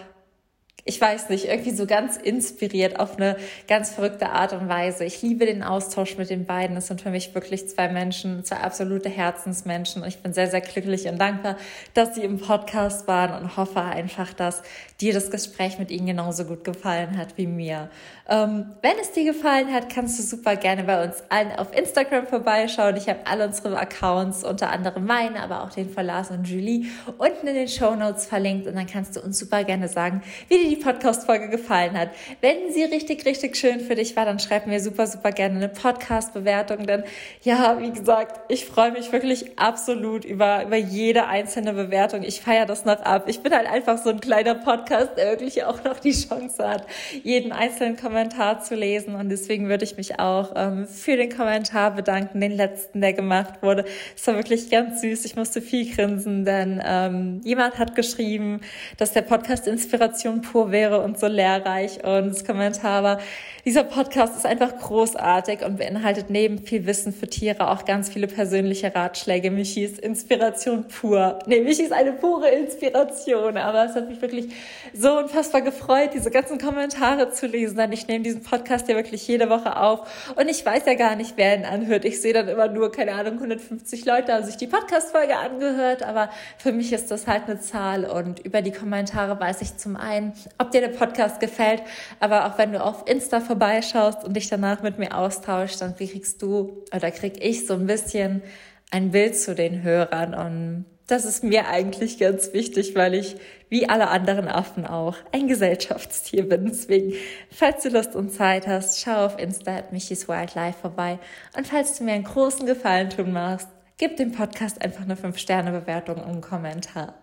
ich 0.90 1.00
weiß 1.00 1.28
nicht, 1.28 1.44
irgendwie 1.44 1.70
so 1.70 1.86
ganz 1.86 2.16
inspiriert 2.16 2.98
auf 2.98 3.16
eine 3.16 3.36
ganz 3.68 3.90
verrückte 3.90 4.30
Art 4.30 4.52
und 4.52 4.68
Weise. 4.68 5.04
Ich 5.04 5.22
liebe 5.22 5.46
den 5.46 5.62
Austausch 5.62 6.18
mit 6.18 6.30
den 6.30 6.46
beiden. 6.46 6.76
Es 6.76 6.88
sind 6.88 7.00
für 7.00 7.10
mich 7.10 7.32
wirklich 7.32 7.68
zwei 7.68 7.86
Menschen, 7.86 8.44
zwei 8.44 8.56
absolute 8.56 9.08
Herzensmenschen. 9.08 10.02
Und 10.02 10.08
ich 10.08 10.18
bin 10.18 10.32
sehr, 10.32 10.48
sehr 10.48 10.60
glücklich 10.60 11.06
und 11.06 11.16
dankbar, 11.20 11.54
dass 11.94 12.16
sie 12.16 12.22
im 12.22 12.40
Podcast 12.40 13.06
waren 13.06 13.40
und 13.40 13.56
hoffe 13.56 13.80
einfach, 13.80 14.32
dass 14.32 14.62
dir 15.00 15.14
das 15.14 15.30
Gespräch 15.30 15.78
mit 15.78 15.92
ihnen 15.92 16.08
genauso 16.08 16.44
gut 16.44 16.64
gefallen 16.64 17.16
hat 17.16 17.38
wie 17.38 17.46
mir. 17.46 17.88
Ähm, 18.28 18.66
wenn 18.82 18.98
es 19.00 19.12
dir 19.12 19.24
gefallen 19.24 19.72
hat, 19.72 19.92
kannst 19.92 20.18
du 20.18 20.22
super 20.22 20.56
gerne 20.56 20.84
bei 20.84 21.04
uns 21.04 21.22
allen 21.28 21.52
auf 21.52 21.76
Instagram 21.76 22.26
vorbeischauen. 22.26 22.96
Ich 22.96 23.08
habe 23.08 23.20
alle 23.26 23.46
unsere 23.46 23.78
Accounts, 23.78 24.44
unter 24.44 24.70
anderem 24.70 25.04
meine, 25.04 25.40
aber 25.40 25.62
auch 25.62 25.70
den 25.70 25.90
von 25.90 26.04
Lars 26.04 26.30
und 26.30 26.48
Julie, 26.48 26.86
unten 27.18 27.46
in 27.46 27.54
den 27.54 27.68
Show 27.68 27.94
Notes 27.94 28.26
verlinkt. 28.26 28.66
Und 28.66 28.74
dann 28.76 28.86
kannst 28.86 29.16
du 29.16 29.20
uns 29.20 29.38
super 29.38 29.64
gerne 29.64 29.88
sagen, 29.88 30.22
wie 30.48 30.58
dir 30.58 30.68
die 30.68 30.79
Podcast-Folge 30.80 31.48
gefallen 31.48 31.96
hat. 31.96 32.10
Wenn 32.40 32.72
sie 32.72 32.84
richtig, 32.84 33.24
richtig 33.24 33.56
schön 33.56 33.80
für 33.80 33.94
dich 33.94 34.16
war, 34.16 34.24
dann 34.24 34.38
schreib 34.38 34.66
mir 34.66 34.80
super, 34.80 35.06
super 35.06 35.30
gerne 35.30 35.56
eine 35.56 35.68
Podcast-Bewertung. 35.68 36.86
Denn 36.86 37.04
ja, 37.42 37.78
wie 37.80 37.90
gesagt, 37.90 38.40
ich 38.48 38.66
freue 38.66 38.92
mich 38.92 39.12
wirklich 39.12 39.58
absolut 39.58 40.24
über, 40.24 40.64
über 40.64 40.76
jede 40.76 41.26
einzelne 41.26 41.72
Bewertung. 41.72 42.22
Ich 42.22 42.40
feiere 42.40 42.66
das 42.66 42.84
noch 42.84 43.00
ab. 43.00 43.24
Ich 43.26 43.40
bin 43.40 43.52
halt 43.52 43.66
einfach 43.66 43.98
so 43.98 44.10
ein 44.10 44.20
kleiner 44.20 44.54
Podcast, 44.54 45.10
der 45.16 45.30
wirklich 45.30 45.64
auch 45.64 45.84
noch 45.84 46.00
die 46.00 46.12
Chance 46.12 46.68
hat, 46.68 46.86
jeden 47.22 47.52
einzelnen 47.52 47.96
Kommentar 47.96 48.60
zu 48.60 48.74
lesen. 48.74 49.14
Und 49.14 49.28
deswegen 49.28 49.68
würde 49.68 49.84
ich 49.84 49.96
mich 49.96 50.18
auch 50.18 50.52
ähm, 50.56 50.86
für 50.86 51.16
den 51.16 51.34
Kommentar 51.34 51.92
bedanken, 51.92 52.40
den 52.40 52.52
letzten, 52.52 53.00
der 53.00 53.12
gemacht 53.12 53.62
wurde. 53.62 53.84
Es 54.16 54.26
war 54.26 54.36
wirklich 54.36 54.70
ganz 54.70 55.00
süß. 55.00 55.24
Ich 55.24 55.36
musste 55.36 55.62
viel 55.62 55.94
grinsen, 55.94 56.44
denn 56.44 56.82
ähm, 56.84 57.40
jemand 57.44 57.78
hat 57.78 57.94
geschrieben, 57.94 58.60
dass 58.96 59.12
der 59.12 59.22
Podcast 59.22 59.66
Inspiration 59.66 60.42
pur 60.42 60.59
wäre 60.70 61.00
und 61.00 61.18
so 61.18 61.26
lehrreich. 61.26 62.04
Und 62.04 62.30
das 62.30 62.44
Kommentar 62.44 63.02
war, 63.02 63.18
dieser 63.66 63.84
Podcast 63.84 64.36
ist 64.36 64.46
einfach 64.46 64.78
großartig 64.78 65.62
und 65.66 65.76
beinhaltet 65.76 66.30
neben 66.30 66.58
viel 66.58 66.86
Wissen 66.86 67.12
für 67.12 67.28
Tiere 67.28 67.70
auch 67.70 67.84
ganz 67.84 68.08
viele 68.08 68.26
persönliche 68.26 68.94
Ratschläge. 68.94 69.50
Michi 69.50 69.84
ist 69.84 69.98
Inspiration 69.98 70.88
pur. 70.88 71.40
Nee, 71.44 71.60
Michi 71.60 71.82
ist 71.82 71.92
eine 71.92 72.12
pure 72.12 72.48
Inspiration. 72.48 73.58
Aber 73.58 73.84
es 73.84 73.94
hat 73.94 74.08
mich 74.08 74.22
wirklich 74.22 74.46
so 74.94 75.18
unfassbar 75.18 75.60
gefreut, 75.60 76.10
diese 76.14 76.30
ganzen 76.30 76.56
Kommentare 76.56 77.30
zu 77.32 77.46
lesen. 77.46 77.76
Denn 77.76 77.92
ich 77.92 78.08
nehme 78.08 78.24
diesen 78.24 78.42
Podcast 78.42 78.88
ja 78.88 78.96
wirklich 78.96 79.28
jede 79.28 79.50
Woche 79.50 79.76
auf. 79.76 80.32
Und 80.36 80.48
ich 80.48 80.64
weiß 80.64 80.86
ja 80.86 80.94
gar 80.94 81.14
nicht, 81.16 81.34
wer 81.36 81.54
ihn 81.54 81.66
anhört. 81.66 82.06
Ich 82.06 82.22
sehe 82.22 82.32
dann 82.32 82.48
immer 82.48 82.68
nur, 82.68 82.90
keine 82.90 83.12
Ahnung, 83.12 83.34
150 83.34 84.06
Leute 84.06 84.32
haben 84.32 84.44
sich 84.44 84.56
die 84.56 84.68
Podcast-Folge 84.68 85.36
angehört. 85.36 86.02
Aber 86.02 86.30
für 86.56 86.72
mich 86.72 86.94
ist 86.94 87.10
das 87.10 87.26
halt 87.26 87.42
eine 87.46 87.60
Zahl. 87.60 88.06
Und 88.06 88.40
über 88.40 88.62
die 88.62 88.72
Kommentare 88.72 89.38
weiß 89.38 89.60
ich 89.60 89.76
zum 89.76 89.96
einen, 89.96 90.32
ob 90.58 90.70
dir 90.70 90.80
der 90.80 90.88
Podcast 90.88 91.40
gefällt. 91.40 91.82
Aber 92.18 92.46
auch 92.46 92.58
wenn 92.58 92.72
du 92.72 92.82
auf 92.82 93.06
Insta 93.06 93.40
vorbeischaust 93.40 94.24
und 94.24 94.34
dich 94.34 94.48
danach 94.48 94.82
mit 94.82 94.98
mir 94.98 95.16
austauschst, 95.16 95.80
dann 95.80 95.96
kriegst 95.96 96.42
du 96.42 96.84
oder 96.94 97.10
krieg 97.10 97.44
ich 97.44 97.66
so 97.66 97.74
ein 97.74 97.86
bisschen 97.86 98.42
ein 98.90 99.10
Bild 99.10 99.36
zu 99.36 99.54
den 99.54 99.82
Hörern 99.82 100.34
und 100.34 100.84
das 101.10 101.24
ist 101.24 101.42
mir 101.42 101.66
eigentlich 101.66 102.18
ganz 102.18 102.52
wichtig, 102.52 102.94
weil 102.94 103.14
ich, 103.14 103.36
wie 103.68 103.88
alle 103.88 104.08
anderen 104.08 104.46
Affen 104.46 104.86
auch, 104.86 105.16
ein 105.32 105.48
Gesellschaftstier 105.48 106.48
bin. 106.48 106.66
Deswegen, 106.66 107.14
falls 107.50 107.82
du 107.82 107.88
Lust 107.88 108.14
und 108.14 108.30
Zeit 108.30 108.68
hast, 108.68 109.00
schau 109.00 109.26
auf 109.26 109.38
Insta 109.38 109.76
at 109.76 109.92
Michis 109.92 110.28
Wildlife 110.28 110.78
vorbei. 110.80 111.18
Und 111.56 111.66
falls 111.66 111.98
du 111.98 112.04
mir 112.04 112.12
einen 112.12 112.24
großen 112.24 112.64
Gefallen 112.64 113.10
tun 113.10 113.32
magst, 113.32 113.68
gib 113.96 114.18
dem 114.18 114.30
Podcast 114.30 114.80
einfach 114.82 115.02
eine 115.02 115.16
5-Sterne-Bewertung 115.16 116.16
und 116.18 116.30
einen 116.30 116.40
Kommentar. 116.42 117.14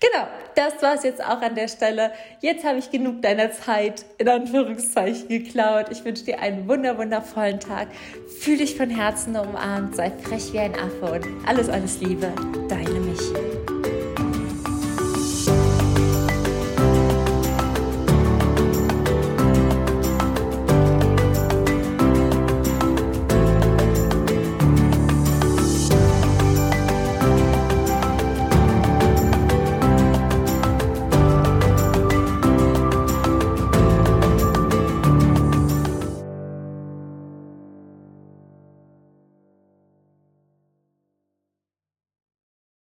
Genau, 0.00 0.26
das 0.54 0.82
war 0.82 0.94
es 0.94 1.04
jetzt 1.04 1.22
auch 1.22 1.40
an 1.40 1.54
der 1.54 1.68
Stelle. 1.68 2.12
Jetzt 2.40 2.64
habe 2.64 2.78
ich 2.78 2.90
genug 2.90 3.22
deiner 3.22 3.52
Zeit 3.52 4.04
in 4.18 4.28
Anführungszeichen 4.28 5.28
geklaut. 5.28 5.86
Ich 5.90 6.04
wünsche 6.04 6.24
dir 6.24 6.40
einen 6.40 6.68
wunder 6.68 6.98
wundervollen 6.98 7.60
Tag. 7.60 7.88
Fühl 8.40 8.58
dich 8.58 8.76
von 8.76 8.90
Herzen 8.90 9.36
umarmt, 9.36 9.96
sei 9.96 10.10
frech 10.10 10.52
wie 10.52 10.58
ein 10.58 10.74
Affe 10.74 11.12
und 11.12 11.26
alles, 11.46 11.68
alles 11.68 12.00
Liebe. 12.00 12.32
Deine 12.68 13.00
Michi. 13.00 13.61